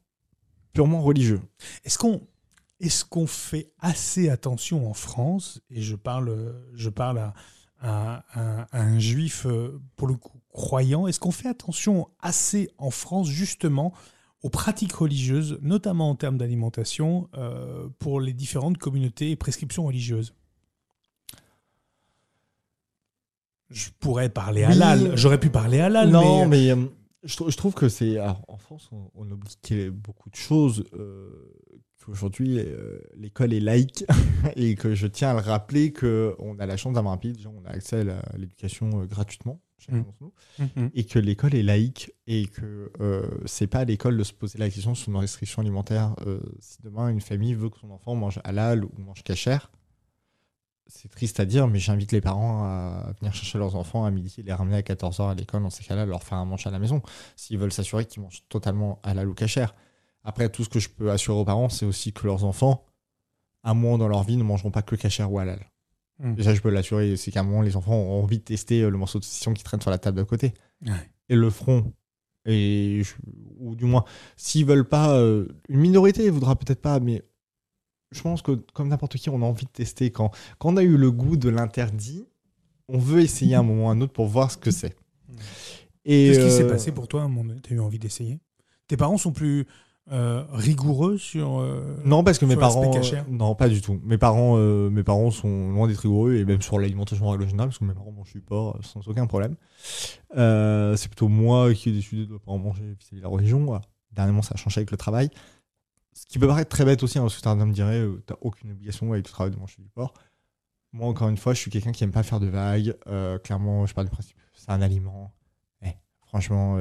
purement 0.74 1.02
religieux. 1.02 1.42
Est-ce 1.84 1.98
qu'on 1.98 2.22
est 2.80 3.08
qu'on 3.08 3.28
fait 3.28 3.72
assez 3.80 4.30
attention 4.30 4.90
en 4.90 4.94
France 4.94 5.62
Et 5.70 5.82
je 5.82 5.96
parle, 5.96 6.56
je 6.74 6.90
parle 6.90 7.34
à, 7.80 8.24
un 8.72 9.00
juif, 9.00 9.46
euh, 9.46 9.82
pour 9.98 10.08
le 10.08 10.16
coup, 10.16 10.40
croyant. 10.54 11.08
Est-ce 11.08 11.20
qu'on 11.20 11.32
fait 11.32 11.50
attention 11.50 12.08
assez 12.22 12.70
en 12.78 12.92
France, 12.92 13.28
justement, 13.28 13.94
aux 14.42 14.50
pratiques 14.50 14.94
religieuses, 14.94 15.58
notamment 15.62 16.10
en 16.10 16.16
termes 16.16 16.38
d'alimentation, 16.38 17.30
euh, 17.36 17.90
pour 18.00 18.22
les 18.22 18.34
différentes 18.34 18.78
communautés 18.78 19.32
et 19.32 19.36
prescriptions 19.36 19.86
religieuses? 19.86 20.34
Je 23.74 23.90
pourrais 24.00 24.30
parler 24.30 24.64
halal. 24.64 25.18
J'aurais 25.18 25.40
pu 25.40 25.50
parler 25.50 25.80
halal. 25.80 26.10
Non, 26.10 26.48
mais, 26.48 26.72
euh, 26.72 26.86
je, 27.24 27.58
trouve 27.58 27.74
que 27.74 27.90
c'est. 27.90 28.20
En 28.20 28.58
France, 28.58 28.90
on, 29.16 29.30
oublie 29.30 29.90
beaucoup 29.90 30.30
de 30.30 30.36
choses. 30.36 30.86
Euh, 30.94 31.30
qu'aujourd'hui, 32.06 32.60
l'école 33.16 33.54
est 33.54 33.60
laïque 33.60 34.06
et 34.56 34.76
que 34.76 34.94
je 34.94 35.08
tiens 35.08 35.32
à 35.32 35.34
le 35.34 35.40
rappeler 35.40 35.94
qu'on 35.94 36.58
a 36.60 36.66
la 36.66 36.78
chance 36.78 36.94
d'avoir 36.94 37.14
un 37.14 37.18
pays, 37.18 37.34
déjà, 37.34 37.50
on 37.50 37.66
a 37.66 37.72
accès 37.72 38.02
à 38.10 38.38
l'éducation 38.38 38.90
gratuitement. 39.06 39.60
Mmh. 39.92 40.04
Mmh. 40.60 40.88
et 40.94 41.04
que 41.04 41.20
l'école 41.20 41.56
est 41.56 41.64
laïque 41.64 42.14
et 42.28 42.48
que 42.48 42.92
euh, 43.02 43.28
c'est 43.46 43.68
pas 43.68 43.80
à 43.80 43.86
l'école 43.86 44.18
de 44.18 44.24
se 44.24 44.34
poser 44.34 44.58
la 44.58 44.70
question 44.70 44.96
sur 44.96 45.10
une 45.12 45.18
restriction 45.18 45.62
alimentaire. 45.62 46.16
Euh, 46.26 46.40
si 46.60 46.82
demain 46.84 47.10
une 47.10 47.22
famille 47.22 47.54
veut 47.54 47.70
que 47.70 47.80
son 47.80 47.90
enfant 47.92 48.16
mange 48.16 48.40
halal 48.44 48.86
ou 48.86 48.92
mange 48.98 49.24
cachère, 49.24 49.72
c'est 50.88 51.10
triste 51.10 51.40
à 51.40 51.46
dire, 51.46 51.68
mais 51.68 51.80
j'invite 51.80 52.12
les 52.12 52.22
parents 52.22 52.64
à 52.64 53.14
venir 53.20 53.34
chercher 53.34 53.58
leurs 53.58 53.76
enfants 53.76 54.06
à 54.06 54.12
midi 54.12 54.36
et 54.38 54.44
les 54.44 54.54
ramener 54.54 54.78
à 54.78 54.82
14h 54.82 55.32
à 55.32 55.34
l'école 55.34 55.64
dans 55.64 55.70
ces 55.70 55.84
cas-là, 55.84 56.06
leur 56.06 56.24
faire 56.24 56.38
un 56.38 56.46
manche 56.46 56.68
à 56.68 56.72
la 56.72 56.80
maison, 56.80 57.02
s'ils 57.36 57.58
veulent 57.58 57.74
s'assurer 57.74 58.06
qu'ils 58.06 58.22
mangent 58.22 58.44
totalement 58.50 59.00
halal 59.04 59.28
ou 59.28 59.34
cachère. 59.34 59.76
Après, 60.24 60.50
tout 60.50 60.64
ce 60.64 60.70
que 60.70 60.80
je 60.80 60.90
peux 60.90 61.12
assurer 61.12 61.38
aux 61.38 61.46
parents, 61.46 61.70
c'est 61.70 61.86
aussi 61.86 62.14
que 62.14 62.26
leurs 62.26 62.46
enfants, 62.46 62.86
un 63.64 63.74
moment 63.74 63.98
dans 63.98 64.08
leur 64.08 64.24
vie, 64.24 64.38
ne 64.38 64.44
mangeront 64.44 64.72
pas 64.72 64.82
que 64.82 64.96
cachère 64.96 65.32
ou 65.32 65.40
halal. 65.40 65.70
Déjà, 66.20 66.54
je 66.54 66.62
peux 66.62 66.70
l'assurer, 66.70 67.18
c'est 67.18 67.32
qu'à 67.32 67.42
un 67.42 67.44
moment, 67.44 67.62
les 67.62 67.76
enfants 67.76 67.96
ont 67.96 68.24
envie 68.24 68.38
de 68.38 68.44
tester 68.44 68.82
euh, 68.82 68.90
le 68.90 68.98
morceau 68.98 69.20
de 69.20 69.26
saucisson 69.26 69.54
qui 69.54 69.64
traîne 69.64 69.82
sur 69.82 69.92
la 69.92 69.98
table 69.98 70.18
de 70.20 70.24
côté. 70.24 70.54
Et 71.28 71.36
le 71.36 71.50
feront. 71.50 71.92
Et 72.46 73.02
ou 73.58 73.76
du 73.76 73.86
moins, 73.86 74.06
s'ils 74.38 74.66
veulent 74.66 74.88
pas, 74.88 75.18
euh, 75.18 75.48
une 75.70 75.80
minorité 75.80 76.30
voudra 76.30 76.56
peut-être 76.56 76.82
pas, 76.82 77.00
mais 77.00 77.24
je 78.14 78.22
pense 78.22 78.42
que 78.42 78.52
comme 78.74 78.90
n'importe 78.90 79.18
qui, 79.18 79.30
on 79.30 79.42
a 79.42 79.46
envie 79.46 79.66
de 79.66 79.72
tester. 79.72 80.12
Quand, 80.12 80.32
quand 80.60 80.74
on 80.74 80.78
a 80.78 80.84
eu 80.84 80.98
le 80.98 81.12
goût 81.12 81.38
de 81.38 81.50
l'interdit, 81.50 82.26
on 82.88 82.98
veut 82.98 83.22
essayer 83.22 83.56
un 83.56 83.64
moment 83.64 83.88
ou 83.88 83.90
un 83.90 84.02
autre 84.02 84.14
pour 84.14 84.28
voir 84.28 84.52
ce 84.52 84.58
que 84.58 84.72
c'est. 84.72 84.96
Mm. 85.30 85.36
Qu'est-ce 86.06 86.40
qui 86.40 86.52
s'est 86.52 86.64
euh, 86.64 86.70
passé 86.70 86.92
pour 86.92 87.08
toi 87.08 87.30
Tu 87.64 87.74
as 87.74 87.76
eu 87.78 87.80
envie 87.80 88.00
d'essayer? 88.00 88.40
Tes 88.88 88.98
parents 88.98 89.18
sont 89.18 89.32
plus 89.32 89.66
euh, 90.12 90.44
rigoureux 90.52 91.18
sur 91.18 91.62
euh, 91.62 91.98
non 92.04 92.26
parce 92.26 92.38
que 92.38 92.44
mes 92.44 92.58
parents 92.58 92.92
non 93.30 93.56
pas 93.56 93.70
du 93.70 93.82
tout. 93.82 94.02
Mes 94.04 94.18
parents 94.18 94.56
euh, 94.58 94.90
mes 94.90 95.02
parents 95.02 95.32
sont 95.32 95.72
loin 95.72 95.88
d'être 95.88 96.00
rigoureux 96.00 96.36
et 96.36 96.44
même 96.44 96.62
sur 96.62 96.78
l'alimentation 96.78 97.26
en 97.26 97.32
règle 97.32 97.48
générale 97.48 97.70
parce 97.70 97.80
que 97.80 97.86
mes 97.86 97.94
parents 97.94 98.12
mangent 98.12 98.34
du 98.34 98.42
porc 98.42 98.78
sans 98.82 99.08
aucun 99.08 99.28
problème. 99.28 99.56
C'est 100.36 101.08
plutôt 101.08 101.30
moi 101.30 101.74
qui 101.74 101.90
ai 101.90 101.94
décidé 101.94 102.26
de 102.26 102.34
ne 102.34 102.38
pas 102.38 102.52
en 102.52 102.58
manger 102.58 102.84
vis-à-vis 102.84 103.20
de 103.20 103.22
la 103.22 103.30
religion. 103.30 103.80
Dernièrement 104.12 104.42
ça 104.42 104.56
a 104.56 104.58
changé 104.58 104.80
avec 104.80 104.92
le 104.92 104.98
travail 104.98 105.30
ce 106.14 106.26
qui 106.26 106.40
peut 106.40 106.48
paraître 106.48 106.70
très 106.70 106.86
bête 106.86 107.04
aussi 107.04 107.18
hein, 107.18 107.24
parce 107.24 107.36
que 107.36 107.42
certains 107.42 107.66
me 107.66 107.74
diraient 107.74 108.06
t'as 108.26 108.36
aucune 108.42 108.72
obligation 108.72 109.12
avec 109.12 109.26
le 109.28 109.32
travail 109.32 109.54
de 109.54 109.60
manger 109.60 109.76
du 109.80 109.90
porc 109.90 110.14
moi 110.92 111.08
encore 111.08 111.30
une 111.30 111.38
fois 111.38 111.54
je 111.54 111.60
suis 111.60 111.72
quelqu'un 111.72 111.92
qui 111.92 112.04
aime 112.04 112.12
pas 112.12 112.24
faire 112.24 112.40
de 112.40 112.48
vagues 112.48 112.96
clairement 113.44 113.86
je 113.86 113.94
parle 113.94 114.08
du 114.08 114.12
principe 114.12 114.38
c'est 114.54 114.70
un 114.70 114.82
aliment 114.82 115.34
eh, 115.82 115.96
franchement 116.28 116.78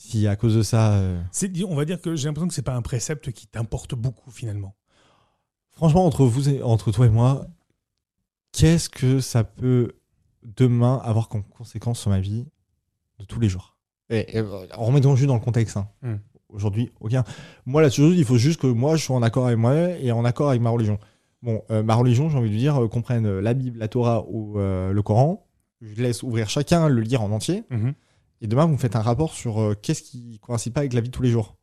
si 0.00 0.26
à 0.26 0.34
cause 0.34 0.56
de 0.56 0.62
ça. 0.62 0.94
Euh, 0.94 1.22
on 1.68 1.74
va 1.74 1.84
dire 1.84 2.00
que 2.00 2.16
j'ai 2.16 2.26
l'impression 2.26 2.48
que 2.48 2.54
c'est 2.54 2.62
pas 2.62 2.74
un 2.74 2.80
précepte 2.80 3.32
qui 3.32 3.46
t'importe 3.46 3.94
beaucoup 3.94 4.30
finalement. 4.30 4.74
Franchement, 5.72 6.06
entre 6.06 6.24
vous 6.24 6.48
et 6.48 6.62
entre 6.62 6.90
toi 6.90 7.06
et 7.06 7.10
moi, 7.10 7.46
qu'est-ce 8.52 8.88
que 8.88 9.20
ça 9.20 9.44
peut 9.44 9.92
demain 10.42 11.00
avoir 11.04 11.28
comme 11.28 11.44
conséquence 11.44 12.00
sur 12.00 12.10
ma 12.10 12.20
vie 12.20 12.46
de 13.18 13.24
tous 13.26 13.40
les 13.40 13.50
jours? 13.50 13.76
Et, 14.08 14.38
et, 14.38 14.40
En 14.40 14.86
remettant 14.86 15.14
juste 15.16 15.28
dans 15.28 15.34
le 15.34 15.40
contexte. 15.40 15.76
Hein. 15.76 15.88
Hmm. 16.00 16.16
Aujourd'hui, 16.52 16.90
aucun. 17.00 17.24
Moi, 17.66 17.82
la 17.82 17.90
chose, 17.90 18.16
il 18.16 18.24
faut 18.24 18.38
juste 18.38 18.60
que 18.60 18.66
moi, 18.66 18.96
je 18.96 19.04
sois 19.04 19.16
en 19.16 19.22
accord 19.22 19.46
avec 19.46 19.58
moi 19.58 19.74
et 19.74 20.12
en 20.12 20.24
accord 20.24 20.50
avec 20.50 20.60
ma 20.60 20.70
religion. 20.70 20.98
Bon, 21.42 21.62
euh, 21.70 21.82
ma 21.82 21.94
religion, 21.94 22.28
j'ai 22.28 22.36
envie 22.36 22.50
de 22.50 22.56
dire, 22.56 22.82
euh, 22.82 22.88
comprenne 22.88 23.38
la 23.38 23.54
Bible, 23.54 23.78
la 23.78 23.88
Torah 23.88 24.24
ou 24.28 24.56
le 24.56 25.00
Coran. 25.02 25.46
Je 25.80 26.02
laisse 26.02 26.22
ouvrir 26.22 26.50
chacun 26.50 26.88
le 26.88 27.00
lire 27.00 27.22
en 27.22 27.30
entier. 27.30 27.64
Mhm 27.70 27.94
et 28.40 28.46
demain 28.46 28.66
vous 28.66 28.72
me 28.72 28.78
faites 28.78 28.96
un 28.96 29.02
rapport 29.02 29.34
sur 29.34 29.60
euh, 29.60 29.74
qu'est-ce 29.80 30.02
qui 30.02 30.38
coïncide 30.40 30.72
pas 30.72 30.80
avec 30.80 30.92
la 30.92 31.00
vie 31.00 31.08
de 31.08 31.14
tous 31.14 31.22
les 31.22 31.30
jours. 31.30 31.56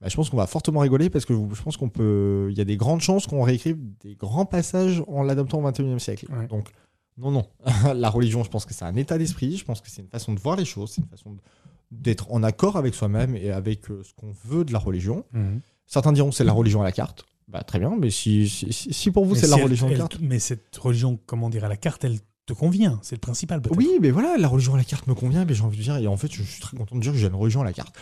Bah, 0.00 0.08
je 0.08 0.16
pense 0.16 0.30
qu'on 0.30 0.36
va 0.36 0.46
fortement 0.46 0.80
rigoler 0.80 1.10
parce 1.10 1.24
que 1.24 1.34
je 1.34 1.62
pense 1.62 1.76
qu'on 1.76 1.88
peut. 1.88 2.48
Il 2.50 2.58
y 2.58 2.60
a 2.60 2.64
des 2.64 2.76
grandes 2.76 3.00
chances 3.00 3.26
qu'on 3.26 3.42
réécrive 3.42 3.78
des 4.00 4.14
grands 4.14 4.44
passages 4.44 5.02
en 5.08 5.22
l'adaptant 5.22 5.62
au 5.62 5.70
XXIe 5.70 5.98
siècle. 6.00 6.26
Donc, 6.48 6.70
non, 7.16 7.30
non. 7.30 7.46
la 7.94 8.10
religion, 8.10 8.44
je 8.44 8.50
pense 8.50 8.66
que 8.66 8.74
c'est 8.74 8.84
un 8.84 8.96
état 8.96 9.16
d'esprit. 9.16 9.56
Je 9.56 9.64
pense 9.64 9.80
que 9.80 9.90
c'est 9.90 10.02
une 10.02 10.08
façon 10.08 10.34
de 10.34 10.40
voir 10.40 10.56
les 10.56 10.66
choses. 10.66 10.90
C'est 10.90 11.00
une 11.00 11.08
façon 11.08 11.36
d'être 11.90 12.32
en 12.32 12.42
accord 12.42 12.76
avec 12.76 12.94
soi-même 12.94 13.36
et 13.36 13.50
avec 13.50 13.90
euh, 13.90 14.02
ce 14.02 14.12
qu'on 14.14 14.32
veut 14.44 14.64
de 14.64 14.72
la 14.72 14.78
religion. 14.78 15.24
Mhm. 15.32 15.60
Certains 15.86 16.12
diront 16.12 16.30
que 16.30 16.36
c'est 16.36 16.44
la 16.44 16.52
religion 16.52 16.80
à 16.80 16.84
la 16.84 16.92
carte. 16.92 17.24
Bah, 17.48 17.62
très 17.62 17.78
bien, 17.78 17.94
mais 17.96 18.10
si, 18.10 18.48
si, 18.48 19.10
pour 19.12 19.24
vous 19.24 19.36
c'est 19.36 19.46
la 19.46 19.56
religion 19.56 19.86
à 19.86 19.90
la 19.90 19.96
carte. 19.98 20.18
Mais 20.20 20.40
cette 20.40 20.76
religion, 20.76 21.18
comment 21.26 21.48
dire, 21.48 21.64
à 21.64 21.68
la 21.68 21.76
carte, 21.76 22.04
elle 22.04 22.18
te 22.44 22.52
convient, 22.52 22.98
c'est 23.02 23.14
le 23.14 23.20
principal 23.20 23.60
Oui, 23.76 23.98
mais 24.00 24.10
voilà, 24.10 24.36
la 24.36 24.48
religion 24.48 24.74
à 24.74 24.78
la 24.78 24.84
carte 24.84 25.06
me 25.06 25.14
convient, 25.14 25.44
mais 25.44 25.54
j'ai 25.54 25.62
envie 25.62 25.78
de 25.78 25.82
dire, 25.82 25.96
et 25.96 26.08
en 26.08 26.16
fait, 26.16 26.32
je 26.32 26.42
suis 26.42 26.60
très 26.60 26.76
content 26.76 26.96
de 26.96 27.00
dire 27.00 27.12
que 27.12 27.18
j'ai 27.18 27.28
une 27.28 27.34
religion 27.34 27.60
à 27.60 27.64
la 27.64 27.72
carte. 27.72 27.94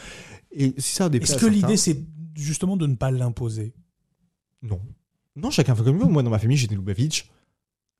Et 0.50 0.74
si 0.78 0.94
ça 0.94 1.10
Est-ce 1.12 1.36
que 1.36 1.46
l'idée, 1.46 1.76
c'est 1.76 2.02
justement 2.34 2.76
de 2.76 2.86
ne 2.86 2.94
pas 2.94 3.10
l'imposer? 3.10 3.74
Non. 4.62 4.80
Non, 5.36 5.50
chacun 5.50 5.74
fait 5.74 5.82
comme 5.82 5.96
il 5.96 6.02
veut. 6.04 6.08
Moi, 6.08 6.22
dans 6.22 6.30
ma 6.30 6.38
famille, 6.38 6.66
des 6.66 6.74
Lubavitch. 6.74 7.28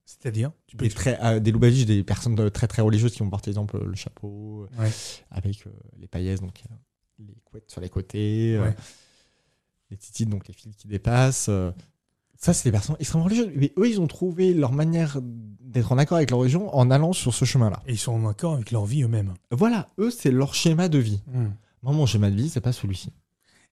C'est-à-dire 0.05 0.53
des, 0.75 0.91
très, 0.91 1.19
euh, 1.23 1.41
des 1.41 2.05
personnes 2.05 2.51
très 2.51 2.67
très 2.67 2.83
religieuses 2.83 3.15
qui 3.15 3.23
ont 3.23 3.31
par 3.31 3.41
exemple 3.47 3.83
le 3.83 3.95
chapeau, 3.95 4.69
avec 5.31 5.67
euh, 5.67 5.71
les 5.99 6.07
paillettes, 6.07 6.41
donc 6.41 6.63
euh, 6.71 6.75
les 7.27 7.41
couettes 7.45 7.71
sur 7.71 7.81
les 7.81 7.89
côtés, 7.89 8.61
les 9.91 9.97
titites, 9.97 10.29
donc 10.29 10.47
les 10.47 10.55
fils 10.55 10.77
qui 10.77 10.89
dépassent. 10.89 11.51
Ça, 12.37 12.53
c'est 12.53 12.69
des 12.69 12.73
personnes 12.73 12.97
extrêmement 12.99 13.25
religieuses. 13.25 13.51
Mais 13.57 13.73
eux, 13.79 13.89
ils 13.89 14.01
ont 14.01 14.07
trouvé 14.07 14.53
leur 14.53 14.73
manière 14.73 15.19
d'être 15.23 15.93
en 15.93 15.99
accord 15.99 16.19
avec 16.19 16.31
leur 16.31 16.41
religion 16.41 16.75
en 16.77 16.91
allant 16.91 17.15
sur 17.15 17.33
ce 17.33 17.47
chemin-là. 17.47 17.83
Et 17.87 17.93
ils 17.93 17.99
sont 17.99 18.13
en 18.13 18.29
accord 18.29 18.55
avec 18.55 18.71
leur 18.71 18.85
vie 18.85 19.03
eux-mêmes. 19.03 19.33
Voilà, 19.51 19.89
eux, 19.99 20.11
c'est 20.11 20.31
leur 20.31 20.55
schéma 20.55 20.91
de 20.91 20.99
vie. 20.99 21.23
Hmm. 21.29 21.53
Moi, 21.83 21.95
mon 21.95 22.05
schéma 22.05 22.31
de 22.31 22.37
vie, 22.37 22.51
c'est 22.51 22.61
pas 22.61 22.73
celui-ci. 22.73 23.13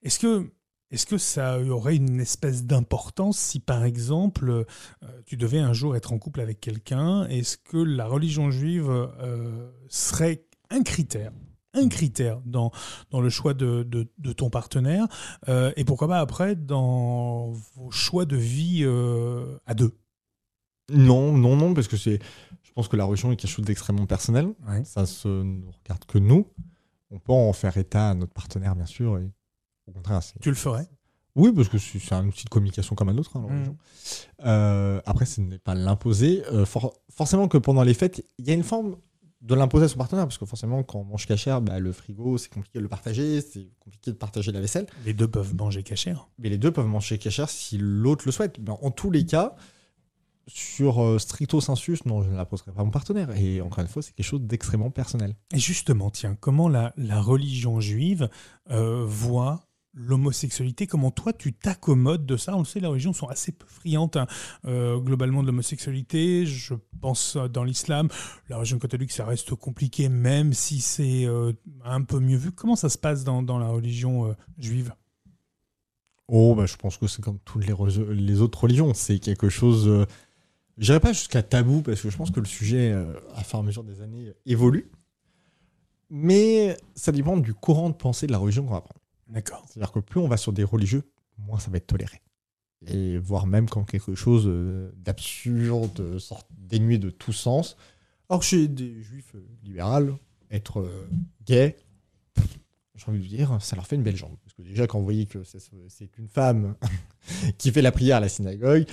Est-ce 0.01 0.17
que, 0.17 0.51
est 0.93 1.05
que 1.05 1.17
ça 1.17 1.59
aurait 1.59 1.95
une 1.95 2.19
espèce 2.19 2.65
d'importance 2.65 3.37
si, 3.37 3.59
par 3.59 3.83
exemple, 3.83 4.49
euh, 4.49 4.63
tu 5.25 5.37
devais 5.37 5.59
un 5.59 5.73
jour 5.73 5.95
être 5.95 6.13
en 6.13 6.19
couple 6.19 6.39
avec 6.39 6.59
quelqu'un 6.61 7.25
Est-ce 7.27 7.57
que 7.57 7.77
la 7.77 8.05
religion 8.05 8.51
juive 8.51 8.89
euh, 8.89 9.71
serait 9.89 10.45
un 10.69 10.83
critère 10.83 11.31
un 11.75 11.89
critère 11.89 12.39
dans, 12.45 12.71
dans 13.09 13.19
le 13.19 13.31
choix 13.31 13.55
de, 13.55 13.81
de, 13.81 14.31
ton 14.31 14.51
partenaire 14.51 15.07
euh, 15.49 15.71
et 15.75 15.85
pourquoi 15.85 16.07
pas 16.07 16.19
après 16.19 16.55
dans 16.55 17.51
vos 17.75 17.89
choix 17.89 18.25
de 18.25 18.37
vie 18.37 18.85
à 19.65 19.73
deux? 19.73 19.97
Non, 20.91 21.35
non, 21.35 21.55
non, 21.55 21.73
parce 21.73 21.87
que 21.87 21.97
c'est, 21.97 22.19
je 22.61 22.71
pense 22.73 22.87
que 22.87 22.95
la 22.95 23.05
religion 23.05 23.31
est 23.31 23.37
quelque 23.37 23.49
chose 23.49 23.65
d'extrêmement 23.65 24.05
personnel. 24.05 24.53
Ça 24.83 25.07
se 25.07 25.27
ne 25.27 25.65
regarde 25.65 26.05
que 26.05 26.19
nous. 26.19 26.45
On 27.09 27.17
peut 27.17 27.33
en 27.33 27.53
faire 27.53 27.75
état 27.77 28.11
à 28.11 28.13
notre 28.13 28.33
partenaire, 28.33 28.75
bien 28.75 28.85
sûr. 28.85 29.17
Et 29.17 29.31
au 29.87 29.91
contraire, 29.91 30.21
tu 30.41 30.49
le 30.49 30.55
ferais? 30.55 30.87
Oui, 31.35 31.51
parce 31.51 31.67
que 31.67 31.79
c'est 31.79 32.13
un 32.13 32.27
outil 32.27 32.45
de 32.45 32.49
communication 32.49 32.95
comme 32.95 33.09
un 33.09 33.17
autre, 33.17 33.37
hein, 33.37 33.47
mmh. 33.49 33.75
euh, 34.45 35.01
après, 35.05 35.25
ce 35.25 35.41
n'est 35.41 35.57
pas 35.57 35.73
l'imposer. 35.73 36.43
forcément 37.09 37.47
que 37.47 37.57
pendant 37.57 37.83
les 37.83 37.95
fêtes, 37.95 38.23
il 38.37 38.47
y 38.47 38.51
a 38.51 38.53
une 38.53 38.63
forme 38.63 38.97
de 39.43 39.55
l'imposer 39.55 39.85
à 39.85 39.87
son 39.89 39.97
partenaire, 39.97 40.25
parce 40.25 40.37
que 40.37 40.45
forcément, 40.45 40.83
quand 40.83 40.99
on 40.99 41.03
mange 41.03 41.27
cachère, 41.27 41.61
bah, 41.61 41.79
le 41.79 41.91
frigo, 41.91 42.37
c'est 42.37 42.49
compliqué 42.49 42.79
de 42.79 42.83
le 42.83 42.89
partager, 42.89 43.41
c'est 43.41 43.67
compliqué 43.79 44.11
de 44.11 44.15
partager 44.15 44.51
la 44.53 44.61
vaisselle. 44.61 44.87
Les 45.05 45.13
deux 45.13 45.27
peuvent 45.27 45.53
manger 45.53 45.83
cachère. 45.83 46.29
Mais 46.39 46.49
les 46.49 46.57
deux 46.57 46.71
peuvent 46.71 46.87
manger 46.87 47.17
cachère 47.17 47.49
si 47.49 47.77
l'autre 47.77 48.23
le 48.25 48.31
souhaite. 48.31 48.57
Mais 48.59 48.71
en 48.71 48.89
tous 48.89 49.11
les 49.11 49.25
cas, 49.25 49.55
sur 50.47 51.03
euh, 51.03 51.19
stricto 51.19 51.59
sensus, 51.59 52.05
non, 52.05 52.23
je 52.23 52.29
ne 52.29 52.37
la 52.37 52.45
poserai 52.45 52.71
pas 52.71 52.81
à 52.81 52.83
mon 52.85 52.91
partenaire. 52.91 53.31
Et 53.35 53.59
encore 53.59 53.79
une 53.79 53.89
fois, 53.89 54.01
c'est 54.01 54.13
quelque 54.13 54.25
chose 54.25 54.41
d'extrêmement 54.41 54.91
personnel. 54.91 55.35
Et 55.53 55.59
justement, 55.59 56.09
tiens, 56.09 56.37
comment 56.39 56.69
la, 56.69 56.93
la 56.95 57.21
religion 57.21 57.81
juive 57.81 58.29
euh, 58.71 59.03
voit 59.05 59.65
l'homosexualité, 59.93 60.87
comment 60.87 61.11
toi 61.11 61.33
tu 61.33 61.53
t'accommodes 61.53 62.25
de 62.25 62.37
ça? 62.37 62.55
On 62.55 62.59
le 62.59 62.65
sait, 62.65 62.79
les 62.79 62.87
religions 62.87 63.13
sont 63.13 63.27
assez 63.27 63.51
peu 63.51 63.65
friandes 63.67 64.17
hein. 64.17 64.27
euh, 64.65 64.97
globalement 64.97 65.41
de 65.41 65.47
l'homosexualité. 65.47 66.45
Je 66.45 66.73
pense 67.01 67.35
euh, 67.35 67.47
dans 67.47 67.63
l'islam, 67.63 68.09
la 68.49 68.57
religion 68.57 68.79
catholique, 68.79 69.11
ça 69.11 69.25
reste 69.25 69.53
compliqué, 69.55 70.09
même 70.09 70.53
si 70.53 70.81
c'est 70.81 71.25
euh, 71.25 71.53
un 71.85 72.01
peu 72.01 72.19
mieux 72.19 72.37
vu. 72.37 72.51
Comment 72.51 72.75
ça 72.75 72.89
se 72.89 72.97
passe 72.97 73.23
dans, 73.23 73.43
la 73.57 73.67
religion 73.67 74.35
juive? 74.57 74.93
Oh, 76.27 76.55
bah, 76.55 76.65
je 76.65 76.75
pense 76.75 76.97
que 76.97 77.07
c'est 77.07 77.21
comme 77.21 77.39
toutes 77.39 77.65
les, 77.65 78.41
autres 78.41 78.63
religions. 78.63 78.93
C'est 78.93 79.19
quelque 79.19 79.49
chose. 79.49 80.07
je 80.77 80.85
dirais 80.85 80.99
pas 80.99 81.13
jusqu'à 81.13 81.43
tabou, 81.43 81.81
parce 81.81 82.01
que 82.01 82.09
je 82.09 82.17
pense 82.17 82.31
que 82.31 82.39
le 82.39 82.45
sujet, 82.45 82.91
à 83.35 83.41
et 83.41 83.55
à 83.57 83.61
mesure 83.61 83.83
des 83.83 84.01
années, 84.01 84.33
évolue. 84.45 84.89
Mais 86.09 86.77
ça 86.95 87.11
dépend 87.11 87.37
du 87.37 87.53
courant 87.53 87.89
de 87.89 87.95
pensée 87.95 88.27
de 88.27 88.31
la 88.31 88.37
religion 88.37 88.65
qu'on 88.65 88.73
va 88.73 88.81
prendre. 88.81 89.02
D'accord. 89.27 89.65
C'est-à-dire 89.67 89.91
que 89.91 89.99
plus 89.99 90.19
on 90.19 90.27
va 90.27 90.37
sur 90.37 90.53
des 90.53 90.63
religieux, 90.63 91.03
moins 91.37 91.59
ça 91.59 91.71
va 91.71 91.77
être 91.77 91.87
toléré. 91.87 92.21
Et 92.87 93.17
voire 93.17 93.47
même 93.47 93.69
quand 93.69 93.83
quelque 93.85 94.15
chose 94.15 94.43
euh, 94.45 94.91
d'absurde, 94.97 96.19
dénué 96.57 96.97
de 96.97 97.09
tout 97.09 97.31
sens. 97.31 97.77
Alors 98.29 98.43
chez 98.43 98.67
des 98.67 99.01
juifs 99.01 99.35
euh, 99.35 99.45
libéraux, 99.63 100.19
être 100.51 100.81
euh, 100.81 101.07
gay, 101.45 101.77
j'ai 102.95 103.09
envie 103.09 103.19
de 103.19 103.27
dire, 103.27 103.57
ça 103.61 103.75
leur 103.75 103.87
fait 103.87 103.95
une 103.95 104.03
belle 104.03 104.15
jambe. 104.15 104.35
Parce 104.43 104.53
que 104.53 104.61
déjà, 104.61 104.85
quand 104.85 104.99
vous 104.99 105.03
voyez 105.03 105.25
que 105.25 105.43
c'est 105.43 106.17
une 106.17 106.27
femme 106.27 106.75
qui 107.57 107.71
fait 107.71 107.81
la 107.81 107.91
prière 107.91 108.17
à 108.17 108.19
la 108.19 108.29
synagogue, 108.29 108.85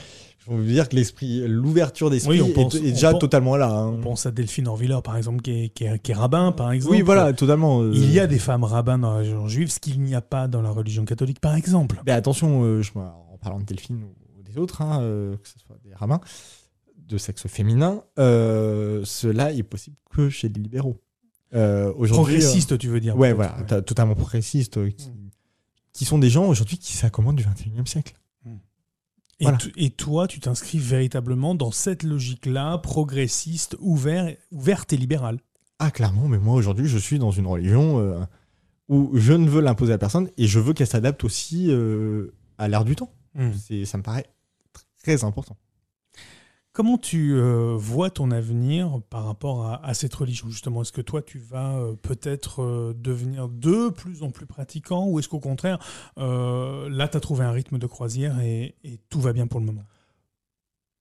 je 0.48 0.52
veux 0.54 0.64
dire 0.64 0.88
que 0.88 0.96
l'esprit, 0.96 1.46
l'ouverture 1.46 2.08
d'esprit 2.08 2.40
est, 2.40 2.80
déjà 2.92 3.12
totalement 3.14 3.56
là. 3.56 3.70
Hein. 3.70 3.88
On 3.88 4.00
pense 4.00 4.24
à 4.24 4.30
Delphine 4.30 4.68
Orviller, 4.68 4.98
par 5.04 5.16
exemple, 5.16 5.42
qui 5.42 5.64
est, 5.64 5.68
qui, 5.68 5.84
est, 5.84 6.14
rabbin, 6.14 6.52
par 6.52 6.72
exemple. 6.72 6.96
Oui, 6.96 7.02
voilà, 7.02 7.32
totalement. 7.32 7.82
Euh. 7.82 7.92
Il 7.94 8.10
y 8.10 8.18
a 8.18 8.26
des 8.26 8.38
femmes 8.38 8.64
rabbins 8.64 8.98
dans 8.98 9.10
la 9.10 9.18
religion 9.18 9.48
juive, 9.48 9.70
ce 9.70 9.78
qu'il 9.78 10.00
n'y 10.00 10.14
a 10.14 10.22
pas 10.22 10.48
dans 10.48 10.62
la 10.62 10.70
religion 10.70 11.04
catholique, 11.04 11.40
par 11.40 11.54
exemple. 11.54 12.00
Mais 12.06 12.12
attention, 12.12 12.64
euh, 12.64 12.82
je, 12.82 12.90
en 12.96 13.38
parlant 13.40 13.60
de 13.60 13.64
Delphine 13.64 14.02
ou, 14.02 14.42
des 14.42 14.58
autres, 14.58 14.82
hein, 14.82 14.98
que 15.00 15.48
ce 15.48 15.58
soit 15.58 15.76
des 15.84 15.94
rabbins 15.94 16.20
de 17.06 17.18
sexe 17.18 17.46
féminin, 17.46 18.02
cela 18.16 19.52
est 19.52 19.62
possible 19.62 19.96
que 20.10 20.30
chez 20.30 20.48
les 20.48 20.60
libéraux. 20.60 21.00
progressiste, 21.52 22.78
tu 22.78 22.88
veux 22.88 23.00
dire 23.00 23.16
Ouais, 23.16 23.34
voilà, 23.34 23.62
totalement 23.82 24.14
progressiste, 24.14 24.88
qui, 24.96 25.08
mm. 25.08 25.30
qui, 25.92 26.04
sont 26.06 26.18
des 26.18 26.30
gens 26.30 26.46
aujourd'hui 26.46 26.78
qui 26.78 26.96
s'accommodent 26.96 27.36
du 27.36 27.44
21e 27.44 27.86
siècle. 27.86 28.14
Et, 29.76 29.90
toi, 29.90 30.26
tu 30.26 30.40
t'inscris 30.40 30.78
véritablement 30.78 31.54
dans 31.54 31.70
cette 31.70 32.02
logique-là, 32.02 32.78
progressiste, 32.78 33.76
ouvert, 33.80 34.34
ouverte 34.50 34.92
et 34.92 34.96
libérale. 34.96 35.40
Ah, 35.78 35.90
clairement, 35.90 36.28
mais 36.28 36.38
moi 36.38 36.54
aujourd'hui, 36.54 36.86
je 36.86 36.98
suis 36.98 37.18
dans 37.18 37.30
une 37.30 37.46
religion 37.46 37.98
euh, 38.00 38.20
où 38.88 39.10
je 39.14 39.32
ne 39.32 39.48
veux 39.48 39.62
l'imposer 39.62 39.94
à 39.94 39.98
personne 39.98 40.28
et 40.36 40.46
je 40.46 40.60
veux 40.60 40.74
qu'elle 40.74 40.86
s'adapte 40.86 41.24
aussi 41.24 41.70
euh, 41.70 42.34
à 42.58 42.68
l'ère 42.68 42.84
du 42.84 42.96
temps. 42.96 43.12
Hmm. 43.34 43.52
Ça 43.84 43.96
me 43.96 44.02
paraît 44.02 44.26
très 45.02 45.24
important. 45.24 45.56
Comment 46.72 46.98
tu 46.98 47.32
euh, 47.32 47.74
vois 47.76 48.10
ton 48.10 48.30
avenir 48.30 49.00
par 49.10 49.24
rapport 49.24 49.80
à, 49.82 49.92
cette 49.92 50.14
religion? 50.14 50.48
Justement 50.48 50.82
Est-ce 50.82 50.92
que 50.92 51.00
toi 51.00 51.20
tu 51.20 51.38
vas 51.38 51.76
euh, 51.76 51.94
peut-être 51.96 52.62
euh, 52.62 52.94
devenir 52.96 53.48
de 53.48 53.88
plus 53.88 54.22
en 54.22 54.30
plus 54.30 54.46
pratiquant 54.46 55.04
ou 55.08 55.18
est-ce 55.18 55.28
qu'au 55.28 55.40
contraire 55.40 55.78
là 56.16 57.08
tu 57.08 57.16
as 57.16 57.20
trouvé 57.20 57.44
un 57.44 57.50
rythme 57.50 57.78
de 57.78 57.86
croisière 57.86 58.40
et, 58.40 58.76
tout 59.08 59.20
va 59.20 59.32
bien 59.32 59.48
pour 59.48 59.58
le 59.58 59.66
moment? 59.66 59.82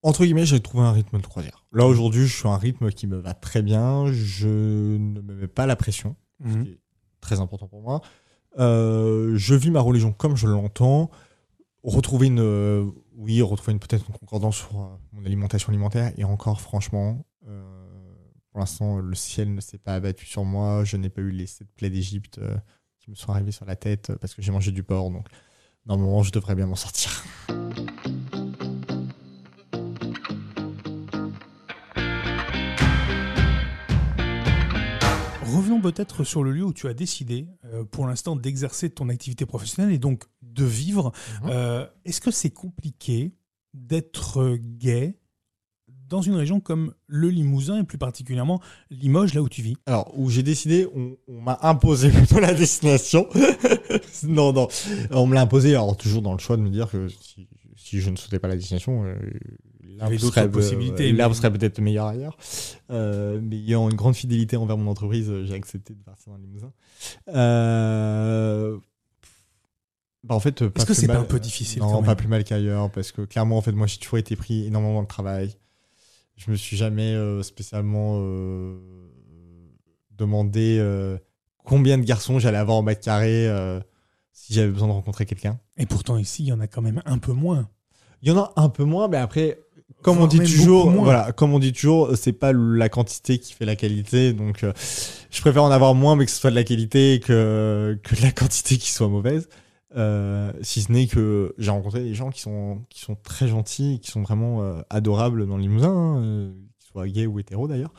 Entre 0.01 0.23
guillemets 0.23 0.45
j'ai 0.45 0.59
trouvé 0.59 0.83
un 0.83 0.91
rythme 0.91 1.19
de 1.19 1.27
croisière. 1.27 1.63
Là 1.71 1.85
aujourd'hui 1.85 2.25
je 2.25 2.35
suis 2.35 2.47
un 2.47 2.57
rythme 2.57 2.89
qui 2.89 3.05
me 3.05 3.17
va 3.17 3.35
très 3.35 3.61
bien, 3.61 4.11
je 4.11 4.47
ne 4.47 5.21
me 5.21 5.35
mets 5.35 5.47
pas 5.47 5.67
la 5.67 5.75
pression, 5.75 6.15
ce 6.43 6.47
mhm. 6.47 6.63
qui 6.63 6.71
est 6.71 6.79
très 7.21 7.41
important 7.41 7.67
pour 7.67 7.83
moi. 7.83 8.01
je 8.57 9.53
vis 9.53 9.69
ma 9.69 9.81
religion 9.81 10.13
comme 10.13 10.35
je 10.35 10.47
l'entends 10.47 11.11
retrouver 11.83 12.27
une 12.27 12.91
oui, 13.19 13.41
retrouver 13.41 13.77
peut-être 13.77 14.07
une 14.07 14.15
concordance 14.15 14.57
sur 14.57 14.79
euh, 14.79 14.87
mon 15.11 15.25
alimentation 15.25 15.69
alimentaire. 15.69 16.13
Et 16.17 16.23
encore, 16.23 16.61
franchement, 16.61 17.25
euh, 17.47 18.13
pour 18.49 18.61
l'instant, 18.61 18.97
le 18.97 19.13
ciel 19.13 19.53
ne 19.53 19.59
s'est 19.59 19.77
pas 19.77 19.93
abattu 19.93 20.25
sur 20.25 20.45
moi. 20.45 20.85
Je 20.85 20.95
n'ai 20.95 21.09
pas 21.09 21.21
eu 21.21 21.29
les 21.29 21.45
sept 21.45 21.67
plaies 21.75 21.89
d'Égypte 21.89 22.37
euh, 22.37 22.55
qui 22.97 23.09
me 23.09 23.15
sont 23.15 23.33
arrivées 23.33 23.51
sur 23.51 23.65
la 23.65 23.75
tête 23.75 24.13
parce 24.21 24.33
que 24.33 24.41
j'ai 24.41 24.53
mangé 24.53 24.71
du 24.71 24.83
porc. 24.83 25.11
Donc, 25.11 25.27
normalement, 25.85 26.23
je 26.23 26.31
devrais 26.31 26.55
bien 26.55 26.65
m'en 26.65 26.75
sortir. 26.75 27.25
Revenons 35.79 35.91
peut-être 35.91 36.23
sur 36.23 36.43
le 36.43 36.51
lieu 36.51 36.63
où 36.63 36.73
tu 36.73 36.87
as 36.87 36.93
décidé, 36.93 37.47
pour 37.91 38.07
l'instant, 38.07 38.35
d'exercer 38.35 38.89
ton 38.89 39.09
activité 39.09 39.45
professionnelle 39.45 39.93
et 39.93 39.97
donc 39.97 40.25
de 40.41 40.65
vivre. 40.65 41.11
Mhm. 41.43 41.49
Euh, 41.51 41.85
est-ce 42.05 42.21
que 42.21 42.31
c'est 42.31 42.49
compliqué 42.49 43.33
d'être 43.73 44.57
gay 44.59 45.15
dans 46.09 46.21
une 46.21 46.35
région 46.35 46.59
comme 46.59 46.93
le 47.05 47.29
Limousin 47.29 47.81
et 47.81 47.83
plus 47.83 47.99
particulièrement 47.99 48.59
Limoges, 48.89 49.35
là 49.35 49.41
où 49.41 49.49
tu 49.49 49.61
vis? 49.61 49.77
Alors, 49.85 50.11
où 50.17 50.29
j'ai 50.29 50.41
décidé, 50.41 50.87
on, 50.95 51.17
m'a 51.41 51.59
imposé 51.61 52.09
plutôt 52.11 52.39
la 52.39 52.53
destination. 52.53 53.27
non, 54.23 54.51
non, 54.51 54.67
on 55.11 55.27
me 55.27 55.35
l'a 55.35 55.41
imposé, 55.41 55.75
alors 55.75 55.95
toujours 55.95 56.23
dans 56.23 56.33
le 56.33 56.39
choix 56.39 56.57
de 56.57 56.63
me 56.63 56.69
dire 56.69 56.89
que 56.89 57.07
si, 57.77 58.01
je 58.01 58.09
ne 58.09 58.15
souhaitais 58.15 58.39
pas 58.39 58.47
la 58.47 58.55
destination, 58.55 59.05
euh, 59.05 59.15
l'herbe 59.99 60.17
serait, 60.17 60.49
euh, 60.49 61.33
serait 61.33 61.51
peut-être 61.51 61.79
meilleure 61.79 62.07
ailleurs. 62.07 62.37
Euh, 62.89 63.39
mais 63.41 63.57
ayant 63.57 63.89
une 63.89 63.95
grande 63.95 64.15
fidélité 64.15 64.57
envers 64.57 64.77
mon 64.77 64.89
entreprise, 64.89 65.31
j'ai 65.43 65.53
accepté 65.53 65.93
de 65.93 66.01
partir 66.01 66.31
dans 66.31 66.37
le 66.37 66.43
Limousin. 66.43 66.71
Euh, 67.29 68.77
bah 70.23 70.35
en 70.35 70.39
fait, 70.39 70.61
Est-ce 70.61 70.85
que 70.85 70.93
c'est 70.93 71.07
pas 71.07 71.17
un 71.17 71.23
peu 71.23 71.39
difficile 71.39 71.81
Non, 71.81 72.03
pas 72.03 72.15
plus 72.15 72.27
mal 72.27 72.43
qu'ailleurs, 72.43 72.89
parce 72.91 73.11
que 73.11 73.21
clairement, 73.21 73.57
en 73.57 73.61
fait, 73.61 73.71
moi, 73.71 73.87
j'ai 73.87 73.97
toujours 73.97 74.17
été 74.17 74.35
pris 74.35 74.65
énormément 74.65 74.95
dans 74.95 75.01
le 75.01 75.07
travail. 75.07 75.55
Je 76.35 76.51
me 76.51 76.55
suis 76.55 76.77
jamais 76.77 77.13
euh, 77.13 77.43
spécialement 77.43 78.19
demandé 80.17 80.83
combien 81.63 81.97
de 81.97 82.03
garçons 82.03 82.39
j'allais 82.39 82.57
avoir 82.57 82.77
en 82.77 82.81
mètre 82.81 83.01
carré 83.01 83.49
si 84.31 84.53
j'avais 84.53 84.71
besoin 84.71 84.87
de 84.87 84.93
rencontrer 84.93 85.25
quelqu'un. 85.25 85.59
Et 85.77 85.85
pourtant, 85.85 86.17
ici, 86.17 86.43
il 86.43 86.47
y 86.47 86.53
en 86.53 86.59
a 86.59 86.67
quand 86.67 86.81
même 86.81 87.01
un 87.05 87.17
peu 87.17 87.33
moins. 87.33 87.69
Il 88.21 88.29
y 88.29 88.31
en 88.31 88.37
a 88.37 88.53
un 88.57 88.69
peu 88.69 88.83
moins, 88.83 89.07
mais 89.07 89.17
après, 89.17 89.59
comme 90.01 90.19
on 90.19 90.27
dit 90.27 90.39
toujours, 90.39 90.89
voilà, 90.89 91.31
comme 91.31 91.53
on 91.53 91.59
dit 91.59 91.73
toujours, 91.73 92.15
c'est 92.15 92.33
pas 92.33 92.53
la 92.53 92.89
quantité 92.89 93.37
qui 93.37 93.53
fait 93.53 93.65
la 93.65 93.75
qualité. 93.75 94.33
Donc, 94.33 94.65
je 95.29 95.41
préfère 95.41 95.63
en 95.63 95.71
avoir 95.71 95.95
moins, 95.95 96.15
mais 96.15 96.25
que 96.25 96.31
ce 96.31 96.39
soit 96.39 96.51
de 96.51 96.55
la 96.55 96.63
qualité 96.63 97.19
que 97.23 97.99
que 98.03 98.15
de 98.15 98.21
la 98.21 98.31
quantité 98.31 98.77
qui 98.77 98.91
soit 98.91 99.09
mauvaise. 99.09 99.47
Euh, 99.95 100.51
si 100.61 100.83
ce 100.83 100.91
n'est 100.91 101.07
que 101.07 101.55
j'ai 101.57 101.71
rencontré 101.71 102.01
des 102.03 102.13
gens 102.13 102.29
qui 102.29 102.41
sont, 102.41 102.85
qui 102.89 103.01
sont 103.01 103.15
très 103.15 103.47
gentils, 103.47 103.99
qui 104.01 104.11
sont 104.11 104.21
vraiment 104.21 104.61
euh, 104.61 104.81
adorables 104.89 105.47
dans 105.47 105.57
le 105.57 105.63
Limousin, 105.63 105.89
hein, 105.89 106.21
euh, 106.21 106.51
qu'ils 106.79 106.91
soient 106.91 107.07
gays 107.07 107.25
ou 107.25 107.39
hétéros 107.39 107.67
d'ailleurs. 107.67 107.93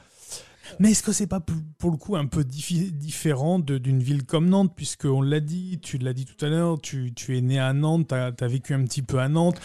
Mais 0.78 0.92
est-ce 0.92 1.03
que 1.03 1.11
c'est 1.11 1.26
pas 1.26 1.40
pour 1.78 1.90
le 1.90 1.96
coup 1.96 2.14
un 2.14 2.26
peu 2.26 2.44
différent 2.44 3.59
d'une 3.59 4.01
ville 4.01 4.24
comme 4.24 4.48
Nantes, 4.48 4.72
puisqu'on 4.76 5.20
l'a 5.20 5.40
dit, 5.40 5.80
tu 5.82 5.98
l'as 5.98 6.12
dit 6.12 6.26
tout 6.26 6.44
à 6.44 6.48
l'heure, 6.48 6.80
tu, 6.80 7.12
tu, 7.12 7.36
es 7.36 7.40
né 7.40 7.59
à 7.59 7.72
Nantes, 7.72 8.07
tu 8.07 8.14
as, 8.14 8.48
vécu 8.48 8.72
un 8.72 8.84
petit 8.84 9.03
peu 9.03 9.18
à 9.18 9.28
Nantes 9.28 9.61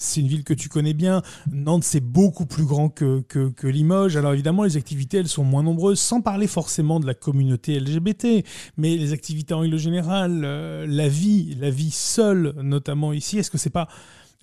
c'est 0.00 0.20
une 0.20 0.26
ville 0.26 0.44
que 0.44 0.54
tu 0.54 0.68
connais 0.68 0.94
bien. 0.94 1.22
Nantes, 1.52 1.84
c'est 1.84 2.00
beaucoup 2.00 2.46
plus 2.46 2.64
grand 2.64 2.88
que, 2.88 3.20
que, 3.20 3.66
Limoges. 3.66 4.16
Alors 4.16 4.32
évidemment, 4.32 4.64
les 4.64 4.76
activités, 4.76 5.18
elles 5.18 5.28
sont 5.28 5.44
moins 5.44 5.62
nombreuses, 5.62 6.00
sans 6.00 6.22
parler 6.22 6.46
forcément 6.46 6.98
de 7.00 7.06
la 7.06 7.14
communauté 7.14 7.78
LGBT, 7.78 8.44
mais 8.76 8.96
les 8.96 9.12
activités 9.12 9.54
en 9.54 9.60
règle 9.60 9.76
générale, 9.76 10.42
euh, 10.44 10.86
la 10.88 11.08
vie, 11.08 11.54
la 11.60 11.70
vie 11.70 11.90
seule, 11.90 12.54
notamment 12.62 13.12
ici, 13.12 13.38
est-ce 13.38 13.50
que 13.50 13.58
c'est 13.58 13.70
pas, 13.70 13.88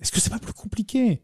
est-ce 0.00 0.12
que 0.12 0.20
c'est 0.20 0.30
pas 0.30 0.38
plus 0.38 0.52
compliqué? 0.52 1.20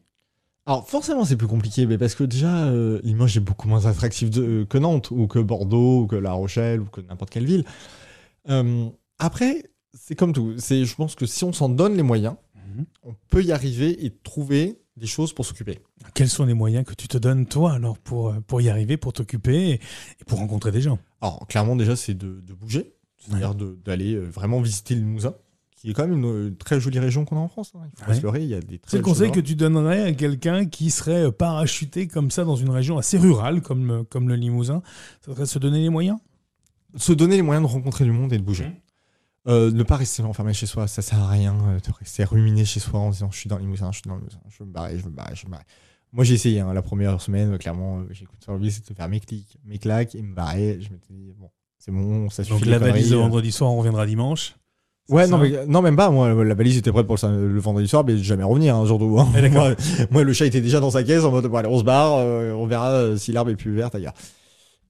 Alors 0.66 0.88
forcément 0.88 1.26
c'est 1.26 1.36
plus 1.36 1.46
compliqué, 1.46 1.84
mais 1.84 1.98
parce 1.98 2.14
que 2.14 2.24
déjà 2.24 2.64
euh, 2.64 2.98
Limoges 3.04 3.36
est 3.36 3.40
beaucoup 3.40 3.68
moins 3.68 3.84
attractif 3.84 4.30
que 4.30 4.78
Nantes 4.78 5.10
ou 5.10 5.26
que 5.26 5.38
Bordeaux 5.38 6.02
ou 6.02 6.06
que 6.06 6.16
La 6.16 6.32
Rochelle 6.32 6.80
ou 6.80 6.86
que 6.86 7.02
n'importe 7.02 7.30
quelle 7.30 7.44
ville. 7.44 7.64
Euh, 8.48 8.88
après 9.18 9.62
c'est 9.92 10.14
comme 10.14 10.32
tout, 10.32 10.54
c'est 10.56 10.86
je 10.86 10.94
pense 10.94 11.14
que 11.14 11.26
si 11.26 11.44
on 11.44 11.52
s'en 11.52 11.68
donne 11.68 11.96
les 11.96 12.02
moyens, 12.02 12.36
On 13.02 13.14
peut 13.30 13.42
y 13.42 13.52
arriver 13.52 14.04
et 14.04 14.10
trouver 14.10 14.78
des 14.96 15.06
choses 15.06 15.32
pour 15.32 15.44
s'occuper. 15.44 15.80
Quels 16.14 16.28
sont 16.28 16.44
les 16.44 16.54
moyens 16.54 16.84
que 16.84 16.94
tu 16.94 17.08
te 17.08 17.18
donnes, 17.18 17.46
toi, 17.46 17.72
alors, 17.72 17.98
pour, 17.98 18.28
euh, 18.28 18.40
pour 18.46 18.60
y 18.60 18.68
arriver, 18.68 18.96
pour 18.96 19.12
t'occuper 19.12 19.70
et, 19.70 19.80
pour 20.26 20.38
rencontrer 20.38 20.70
des 20.70 20.80
gens? 20.80 20.98
Alors, 21.20 21.46
clairement, 21.48 21.76
déjà, 21.76 21.96
c'est 21.96 22.14
de, 22.14 22.40
bouger, 22.54 22.94
c'est-à-dire 23.18 23.54
d'aller 23.54 24.14
euh, 24.14 24.24
vraiment 24.24 24.60
visiter 24.60 24.94
le 24.94 25.00
Limousin, 25.00 25.34
qui 25.76 25.90
est 25.90 25.94
quand 25.94 26.06
même 26.06 26.22
une, 26.22 26.56
très 26.56 26.80
jolie 26.80 27.00
région 27.00 27.24
qu'on 27.24 27.36
a 27.36 27.40
en 27.40 27.48
France. 27.48 27.72
Hein. 27.74 27.88
Il 28.08 28.14
faut 28.20 28.34
il 28.36 28.44
y 28.44 28.54
a 28.54 28.60
des 28.60 28.80
C'est 28.86 28.98
le 28.98 29.02
conseil 29.02 29.32
que 29.32 29.40
tu 29.40 29.56
donnerais 29.56 30.02
à 30.02 30.12
quelqu'un 30.12 30.66
qui 30.66 30.90
serait 30.90 31.26
euh, 31.26 31.30
parachuté 31.32 32.06
comme 32.06 32.30
ça 32.30 32.44
dans 32.44 32.56
une 32.56 32.70
région 32.70 32.96
assez 32.96 33.18
rurale, 33.18 33.62
comme, 33.62 34.04
comme 34.08 34.28
le 34.28 34.36
Limousin? 34.36 34.82
Ça 35.22 35.34
serait 35.34 35.46
se 35.46 35.58
donner 35.58 35.80
les 35.80 35.90
moyens? 35.90 36.18
Se 36.96 37.12
donner 37.12 37.36
les 37.36 37.42
moyens 37.42 37.66
de 37.66 37.72
rencontrer 37.72 38.04
du 38.04 38.12
monde 38.12 38.32
et 38.32 38.38
de 38.38 38.44
bouger. 38.44 38.66
Mhm. 38.66 38.74
Euh, 39.46 39.70
ne 39.70 39.82
pas 39.82 39.96
rester 39.96 40.22
enfermé 40.22 40.54
chez 40.54 40.64
soi, 40.64 40.88
ça 40.88 41.02
sert 41.02 41.18
à 41.18 41.28
rien 41.28 41.54
euh, 41.68 41.78
de 41.78 41.92
rester 41.98 42.24
ruminé 42.24 42.64
chez 42.64 42.80
soi 42.80 42.98
en 42.98 43.10
disant 43.10 43.30
je 43.30 43.38
suis 43.38 43.48
dans 43.48 43.58
l'Imousin, 43.58 43.92
je 43.92 43.98
suis 43.98 44.08
dans 44.08 44.16
l'Imousin, 44.16 44.38
je 44.48 44.56
veux 44.60 44.64
me 44.64 44.72
barrer, 44.72 44.98
je 44.98 45.04
veux 45.04 45.10
me 45.10 45.16
barrer, 45.16 45.34
je 45.34 45.42
veux 45.42 45.48
me 45.48 45.52
barrer. 45.52 45.64
Moi 46.12 46.24
j'ai 46.24 46.34
essayé 46.34 46.60
hein, 46.60 46.72
la 46.72 46.80
première 46.80 47.20
semaine, 47.20 47.52
euh, 47.52 47.58
clairement, 47.58 48.04
j'ai 48.10 48.22
écouté 48.22 48.42
sur 48.42 48.56
le 48.56 48.70
c'est 48.70 48.88
de 48.88 48.96
faire 48.96 49.08
mes 49.08 49.20
clics, 49.20 49.58
mes 49.66 49.76
claques 49.78 50.14
et 50.14 50.22
me 50.22 50.34
barrer. 50.34 50.78
Je 50.80 50.90
m'étais 50.90 51.12
dit, 51.12 51.34
bon, 51.36 51.50
c'est 51.78 51.92
bon, 51.92 52.30
ça 52.30 52.42
suffit. 52.42 52.58
Donc 52.58 52.66
la 52.66 52.78
valise 52.78 53.10
le 53.10 53.18
vendredi 53.18 53.52
soir, 53.52 53.70
on 53.70 53.76
reviendra 53.76 54.06
dimanche 54.06 54.56
Ouais, 55.10 55.26
non, 55.26 55.36
mais, 55.36 55.66
non, 55.66 55.82
même 55.82 55.96
pas. 55.96 56.08
Moi, 56.08 56.32
la 56.42 56.54
valise 56.54 56.78
était 56.78 56.90
prête 56.90 57.06
pour 57.06 57.18
le, 57.22 57.58
vendredi 57.58 57.86
soir, 57.86 58.04
mais 58.06 58.16
jamais 58.16 58.42
revenir 58.42 58.74
un 58.74 58.86
jour 58.86 58.98
de 58.98 59.04
moi, 59.04 59.28
moi, 60.10 60.24
le 60.24 60.32
chat 60.32 60.46
était 60.46 60.62
déjà 60.62 60.80
dans 60.80 60.90
sa 60.90 61.04
caisse 61.04 61.24
en 61.24 61.30
mode, 61.30 61.46
bon, 61.46 61.58
allez, 61.58 61.68
on 61.68 61.78
se 61.78 61.84
barre, 61.84 62.14
on 62.14 62.66
verra 62.66 63.14
si 63.18 63.30
l'herbe 63.30 63.50
est 63.50 63.56
plus 63.56 63.74
verte 63.74 63.94
ailleurs. 63.94 64.14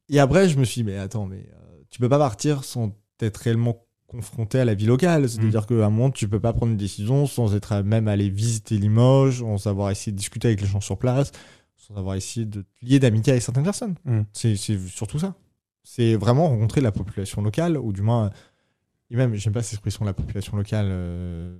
Et 0.08 0.20
après, 0.20 0.48
je 0.48 0.56
me 0.56 0.64
suis 0.64 0.82
dit, 0.82 0.84
mais 0.84 0.98
attends, 0.98 1.26
mais 1.26 1.44
tu 1.90 1.98
peux 1.98 2.08
pas 2.08 2.20
partir 2.20 2.62
sans 2.62 2.92
être 3.20 3.38
réellement 3.38 3.83
confronté 4.14 4.58
à 4.58 4.64
la 4.64 4.74
vie 4.74 4.86
locale. 4.86 5.28
C'est-à-dire 5.28 5.62
mm. 5.62 5.66
qu'à 5.66 5.86
un 5.86 5.90
moment, 5.90 6.10
tu 6.10 6.28
peux 6.28 6.40
pas 6.40 6.52
prendre 6.52 6.72
une 6.72 6.78
décision 6.78 7.26
sans 7.26 7.54
être 7.54 7.82
même 7.82 8.08
aller 8.08 8.28
visiter 8.28 8.78
Limoges, 8.78 9.40
sans 9.40 9.66
avoir 9.66 9.90
essayé 9.90 10.12
de 10.12 10.16
discuter 10.16 10.48
avec 10.48 10.60
les 10.60 10.66
gens 10.66 10.80
sur 10.80 10.98
place, 10.98 11.32
sans 11.76 11.96
avoir 11.96 12.14
essayé 12.14 12.46
de 12.46 12.62
te 12.62 12.84
lier 12.84 12.98
d'amitié 12.98 13.32
avec 13.32 13.42
certaines 13.42 13.64
personnes. 13.64 13.94
Mm. 14.04 14.20
C'est 14.32 14.56
surtout 14.56 15.18
ça. 15.18 15.34
C'est 15.82 16.14
vraiment 16.14 16.48
rencontrer 16.48 16.80
la 16.80 16.92
population 16.92 17.42
locale, 17.42 17.76
ou 17.76 17.92
du 17.92 18.02
moins, 18.02 18.30
et 19.10 19.16
même, 19.16 19.34
j'aime 19.34 19.52
pas 19.52 19.62
cette 19.62 19.74
expression, 19.74 20.04
la 20.04 20.14
population 20.14 20.56
locale, 20.56 20.86
euh, 20.88 21.56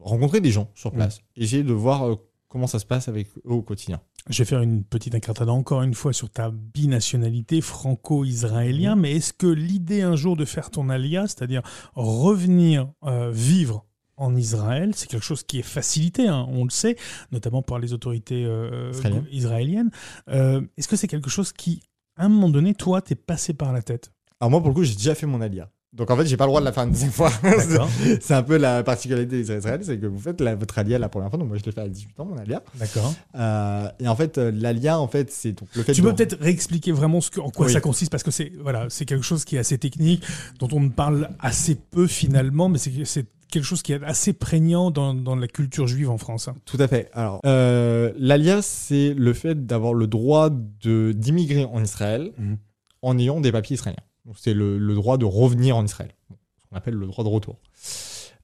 rencontrer 0.00 0.40
des 0.40 0.50
gens 0.50 0.70
sur 0.74 0.92
mm. 0.92 0.96
place, 0.96 1.20
essayer 1.36 1.62
de 1.62 1.72
voir 1.72 2.08
euh, 2.08 2.14
comment 2.48 2.66
ça 2.66 2.78
se 2.78 2.86
passe 2.86 3.08
avec 3.08 3.28
eux 3.38 3.52
au 3.52 3.62
quotidien. 3.62 4.00
Je 4.28 4.38
vais 4.38 4.44
faire 4.44 4.60
une 4.60 4.82
petite 4.82 5.14
incartade 5.14 5.48
encore 5.48 5.82
une 5.82 5.94
fois 5.94 6.12
sur 6.12 6.28
ta 6.28 6.50
binationalité 6.50 7.60
franco-israélien, 7.60 8.96
mais 8.96 9.12
est-ce 9.12 9.32
que 9.32 9.46
l'idée 9.46 10.02
un 10.02 10.16
jour 10.16 10.36
de 10.36 10.44
faire 10.44 10.70
ton 10.70 10.88
alias, 10.88 11.28
c'est-à-dire 11.28 11.62
revenir 11.94 12.90
euh, 13.04 13.30
vivre 13.30 13.86
en 14.16 14.34
Israël, 14.34 14.92
c'est 14.96 15.08
quelque 15.08 15.24
chose 15.24 15.44
qui 15.44 15.60
est 15.60 15.62
facilité, 15.62 16.26
hein, 16.26 16.46
on 16.48 16.64
le 16.64 16.70
sait, 16.70 16.96
notamment 17.30 17.62
par 17.62 17.78
les 17.78 17.92
autorités 17.92 18.44
euh, 18.44 18.90
israéliennes. 19.30 19.90
Euh, 20.28 20.62
est-ce 20.76 20.88
que 20.88 20.96
c'est 20.96 21.08
quelque 21.08 21.30
chose 21.30 21.52
qui, 21.52 21.82
à 22.16 22.24
un 22.24 22.28
moment 22.28 22.48
donné, 22.48 22.74
toi, 22.74 23.02
t'es 23.02 23.14
passé 23.14 23.54
par 23.54 23.72
la 23.72 23.82
tête? 23.82 24.10
Alors 24.40 24.50
moi, 24.50 24.60
pour 24.60 24.70
le 24.70 24.74
coup, 24.74 24.84
j'ai 24.84 24.94
déjà 24.94 25.14
fait 25.14 25.26
mon 25.26 25.40
alias. 25.40 25.68
Donc 25.96 26.10
en 26.10 26.16
fait, 26.16 26.26
j'ai 26.26 26.36
pas 26.36 26.44
le 26.44 26.50
droit 26.50 26.60
de 26.60 26.66
la 26.66 26.72
faire 26.72 26.82
une 26.84 26.90
deuxième 26.90 27.10
fois. 27.10 27.30
C'est 28.20 28.34
un 28.34 28.42
peu 28.42 28.56
la 28.56 28.82
particularité 28.82 29.42
des 29.42 29.56
Israéliens, 29.56 29.82
c'est 29.82 29.98
que 29.98 30.06
vous 30.06 30.18
faites 30.20 30.40
la- 30.40 30.54
votre 30.54 30.78
alia 30.78 30.98
la 30.98 31.08
première 31.08 31.30
fois. 31.30 31.38
Donc 31.38 31.48
moi, 31.48 31.56
je 31.56 31.64
l'ai 31.64 31.72
fait 31.72 31.80
à 31.80 31.88
18 31.88 32.20
ans, 32.20 32.26
mon 32.26 32.36
alia. 32.38 32.62
D'accord. 32.74 33.14
Euh, 33.34 33.88
et 34.00 34.06
en 34.08 34.14
fait, 34.16 34.38
euh, 34.38 34.50
l'alia, 34.54 34.98
en 35.00 35.08
fait, 35.08 35.30
c'est 35.30 35.52
donc 35.52 35.68
le 35.74 35.82
fait 35.82 35.92
Tu 35.94 36.02
peux 36.02 36.14
peut-être 36.14 36.36
réexpliquer 36.40 36.92
vraiment 36.92 37.20
ce 37.20 37.30
que, 37.30 37.40
en 37.40 37.50
quoi 37.50 37.66
Oui. 37.66 37.72
ça 37.72 37.80
consiste 37.80 38.10
parce 38.10 38.22
que 38.22 38.30
c'est 38.30 38.52
voilà, 38.60 38.86
c'est 38.90 39.04
quelque 39.06 39.24
chose 39.24 39.44
qui 39.44 39.56
est 39.56 39.58
assez 39.58 39.78
technique, 39.78 40.22
dont 40.58 40.68
on 40.72 40.80
ne 40.80 40.88
parle 40.90 41.30
assez 41.40 41.74
peu 41.76 42.06
finalement, 42.06 42.68
mais 42.68 42.78
c'est 42.78 43.26
quelque 43.50 43.64
chose 43.64 43.80
qui 43.82 43.92
est 43.92 44.02
assez 44.04 44.32
prégnant 44.32 44.90
dans, 44.90 45.14
dans 45.14 45.36
la 45.36 45.46
culture 45.48 45.86
juive 45.86 46.10
en 46.10 46.18
France. 46.18 46.48
hein. 46.48 46.56
Tout 46.66 46.78
à 46.80 46.88
fait. 46.88 47.08
Alors, 47.14 47.40
euh, 47.46 48.12
l'alia, 48.18 48.60
c'est 48.60 49.14
le 49.14 49.32
fait 49.32 49.66
d'avoir 49.66 49.94
le 49.94 50.06
droit 50.08 50.50
de 50.50 51.12
d'immigrer 51.16 51.64
en 51.64 51.82
Israël 51.82 52.32
Mhm. 52.38 52.58
en 53.02 53.18
ayant 53.18 53.40
des 53.40 53.52
papiers 53.52 53.74
israéliens. 53.74 54.02
C'est 54.34 54.54
le, 54.54 54.78
le 54.78 54.94
droit 54.94 55.18
de 55.18 55.24
revenir 55.24 55.76
en 55.76 55.84
Israël, 55.84 56.12
ce 56.30 56.66
qu'on 56.68 56.76
appelle 56.76 56.94
le 56.94 57.06
droit 57.06 57.24
de 57.24 57.28
retour. 57.28 57.60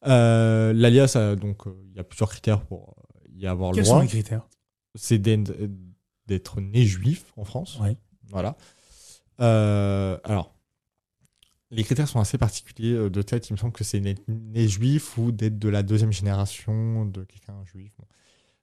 Euh, 0.06 0.72
l'alia, 0.72 1.06
ça, 1.08 1.36
donc, 1.36 1.66
euh, 1.66 1.74
il 1.90 1.96
y 1.96 2.00
a 2.00 2.04
plusieurs 2.04 2.28
critères 2.30 2.60
pour 2.62 2.94
euh, 2.98 3.28
y 3.34 3.46
avoir 3.46 3.70
Quels 3.72 3.80
le 3.80 3.84
sont 3.84 3.90
droit. 3.92 4.02
les 4.02 4.08
critères? 4.08 4.46
C'est 4.94 5.18
d'être 5.18 6.60
né 6.60 6.84
juif 6.84 7.32
en 7.36 7.44
France. 7.44 7.78
Ouais. 7.80 7.96
Voilà. 8.28 8.56
Euh, 9.40 10.18
alors, 10.24 10.54
les 11.70 11.84
critères 11.84 12.08
sont 12.08 12.20
assez 12.20 12.36
particuliers 12.38 13.08
de 13.10 13.22
tête. 13.22 13.48
Il 13.48 13.54
me 13.54 13.58
semble 13.58 13.72
que 13.72 13.84
c'est 13.84 14.00
d'être 14.00 14.22
né 14.28 14.68
juif 14.68 15.16
ou 15.18 15.32
d'être 15.32 15.58
de 15.58 15.68
la 15.68 15.82
deuxième 15.82 16.12
génération 16.12 17.06
de 17.06 17.24
quelqu'un 17.24 17.64
juif. 17.64 17.92
Bon. 17.98 18.04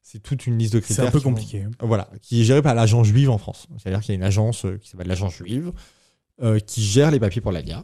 C'est 0.02 0.20
toute 0.22 0.46
une 0.48 0.58
liste 0.58 0.74
de 0.74 0.80
C'est 0.80 0.86
critères. 0.86 1.08
un 1.08 1.12
peu 1.12 1.20
compliqué. 1.20 1.64
hein. 1.64 1.72
voilà, 1.82 2.10
qui 2.22 2.42
est 2.42 2.44
gérée 2.44 2.62
par 2.62 2.76
l'agence 2.76 3.08
juive 3.08 3.30
en 3.30 3.38
France. 3.38 3.68
C'est-à-dire 3.78 4.02
qu'il 4.02 4.10
y 4.10 4.14
a 4.14 4.16
une 4.16 4.24
agence 4.24 4.66
qui 4.82 4.90
s'appelle 4.90 5.08
l'agence 5.08 5.36
juive 5.36 5.72
euh, 6.42 6.60
qui 6.60 6.82
gère 6.84 7.12
les 7.12 7.20
papiers 7.20 7.42
pour 7.42 7.52
l'ALIA. 7.52 7.84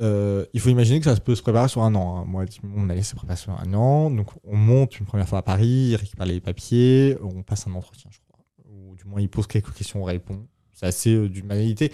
Euh, 0.00 0.46
il 0.54 0.60
faut 0.60 0.70
imaginer 0.70 0.98
que 1.00 1.04
ça 1.04 1.16
peut 1.16 1.34
se 1.34 1.42
préparer 1.42 1.68
sur 1.68 1.82
un 1.82 1.94
an. 1.94 2.18
hein. 2.20 2.24
Moi, 2.26 2.44
mon 2.62 2.88
ALIA 2.88 3.02
s'est 3.02 3.16
préparé 3.16 3.36
sur 3.36 3.52
un 3.52 3.74
an. 3.74 4.10
Donc, 4.10 4.28
on 4.44 4.56
monte 4.56 4.98
une 4.98 5.06
première 5.06 5.28
fois 5.28 5.40
à 5.40 5.42
Paris, 5.42 5.88
il 5.90 5.96
récupère 5.96 6.26
les 6.26 6.40
papiers, 6.40 7.16
on 7.22 7.42
passe 7.42 7.66
un 7.66 7.74
entretien, 7.74 8.10
je 8.12 8.18
crois. 8.28 8.38
Ou 8.70 8.94
du 8.96 9.04
moins, 9.04 9.20
il 9.20 9.28
pose 9.28 9.46
quelques 9.46 9.72
questions, 9.74 10.00
on 10.02 10.04
répond. 10.04 10.46
C'est 10.72 10.86
assez 10.86 11.14
euh, 11.14 11.28
d'une 11.28 11.46
banalité. 11.46 11.92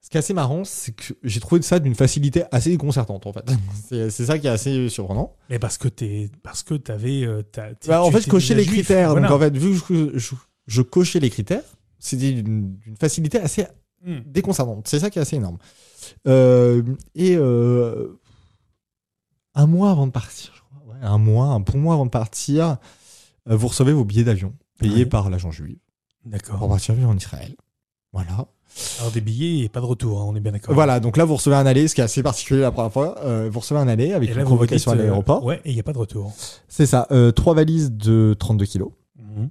Ce 0.00 0.10
qui 0.10 0.16
est 0.16 0.20
assez 0.20 0.34
marrant, 0.34 0.64
c'est 0.64 0.92
que 0.92 1.14
j'ai 1.22 1.40
trouvé 1.40 1.60
ça 1.62 1.78
d'une 1.80 1.94
facilité 1.94 2.44
assez 2.52 2.70
déconcertante, 2.70 3.26
en 3.26 3.32
fait. 3.32 3.44
C'est 4.10 4.10
ça 4.26 4.38
qui 4.38 4.46
est 4.46 4.50
assez 4.50 4.90
surprenant. 4.90 5.34
Mais 5.48 5.58
parce 5.58 5.78
que 5.78 5.88
t'es, 5.88 6.30
parce 6.42 6.62
que 6.62 6.74
t'avais, 6.74 7.24
euh, 7.24 7.42
Bah, 7.86 8.02
en 8.02 8.10
fait, 8.10 8.20
je 8.20 8.28
cochais 8.30 8.54
les 8.54 8.64
juif, 8.64 8.84
critères. 8.86 9.12
voilà. 9.12 9.28
Donc, 9.28 9.36
en 9.36 9.40
fait, 9.40 9.56
vu 9.56 9.80
que 9.80 10.12
je, 10.14 10.18
je- 10.18 10.34
je 10.66 10.82
cochais 10.82 11.20
les 11.20 11.30
critères, 11.30 11.62
c'était 11.98 12.32
d'une 12.42 12.76
facilité 13.00 13.38
assez 13.40 13.64
Hmm. 14.04 14.20
déconcertante. 14.26 14.86
C'est 14.86 14.98
ça 15.00 15.08
qui 15.10 15.18
est 15.18 15.22
assez 15.22 15.36
énorme. 15.36 15.56
Euh, 16.28 16.82
et 17.14 17.36
euh, 17.36 18.20
un 19.54 19.66
mois 19.66 19.90
avant 19.90 20.06
de 20.06 20.12
partir, 20.12 20.52
je 20.54 20.60
crois, 20.60 20.94
ouais, 20.94 21.00
un 21.02 21.18
mois, 21.18 21.46
un 21.46 21.60
bon 21.60 21.78
mois 21.78 21.94
avant 21.94 22.04
de 22.04 22.10
partir, 22.10 22.76
euh, 23.48 23.56
vous 23.56 23.68
recevez 23.68 23.92
vos 23.92 24.04
billets 24.04 24.24
d'avion 24.24 24.52
payés 24.78 24.94
Ouais. 25.04 25.06
par 25.06 25.30
l'agent 25.30 25.50
juif 25.50 25.78
pour 26.22 26.30
D'accord. 26.32 26.68
partir 26.68 26.94
vivre 26.94 27.08
en 27.10 27.16
Israël. 27.16 27.54
Voilà. 28.12 28.46
Alors 29.00 29.12
des 29.12 29.20
billets 29.20 29.64
et 29.64 29.68
pas 29.68 29.80
de 29.80 29.86
retour, 29.86 30.20
hein, 30.20 30.24
on 30.28 30.34
est 30.34 30.40
bien 30.40 30.52
d'accord. 30.52 30.74
Voilà, 30.74 30.98
donc 31.00 31.16
là 31.16 31.24
vous 31.24 31.36
recevez 31.36 31.54
un 31.56 31.64
aller, 31.66 31.86
ce 31.88 31.94
qui 31.94 32.00
est 32.00 32.04
assez 32.04 32.22
particulier 32.22 32.60
la 32.60 32.72
première 32.72 32.92
fois. 32.92 33.18
Euh, 33.22 33.48
vous 33.50 33.60
recevez 33.60 33.78
un 33.80 33.88
aller 33.88 34.12
avec 34.12 34.28
Et 34.28 34.32
une 34.32 34.38
là, 34.38 34.44
convocation 34.44 34.90
dites, 34.92 35.00
à 35.00 35.02
euh, 35.02 35.06
l'aéroport. 35.06 35.44
ouais, 35.44 35.60
et 35.64 35.70
il 35.70 35.74
n'y 35.74 35.80
a 35.80 35.84
pas 35.84 35.92
de 35.92 35.98
retour. 35.98 36.32
C'est 36.68 36.86
ça, 36.86 37.06
euh, 37.12 37.30
trois 37.32 37.54
valises 37.54 37.92
de 37.92 38.34
32 38.38 38.66
kilos. 38.66 38.90
Mhm. 39.16 39.48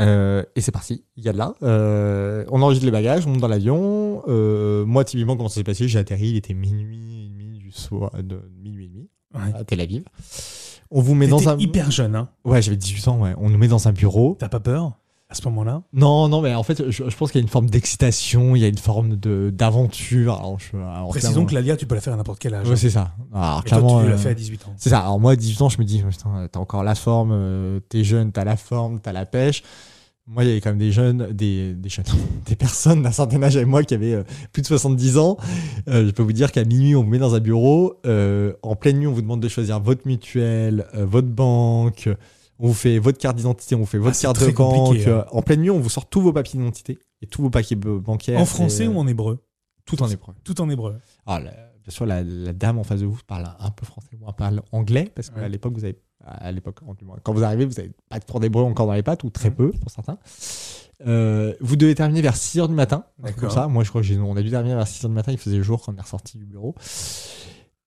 Euh, 0.00 0.42
et 0.56 0.60
c'est 0.60 0.72
parti, 0.72 1.04
il 1.16 1.24
y 1.24 1.28
a 1.28 1.32
de 1.32 1.38
là. 1.38 1.54
Euh, 1.62 2.44
on 2.50 2.62
enregistre 2.62 2.86
les 2.86 2.92
bagages, 2.92 3.26
on 3.26 3.30
monte 3.30 3.40
dans 3.40 3.48
l'avion. 3.48 4.22
Euh, 4.28 4.84
moi, 4.86 5.04
typiquement, 5.04 5.36
comment 5.36 5.48
ça 5.48 5.56
s'est 5.56 5.64
passé? 5.64 5.86
J'ai 5.88 5.98
atterri, 5.98 6.28
il 6.28 6.36
était 6.36 6.54
minuit 6.54 7.26
et 7.26 7.28
demi 7.28 7.58
du 7.58 7.70
soir, 7.72 8.10
de 8.22 8.40
minuit 8.62 8.86
et 8.86 8.88
demi 8.88 9.08
Ouais. 9.34 9.52
à 9.54 9.64
Tel 9.64 9.80
Aviv. 9.80 10.04
On 10.90 11.00
vous 11.00 11.14
met 11.14 11.26
dans 11.26 11.48
un. 11.48 11.56
hyper 11.58 11.90
jeune, 11.90 12.14
hein. 12.16 12.28
Ouais, 12.44 12.60
j'avais 12.60 12.76
18 12.76 13.08
ans, 13.08 13.18
ouais. 13.20 13.32
On 13.38 13.48
nous 13.48 13.56
met 13.58 13.68
dans 13.68 13.88
un 13.88 13.92
bureau. 13.92 14.36
T'as 14.38 14.48
pas 14.50 14.60
peur? 14.60 14.92
À 15.32 15.34
ce 15.34 15.42
moment-là 15.48 15.82
Non, 15.92 16.28
non, 16.28 16.40
mais 16.42 16.54
en 16.54 16.62
fait, 16.62 16.88
je, 16.90 17.08
je 17.10 17.16
pense 17.16 17.32
qu'il 17.32 17.40
y 17.40 17.42
a 17.42 17.44
une 17.44 17.48
forme 17.50 17.68
d'excitation, 17.68 18.54
il 18.54 18.60
y 18.62 18.64
a 18.64 18.68
une 18.68 18.78
forme 18.78 19.16
de 19.16 19.50
d'aventure. 19.50 20.34
Alors, 20.34 20.58
je, 20.60 20.76
alors, 20.76 21.08
Précisons 21.08 21.32
clairement- 21.32 21.46
que 21.48 21.54
l'ALIA, 21.54 21.76
tu 21.76 21.86
peux 21.86 21.94
la 21.94 22.00
faire 22.00 22.12
à 22.12 22.16
n'importe 22.16 22.38
quel 22.38 22.54
âge. 22.54 22.68
Ouais, 22.68 22.76
c'est 22.76 22.90
ça. 22.90 23.12
Alors, 23.34 23.62
et 23.64 23.68
toi, 23.68 23.78
clairement, 23.78 24.00
tu 24.02 24.08
l'as 24.08 24.14
euh, 24.14 24.18
fait 24.18 24.28
à 24.30 24.34
18 24.34 24.66
ans. 24.68 24.74
C'est 24.76 24.90
ça. 24.90 25.00
Alors 25.00 25.18
moi, 25.18 25.32
à 25.32 25.36
18 25.36 25.62
ans, 25.62 25.68
je 25.68 25.78
me 25.78 25.84
dis, 25.84 26.02
putain, 26.02 26.46
t'as 26.52 26.60
encore 26.60 26.84
la 26.84 26.94
forme, 26.94 27.30
euh, 27.32 27.80
t'es 27.88 28.04
jeune, 28.04 28.30
t'as 28.30 28.44
la 28.44 28.56
forme, 28.56 29.00
t'as 29.00 29.12
la 29.12 29.26
pêche. 29.26 29.62
Moi, 30.28 30.44
il 30.44 30.48
y 30.48 30.50
avait 30.52 30.60
quand 30.60 30.70
même 30.70 30.78
des 30.78 30.92
jeunes, 30.92 31.32
des, 31.32 31.74
des 31.74 31.88
jeunes, 31.88 32.04
des 32.46 32.54
personnes 32.54 33.02
d'un 33.02 33.10
certain 33.10 33.42
âge 33.42 33.56
avec 33.56 33.66
moi 33.68 33.82
qui 33.82 33.94
avaient 33.94 34.14
euh, 34.14 34.22
plus 34.52 34.62
de 34.62 34.66
70 34.68 35.18
ans. 35.18 35.36
Euh, 35.88 36.06
je 36.06 36.10
peux 36.12 36.22
vous 36.22 36.32
dire 36.32 36.52
qu'à 36.52 36.64
minuit, 36.64 36.94
on 36.94 37.02
vous 37.02 37.08
met 37.10 37.18
dans 37.18 37.34
un 37.34 37.40
bureau. 37.40 37.94
euh, 38.06 38.52
en 38.62 38.76
pleine 38.76 38.98
nuit, 38.98 39.06
on 39.08 39.12
vous 39.12 39.22
demande 39.22 39.40
de 39.40 39.48
choisir 39.48 39.80
votre 39.80 40.06
mutuelle, 40.06 40.86
euh, 40.94 41.04
votre 41.06 41.26
banque. 41.28 42.08
On 42.62 42.68
vous 42.68 42.74
fait 42.74 42.98
votre 43.00 43.18
carte 43.18 43.36
d'identité, 43.36 43.74
on 43.74 43.80
vous 43.80 43.86
fait 43.86 43.98
votre 43.98 44.16
Ah, 44.18 44.22
carte 44.22 44.40
de 44.40 44.50
banque. 44.52 44.96
hein. 45.06 45.24
En 45.32 45.42
pleine 45.42 45.60
nuit, 45.60 45.70
on 45.70 45.80
vous 45.80 45.88
sort 45.90 46.08
tous 46.08 46.20
vos 46.20 46.32
papiers 46.32 46.58
d'identité 46.60 46.96
et 47.20 47.26
tous 47.26 47.42
vos 47.42 47.50
papiers 47.50 47.76
b- 47.76 47.98
bancaires. 48.00 48.38
En 48.40 48.44
français 48.46 48.84
et, 48.84 48.88
ou 48.88 48.92
euh, 48.92 48.98
en 49.00 49.06
hébreu? 49.08 49.44
Tout 49.84 50.00
en 50.02 50.08
épreuve. 50.08 50.36
Tout 50.44 50.60
en 50.60 50.70
hébreu. 50.70 50.96
La- 51.26 51.40
bien 51.40 51.50
sûr, 51.88 52.06
la, 52.06 52.22
la 52.22 52.52
dame 52.52 52.78
en 52.78 52.84
face 52.84 53.00
de 53.00 53.06
vous 53.06 53.18
parle 53.26 53.50
un 53.58 53.70
peu 53.72 53.84
français, 53.84 54.16
moi 54.20 54.32
parle 54.32 54.62
anglais, 54.70 55.10
parce 55.12 55.28
qu'à 55.30 55.40
Ouais. 55.40 55.48
l'époque, 55.48 55.72
vous 55.74 55.84
avez, 55.84 55.98
à 56.24 56.52
l'époque, 56.52 56.78
quand 57.24 57.32
vous 57.34 57.42
arrivez, 57.42 57.64
vous 57.64 57.74
n'avez 57.74 57.90
pas 58.08 58.20
de 58.20 58.24
cours 58.24 58.38
d'hébreu 58.38 58.62
encore 58.62 58.86
dans 58.86 58.92
les 58.92 59.02
pattes, 59.02 59.24
ou 59.24 59.30
très 59.30 59.50
peu 59.50 59.72
pour 59.72 59.90
certains. 59.90 60.18
Euh, 61.04 61.54
vous 61.60 61.74
devez 61.74 61.96
terminer 61.96 62.22
vers 62.22 62.36
6 62.36 62.58
h 62.60 62.68
du 62.68 62.74
matin, 62.74 63.06
comme 63.40 63.50
ça. 63.50 63.66
Moi, 63.66 63.82
je 63.82 63.88
crois 63.88 64.02
que 64.02 64.06
j'ai, 64.06 64.16
on 64.20 64.36
a 64.36 64.42
dû 64.42 64.50
terminer 64.50 64.76
vers 64.76 64.86
6 64.86 65.02
h 65.04 65.08
du 65.08 65.14
matin, 65.14 65.32
il 65.32 65.38
faisait 65.38 65.60
jour 65.64 65.82
quand 65.82 65.92
on 65.92 65.96
est 65.96 66.00
ressorti 66.00 66.38
du 66.38 66.46
bureau. 66.46 66.76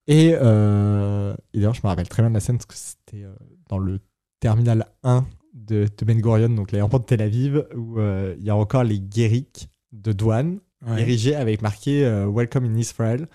Et, 0.07 0.35
euh, 0.35 1.33
et 1.53 1.59
d'ailleurs, 1.59 1.73
je 1.75 1.81
me 1.81 1.87
rappelle 1.87 2.09
très 2.09 2.21
bien 2.21 2.29
de 2.29 2.33
la 2.35 2.41
scène, 2.41 2.57
parce 2.57 2.65
que 2.65 2.75
c'était 2.75 3.25
dans 3.69 3.77
le 3.77 3.99
terminal 4.45 4.85
1 5.01 5.25
de, 5.55 5.87
de 5.97 6.05
Ben 6.05 6.21
Gurion, 6.21 6.49
donc 6.49 6.71
l'aéroport 6.71 6.99
de 6.99 7.05
Tel 7.05 7.19
Aviv, 7.23 7.65
où 7.75 7.97
euh, 7.99 8.35
il 8.37 8.45
y 8.45 8.51
a 8.51 8.55
encore 8.55 8.83
les 8.83 8.99
guériques 8.99 9.69
de 9.91 10.11
douane 10.11 10.59
Ouais. 10.85 11.01
érigé 11.01 11.33
avec 11.33 11.63
marqué 11.63 12.05
euh, 12.05 12.27
Welcome 12.31 12.65
in 12.65 12.75
Israel. 12.77 13.27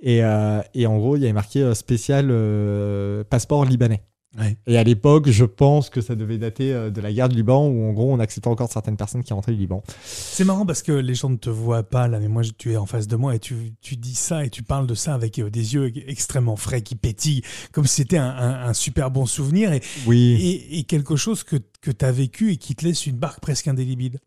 Et, 0.00 0.24
euh, 0.24 0.62
et 0.72 0.86
en 0.86 0.96
gros, 0.96 1.16
il 1.16 1.20
y 1.20 1.24
avait 1.24 1.34
marqué 1.34 1.74
spécial 1.74 2.28
passeport 3.28 3.66
libanais. 3.66 4.00
Ouais. 4.38 4.56
Et 4.66 4.78
à 4.78 4.82
l'époque, 4.84 5.28
je 5.28 5.44
pense 5.44 5.90
que 5.90 6.00
ça 6.00 6.14
devait 6.14 6.38
dater 6.38 6.72
euh, 6.72 6.90
de 6.90 7.00
la 7.02 7.12
guerre 7.12 7.28
du 7.28 7.36
Liban, 7.36 7.66
où 7.68 7.84
en 7.88 7.92
gros, 7.92 8.10
on 8.12 8.18
acceptait 8.18 8.48
encore 8.48 8.70
certaines 8.72 8.96
personnes 8.96 9.22
qui 9.22 9.34
rentraient 9.34 9.52
du 9.52 9.58
Liban. 9.58 9.82
C'est 10.04 10.44
marrant 10.44 10.64
parce 10.64 10.82
que 10.82 10.92
les 10.92 11.14
gens 11.14 11.28
ne 11.28 11.36
te 11.36 11.50
voient 11.50 11.82
pas 11.82 12.08
là, 12.08 12.18
mais 12.18 12.28
moi 12.28 12.42
tu 12.56 12.72
es 12.72 12.76
en 12.78 12.86
face 12.86 13.06
de 13.06 13.16
moi 13.16 13.34
et 13.34 13.38
tu, 13.38 13.74
tu 13.82 13.96
dis 13.96 14.14
ça 14.14 14.44
et 14.44 14.48
tu 14.48 14.62
parles 14.62 14.86
de 14.86 14.94
ça 14.94 15.12
avec 15.12 15.38
euh, 15.38 15.50
des 15.50 15.74
yeux 15.74 15.92
extrêmement 16.08 16.56
frais 16.56 16.80
qui 16.80 16.94
pétillent, 16.94 17.42
comme 17.72 17.86
si 17.86 17.96
c'était 17.96 18.16
un, 18.16 18.30
un- 18.30 18.68
un 18.68 18.72
super 18.72 19.10
bon 19.10 19.26
souvenir 19.26 19.72
et, 19.72 19.82
Oui. 20.06 20.32
et, 20.40 20.78
et 20.78 20.82
quelque 20.84 21.14
chose 21.16 21.42
que, 21.44 21.56
que 21.82 21.90
tu 21.90 22.04
as 22.04 22.12
vécu 22.12 22.52
et 22.52 22.56
qui 22.56 22.74
te 22.74 22.86
laisse 22.86 23.06
une 23.06 23.16
barque 23.16 23.40
presque 23.40 23.68
indélébile. 23.68 24.18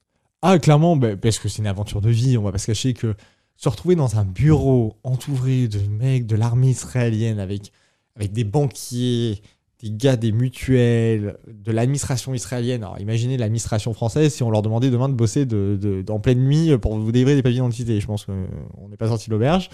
Ah, 0.43 0.59
clairement, 0.59 0.95
bah, 0.95 1.15
parce 1.17 1.39
que 1.39 1.49
c'est 1.49 1.59
une 1.63 1.67
aventure 1.67 2.01
de 2.01 2.11
vie. 2.11 2.37
On 2.37 2.43
va 2.43 2.51
pas 2.51 2.59
se 2.59 2.67
cacher 2.67 2.93
que 2.93 3.15
se 3.57 3.69
retrouver 3.69 3.95
dans 3.95 4.19
un 4.19 4.25
bureau 4.25 4.97
entouré 5.03 5.67
de 5.67 5.79
mecs 5.79 6.27
de 6.27 6.35
l'armée 6.35 6.69
israélienne 6.69 7.39
avec, 7.39 7.71
avec 8.15 8.33
des 8.33 8.43
banquiers, 8.43 9.41
des 9.89 9.91
gars 9.91 10.15
des 10.15 10.31
mutuelles, 10.31 11.37
de 11.47 11.71
l'administration 11.71 12.33
israélienne. 12.33 12.83
Alors 12.83 12.99
imaginez 12.99 13.37
l'administration 13.37 13.93
française 13.93 14.33
si 14.33 14.41
on 14.41 14.49
leur 14.49 14.61
demandait 14.63 14.89
demain 14.89 15.09
de 15.09 15.13
bosser 15.13 15.45
de, 15.45 15.77
de- 15.79 16.03
en 16.11 16.19
pleine 16.19 16.39
nuit 16.43 16.75
pour 16.79 16.97
vous 16.97 17.11
délivrer 17.11 17.35
des 17.35 17.43
papiers 17.43 17.55
d'identité. 17.57 17.99
Je 17.99 18.07
pense 18.07 18.25
qu'on 18.25 18.89
n'est 18.89 18.97
pas 18.97 19.07
sorti 19.09 19.29
de 19.29 19.33
l'auberge. 19.35 19.69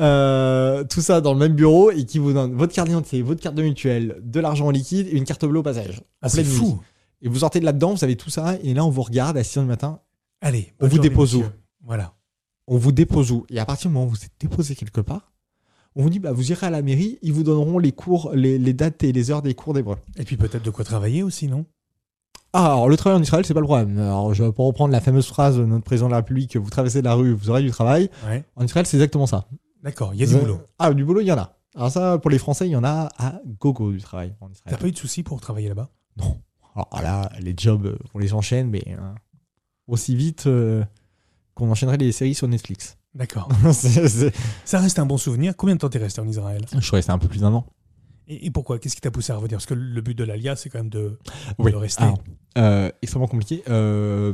Euh, 0.00 0.84
tout 0.84 1.00
ça 1.00 1.20
dans 1.20 1.32
le 1.32 1.38
même 1.38 1.54
bureau 1.54 1.90
et 1.90 2.04
qui 2.04 2.18
vous 2.18 2.32
donne 2.32 2.54
votre 2.54 2.72
carte 2.72 2.88
d'identité, 2.88 3.22
votre 3.22 3.40
carte 3.42 3.54
de 3.56 3.62
mutuelle, 3.62 4.18
de 4.22 4.40
l'argent 4.40 4.66
en 4.66 4.70
liquide 4.70 5.08
et 5.08 5.16
une 5.16 5.24
carte 5.24 5.44
bleue 5.44 5.58
au 5.58 5.62
passage. 5.64 6.00
Ah, 6.22 6.28
c'est 6.28 6.42
nuit. 6.42 6.48
fou. 6.48 6.80
Et 7.22 7.28
vous 7.28 7.40
sortez 7.40 7.60
de 7.60 7.64
là-dedans, 7.64 7.94
vous 7.94 8.04
avez 8.04 8.16
tout 8.16 8.30
ça, 8.30 8.54
et 8.62 8.72
là 8.72 8.84
on 8.84 8.90
vous 8.90 9.02
regarde 9.02 9.36
à 9.36 9.44
6 9.44 9.58
h 9.58 9.62
du 9.62 9.66
matin, 9.68 10.00
Allez, 10.40 10.72
On 10.80 10.86
vous 10.88 10.98
dépose 10.98 11.34
où. 11.34 11.44
Voilà. 11.84 12.14
on 12.66 12.78
vous 12.78 12.92
dépose 12.92 13.30
où? 13.30 13.44
Et 13.50 13.58
à 13.58 13.66
partir 13.66 13.90
du 13.90 13.94
moment 13.94 14.06
où 14.06 14.10
vous 14.10 14.24
êtes 14.24 14.32
déposé 14.40 14.74
quelque 14.74 15.02
part, 15.02 15.29
on 15.96 16.02
vous 16.02 16.10
dit 16.10 16.18
bah, 16.18 16.32
vous 16.32 16.50
irez 16.52 16.66
à 16.66 16.70
la 16.70 16.82
mairie, 16.82 17.18
ils 17.22 17.32
vous 17.32 17.42
donneront 17.42 17.78
les 17.78 17.92
cours, 17.92 18.30
les, 18.34 18.58
les 18.58 18.72
dates 18.72 19.02
et 19.04 19.12
les 19.12 19.30
heures 19.30 19.42
des 19.42 19.54
cours 19.54 19.74
d'hébreu. 19.74 19.96
Et 20.16 20.24
puis 20.24 20.36
peut-être 20.36 20.64
de 20.64 20.70
quoi 20.70 20.84
travailler 20.84 21.22
aussi, 21.22 21.48
non? 21.48 21.66
Ah, 22.52 22.66
alors 22.72 22.88
le 22.88 22.96
travail 22.96 23.18
en 23.18 23.22
Israël, 23.22 23.44
c'est 23.44 23.54
pas 23.54 23.60
le 23.60 23.66
problème. 23.66 23.96
Alors, 23.98 24.34
je, 24.34 24.42
pour 24.44 24.66
reprendre 24.66 24.90
la 24.92 25.00
fameuse 25.00 25.26
phrase 25.26 25.56
de 25.56 25.64
notre 25.64 25.84
président 25.84 26.06
de 26.06 26.10
la 26.12 26.16
République, 26.18 26.56
vous 26.56 26.68
traversez 26.70 27.00
la 27.00 27.14
rue, 27.14 27.32
vous 27.32 27.48
aurez 27.48 27.62
du 27.62 27.70
travail. 27.70 28.10
Ouais. 28.26 28.44
En 28.56 28.64
Israël, 28.64 28.86
c'est 28.86 28.96
exactement 28.96 29.26
ça. 29.26 29.46
D'accord, 29.84 30.14
il 30.14 30.20
y 30.20 30.24
a 30.24 30.26
du 30.26 30.32
Vous- 30.32 30.40
boulot. 30.40 30.60
Ah, 30.78 30.92
du 30.92 31.04
boulot, 31.04 31.20
il 31.20 31.26
y 31.28 31.32
en 31.32 31.38
a. 31.38 31.56
Alors 31.76 31.90
ça, 31.92 32.18
pour 32.18 32.28
les 32.30 32.38
Français, 32.38 32.66
il 32.66 32.72
y 32.72 32.76
en 32.76 32.82
a 32.82 33.08
à 33.18 33.40
gogo 33.60 33.92
du 33.92 34.00
travail 34.00 34.34
en 34.40 34.48
T'as 34.48 34.52
Israël. 34.54 34.78
pas 34.78 34.88
eu 34.88 34.92
de 34.92 34.98
soucis 34.98 35.22
pour 35.22 35.40
travailler 35.40 35.68
là-bas? 35.68 35.90
Non. 36.16 36.36
Alors 36.74 36.88
là, 37.02 37.30
les 37.40 37.54
jobs, 37.56 37.86
euh, 37.86 37.96
on 38.14 38.18
les 38.18 38.34
enchaîne, 38.34 38.68
mais 38.68 38.82
euh, 38.88 38.98
aussi 39.86 40.16
vite 40.16 40.48
euh, 40.48 40.84
qu'on 41.54 41.70
enchaînerait 41.70 41.98
les 41.98 42.10
séries 42.10 42.34
sur 42.34 42.48
Netflix. 42.48 42.96
D'accord. 43.14 43.48
Ça 44.64 44.78
reste 44.78 44.98
un 44.98 45.06
bon 45.06 45.16
souvenir. 45.18 45.54
Combien 45.56 45.74
de 45.74 45.80
temps 45.80 45.88
t'es 45.88 45.98
resté 45.98 46.20
en 46.20 46.28
Israël? 46.28 46.64
Je 46.72 46.80
suis 46.80 46.94
resté 46.94 47.10
un 47.12 47.18
peu 47.18 47.26
plus 47.28 47.40
d'un 47.40 47.52
an. 47.52 47.66
et, 48.28 48.46
et 48.46 48.50
pourquoi? 48.50 48.78
Qu'est-ce 48.78 48.94
qui 48.94 49.00
t'a 49.00 49.10
poussé 49.10 49.32
à 49.32 49.36
revenir? 49.36 49.56
Parce 49.58 49.66
que 49.66 49.74
le 49.74 50.00
but 50.00 50.16
de 50.16 50.24
l'ALIA, 50.24 50.54
c'est 50.56 50.68
quand 50.70 50.78
même 50.78 50.90
de, 50.90 51.18
Oui. 51.58 51.72
de 51.72 51.76
rester. 51.76 52.04
Alors, 52.04 52.18
euh, 52.58 52.90
extrêmement 53.02 53.26
compliqué. 53.26 53.62
Euh, 53.68 54.32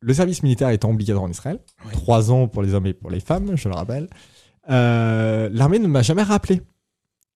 le 0.00 0.14
service 0.14 0.42
militaire 0.42 0.70
étant 0.70 0.90
obligatoire 0.90 1.24
en 1.24 1.30
Israël, 1.30 1.58
trois 1.92 2.30
ans 2.30 2.48
pour 2.48 2.62
les 2.62 2.74
hommes 2.74 2.86
et 2.86 2.94
pour 2.94 3.10
les 3.10 3.20
femmes, 3.20 3.56
je 3.56 3.68
le 3.68 3.74
rappelle. 3.74 4.08
l'armée 4.68 5.78
ne 5.78 5.86
m'a 5.88 6.02
jamais 6.02 6.22
rappelé. 6.22 6.62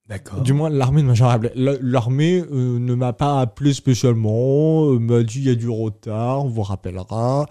D'accord. 0.08 0.40
Du 0.40 0.52
moins, 0.52 0.68
l'armée 0.70 1.02
ne 1.02 1.08
m'a 1.08 1.14
jamais 1.14 1.30
rappelé. 1.30 1.52
L'armée 1.80 2.42
ne 2.50 2.94
m'a 2.94 3.12
pas 3.12 3.40
appelé 3.40 3.72
spécialement, 3.74 4.86
m'a 4.98 5.22
dit 5.22 5.38
il 5.38 5.44
y 5.44 5.50
a 5.50 5.54
du 5.54 5.68
retard, 5.68 6.44
on 6.44 6.48
vous 6.48 6.62
rappellera. 6.62 7.46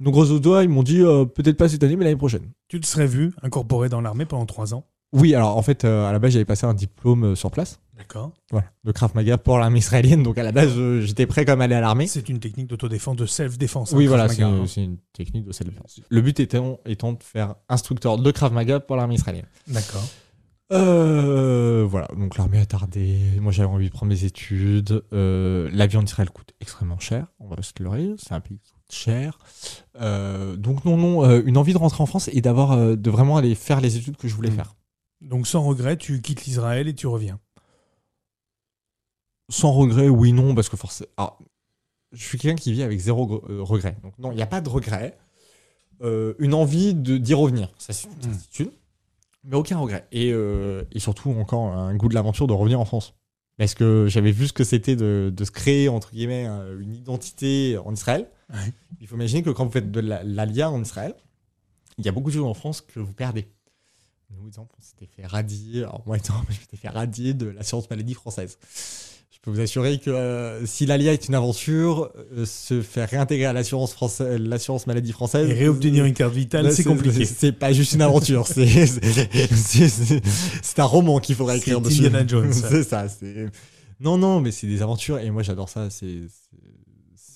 Donc, 0.00 0.14
grosso 0.14 0.34
modo, 0.34 0.60
ils 0.60 0.68
m'ont 0.68 0.82
dit 0.82 1.00
peut-être 1.34 1.56
pas 1.56 1.68
cette 1.68 1.82
année, 1.82 1.96
mais 1.96 2.04
l'année 2.04 2.16
prochaine. 2.16 2.50
Tu 2.68 2.80
te 2.80 2.86
serais 2.86 3.06
vu 3.06 3.32
incorporé 3.42 3.88
dans 3.88 4.00
l'armée 4.00 4.24
pendant 4.24 4.46
trois 4.46 4.74
ans? 4.74 4.84
Oui, 5.12 5.34
alors 5.34 5.56
en 5.56 5.62
fait, 5.62 5.84
à 5.84 6.12
la 6.12 6.18
base, 6.18 6.32
j'avais 6.32 6.44
passé 6.44 6.66
un 6.66 6.74
diplôme 6.74 7.34
sur 7.34 7.50
place. 7.50 7.80
D'accord. 8.00 8.32
Voilà, 8.50 8.66
de 8.84 8.92
Krav 8.92 9.14
Maga 9.14 9.36
pour 9.36 9.58
l'armée 9.58 9.80
israélienne. 9.80 10.22
Donc 10.22 10.38
à 10.38 10.42
la 10.42 10.52
base, 10.52 10.72
j'étais 11.00 11.26
prêt 11.26 11.44
comme 11.44 11.60
aller 11.60 11.74
à 11.74 11.82
l'armée. 11.82 12.06
C'est 12.06 12.30
une 12.30 12.40
technique 12.40 12.66
d'autodéfense, 12.66 13.14
de 13.16 13.26
self-défense. 13.26 13.92
Oui, 13.92 14.06
voilà, 14.06 14.24
hein. 14.24 14.64
c'est 14.66 14.82
une, 14.82 14.96
technique 15.12 15.44
de 15.44 15.52
self-défense. 15.52 16.00
Le 16.08 16.20
but 16.22 16.40
étant, 16.40 16.80
étant 16.86 17.12
de 17.12 17.22
faire 17.22 17.56
instructeur 17.68 18.16
de 18.16 18.30
Krav 18.30 18.54
Maga 18.54 18.80
pour 18.80 18.96
l'armée 18.96 19.16
israélienne. 19.16 19.44
D'accord. 19.68 20.08
Euh, 20.72 21.84
voilà, 21.86 22.08
donc 22.16 22.38
l'armée 22.38 22.58
a 22.58 22.64
tardé. 22.64 23.18
Moi, 23.38 23.52
j'avais 23.52 23.68
envie 23.68 23.88
de 23.88 23.92
prendre 23.92 24.10
mes 24.10 24.24
études. 24.24 25.04
Euh, 25.12 25.68
L'avion 25.70 26.02
d'Israël 26.02 26.30
coûte 26.30 26.54
extrêmement 26.60 27.00
cher. 27.00 27.26
On 27.38 27.48
va 27.48 27.60
se 27.60 27.72
leurrer. 27.80 28.14
C'est 28.16 28.32
un 28.32 28.40
pays 28.40 28.60
qui 28.62 28.72
cher. 28.92 29.38
Euh, 30.00 30.56
donc 30.56 30.84
non, 30.84 30.96
non, 30.96 31.24
euh, 31.24 31.42
une 31.44 31.56
envie 31.56 31.72
de 31.72 31.78
rentrer 31.78 32.02
en 32.02 32.06
France 32.06 32.28
et 32.32 32.40
d'avoir, 32.40 32.72
euh, 32.72 32.96
de 32.96 33.10
vraiment 33.10 33.36
aller 33.36 33.54
faire 33.54 33.80
les 33.80 33.96
études 33.96 34.16
que 34.16 34.28
je 34.28 34.34
voulais 34.34 34.50
Mmh. 34.50 34.54
faire. 34.56 34.74
Donc 35.20 35.46
sans 35.46 35.62
regret, 35.62 35.96
tu 35.96 36.20
quittes 36.22 36.44
l'Israël 36.46 36.88
et 36.88 36.94
tu 36.94 37.06
reviens. 37.06 37.38
Sans 39.50 39.72
regret, 39.72 40.08
oui, 40.08 40.32
non, 40.32 40.54
parce 40.54 40.68
que 40.68 40.76
forcément. 40.76 41.10
Je 42.12 42.22
suis 42.24 42.38
quelqu'un 42.38 42.56
qui 42.56 42.72
vit 42.72 42.82
avec 42.82 42.98
zéro 42.98 43.26
gre- 43.26 43.60
regret. 43.60 43.96
Donc, 44.02 44.18
non, 44.18 44.32
il 44.32 44.36
n'y 44.36 44.42
a 44.42 44.46
pas 44.46 44.60
de 44.60 44.68
regret. 44.68 45.16
Une 46.02 46.54
envie 46.54 46.94
de- 46.94 47.18
d'y 47.18 47.34
revenir, 47.34 47.70
ça 47.78 47.92
c'est 47.92 48.08
une 48.08 48.30
Mm. 48.30 48.32
certitude. 48.34 48.70
Mais 49.44 49.56
aucun 49.56 49.78
regret. 49.78 50.06
Et, 50.12 50.28
et 50.30 50.98
surtout, 50.98 51.30
encore 51.30 51.66
un 51.72 51.94
goût 51.94 52.08
de 52.08 52.14
l'aventure 52.14 52.46
de 52.46 52.52
revenir 52.52 52.80
en 52.80 52.84
France. 52.84 53.14
Parce 53.58 53.74
que 53.74 54.06
j'avais 54.08 54.32
vu 54.32 54.48
ce 54.48 54.52
que 54.54 54.64
c'était 54.64 54.96
de, 54.96 55.30
de 55.34 55.44
se 55.44 55.50
créer, 55.50 55.88
entre 55.90 56.10
guillemets, 56.12 56.46
un- 56.46 56.78
une 56.78 56.94
identité 56.94 57.76
en 57.84 57.92
Israël. 57.92 58.26
Ouais. 58.52 58.72
Il 59.00 59.06
faut 59.06 59.16
imaginer 59.16 59.42
que 59.42 59.50
quand 59.50 59.64
vous 59.64 59.70
faites 59.72 59.90
de 59.90 60.00
la- 60.00 60.22
l'ALIA 60.22 60.70
en 60.70 60.82
Israël, 60.82 61.14
il 61.98 62.04
y 62.04 62.08
a 62.08 62.12
beaucoup 62.12 62.30
de 62.30 62.36
choses 62.36 62.46
en 62.46 62.54
France 62.54 62.80
que 62.80 63.00
vous 63.00 63.12
perdez. 63.12 63.48
Nous, 64.30 64.46
exemple, 64.46 64.74
on 64.78 64.82
s'était 64.82 65.06
fait 65.06 65.26
radier, 65.26 65.80
alors 65.80 66.02
moi 66.06 66.16
étant, 66.16 66.34
je 66.48 66.58
m'étais 66.60 66.76
fait 66.76 66.88
radier 66.88 67.34
de 67.34 67.46
l'assurance 67.46 67.90
maladie 67.90 68.14
française. 68.14 68.58
Je 69.32 69.38
peux 69.42 69.50
vous 69.52 69.60
assurer 69.60 69.98
que 69.98 70.10
euh, 70.10 70.66
si 70.66 70.84
l'ALIA 70.84 71.14
est 71.14 71.28
une 71.28 71.34
aventure, 71.34 72.12
euh, 72.36 72.44
se 72.44 72.82
faire 72.82 73.08
réintégrer 73.08 73.46
à 73.46 73.52
l'assurance 73.54 73.92
française, 73.94 74.38
l'assurance 74.38 74.86
maladie 74.86 75.12
française. 75.12 75.48
Et 75.48 75.54
réobtenir 75.54 76.04
une 76.04 76.12
carte 76.14 76.34
vitale, 76.34 76.70
c'est 76.72 76.84
compliqué. 76.84 77.24
C'est 77.24 77.52
pas 77.52 77.72
juste 77.72 77.94
une 77.94 78.02
aventure, 78.02 78.46
c'est 78.46 78.66
un 80.78 80.84
roman 80.84 81.18
qu'il 81.20 81.34
faudrait 81.36 81.58
écrire 81.58 81.80
dessus. 81.80 82.06
Indiana 82.06 82.26
Jones. 82.26 82.52
c'est 82.70 82.84
ça. 82.84 83.06
Non, 83.98 84.18
non, 84.18 84.40
mais 84.40 84.50
c'est 84.52 84.66
des 84.66 84.82
aventures 84.82 85.18
et 85.18 85.30
moi 85.30 85.42
j'adore 85.42 85.68
ça. 85.68 85.90
C'est 85.90 86.20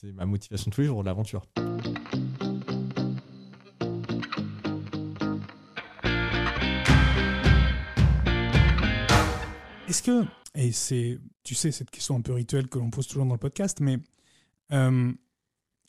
c'est- 0.04 0.12
ma 0.12 0.26
motivation 0.26 0.70
de 0.70 0.74
tous 0.74 0.80
les 0.82 0.86
jours, 0.86 1.02
l'aventure. 1.02 1.42
Est-ce 9.88 10.02
que, 10.02 10.24
et 10.54 10.72
c'est, 10.72 11.18
tu 11.42 11.54
sais, 11.54 11.70
cette 11.70 11.90
question 11.90 12.16
un 12.16 12.20
peu 12.20 12.32
rituelle 12.32 12.68
que 12.68 12.78
l'on 12.78 12.90
pose 12.90 13.06
toujours 13.06 13.26
dans 13.26 13.32
le 13.34 13.38
podcast, 13.38 13.78
mais 13.80 13.98
euh, 14.72 15.12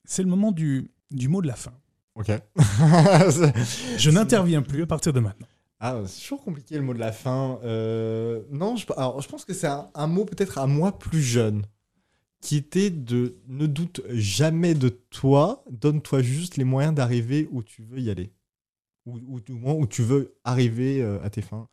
c'est 0.04 0.22
le 0.22 0.28
moment 0.30 0.52
du, 0.52 0.92
du 1.12 1.28
mot 1.30 1.42
de 1.42 1.48
la 1.48 1.56
fin. 1.56 1.72
Ok. 2.16 2.28
Je 3.98 4.10
n'interviens 4.12 4.62
plus 4.62 4.84
à 4.84 4.88
partir 4.88 5.14
de 5.14 5.20
maintenant. 5.20 5.48
Ah, 5.80 6.02
c'est 6.08 6.22
toujours 6.22 6.42
compliqué 6.44 6.76
le 6.76 6.82
mot 6.84 6.94
de 6.94 7.00
la 7.00 7.12
fin. 7.12 7.60
Euh, 7.64 8.44
non, 8.50 8.76
je, 8.78 8.86
alors, 8.96 9.22
je 9.22 9.28
pense 9.28 9.44
que 9.44 9.54
c'est 9.54 9.68
un, 9.68 9.90
un 9.94 10.08
mot 10.08 10.24
peut-être 10.26 10.58
à 10.58 10.68
moi 10.68 10.98
plus 10.98 11.22
jeune, 11.22 11.66
qui 12.46 12.58
était 12.58 12.92
de 12.92 13.38
ne 13.48 13.66
doute 13.66 14.02
jamais 14.10 14.76
de 14.76 14.90
toi, 14.90 15.64
donne-toi 15.72 16.22
juste 16.22 16.58
les 16.58 16.64
moyens 16.64 16.94
d'arriver 16.94 17.50
où 17.52 17.64
tu 17.64 17.82
veux 17.82 18.00
y 18.00 18.12
aller. 18.12 18.32
Ou, 19.08 19.20
ou 19.28 19.40
du 19.42 19.54
moins 19.54 19.74
où 19.74 19.88
tu 19.88 20.04
veux 20.04 20.38
arriver 20.44 21.02
euh, 21.02 21.20
à 21.24 21.32
tes 21.32 21.42
fins. 21.42 21.68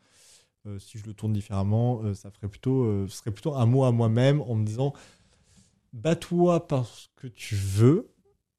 Euh, 0.66 0.79
si 0.79 0.97
je 0.97 1.05
le 1.05 1.12
tourne 1.12 1.35
différemment, 1.35 2.01
euh, 2.05 2.14
ça 2.14 2.31
ferait 2.31 2.49
plutôt, 2.49 3.07
ce 3.07 3.18
serait 3.18 3.33
plutôt 3.33 3.55
un 3.55 3.66
mot 3.66 3.85
à 3.85 3.93
moi-même 3.93 4.41
en 4.41 4.55
me 4.55 4.64
disant 4.64 4.95
bats-toi 5.93 6.66
parce 6.66 7.11
que 7.16 7.27
tu 7.27 7.55
veux 7.55 8.09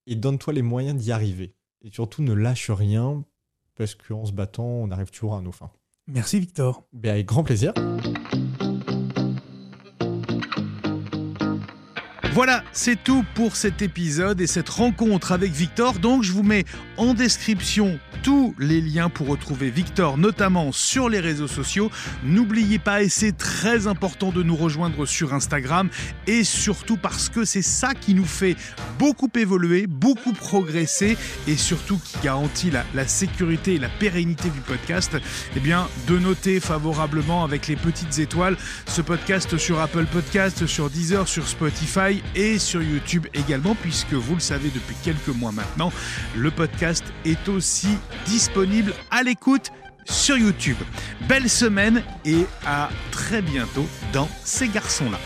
et 0.05 0.16
donne-toi 0.16 0.53
les 0.53 0.61
moyens 0.61 1.01
d'y 1.01 1.11
arriver. 1.11 1.55
Et 1.82 1.91
surtout, 1.91 2.22
ne 2.22 2.34
lâche 2.34 2.70
rien 2.70 3.26
parce 3.74 3.95
qu'en 3.95 4.24
se 4.24 4.34
battant, 4.34 4.68
on 4.68 4.91
arrive 4.91 5.09
toujours 5.09 5.34
à 5.34 5.41
nos 5.41 5.51
fins. 5.51 5.72
Merci 6.05 6.39
Victor. 6.39 6.84
Ben, 6.93 7.09
avec 7.09 7.26
grand 7.26 7.43
plaisir. 7.43 7.74
Voilà, 12.34 12.63
c'est 12.71 12.95
tout 12.95 13.23
pour 13.36 13.55
cet 13.55 13.84
épisode 13.84 14.41
et 14.41 14.47
cette 14.47 14.69
rencontre 14.69 15.34
avec 15.34 15.51
Victor. 15.51 15.99
Donc, 15.99 16.23
je 16.23 16.31
vous 16.31 16.41
mets 16.41 16.65
en 16.97 17.13
description 17.13 17.99
tous 18.23 18.55
les 18.57 18.81
liens 18.81 19.09
pour 19.09 19.27
retrouver 19.27 19.69
Victor, 19.69 20.17
notamment 20.17 20.71
sur 20.71 21.09
les 21.09 21.19
réseaux 21.19 21.47
sociaux. 21.47 21.91
N'oubliez 22.23 22.79
pas, 22.79 23.03
et 23.03 23.09
c'est 23.09 23.38
très 23.38 23.86
important 23.86 24.31
de 24.31 24.41
nous 24.41 24.55
rejoindre 24.55 25.05
sur 25.05 25.31
Instagram, 25.36 25.89
et 26.25 26.43
surtout 26.43 26.97
parce 26.97 27.29
que 27.29 27.45
c'est 27.45 27.61
ça 27.61 27.93
qui 27.93 28.15
nous 28.15 28.25
fait 28.25 28.55
beaucoup 28.97 29.29
évoluer, 29.36 29.86
beaucoup 29.86 30.34
progresser, 30.34 31.17
et 31.47 31.55
surtout 31.55 31.99
qui 32.03 32.17
garantit 32.23 32.71
la, 32.71 32.84
la 32.95 33.05
sécurité 33.05 33.75
et 33.75 33.79
la 33.79 33.89
pérennité 33.89 34.49
du 34.49 34.61
podcast. 34.61 35.17
Eh 35.55 35.59
bien, 35.59 35.88
de 36.07 36.17
noter 36.17 36.59
favorablement 36.59 37.43
avec 37.43 37.67
les 37.67 37.75
petites 37.75 38.17
étoiles 38.17 38.57
ce 38.88 39.03
podcast 39.03 39.55
sur 39.57 39.79
Apple 39.79 40.05
Podcast, 40.05 40.65
sur 40.65 40.89
Deezer, 40.89 41.27
sur 41.27 41.47
Spotify 41.47 42.22
et 42.36 42.59
sur 42.59 42.82
YouTube 42.82 43.28
également, 43.34 43.76
puisque 43.76 44.13
vous 44.13 44.36
le 44.36 44.39
savez 44.39 44.69
depuis 44.69 44.95
quelques 45.03 45.36
mois 45.36 45.51
maintenant, 45.51 45.91
le 46.36 46.51
podcast 46.51 47.03
est 47.26 47.47
aussi 47.49 47.97
disponible 48.26 48.93
à 49.11 49.24
l'écoute 49.24 49.71
sur 50.05 50.38
YouTube. 50.38 50.78
Belle 51.28 51.49
semaine 51.49 52.03
et 52.26 52.45
à 52.65 52.89
très 53.11 53.41
bientôt 53.41 53.88
dans 54.11 54.30
Ces 54.43 54.67
garçons-là. 54.67 55.19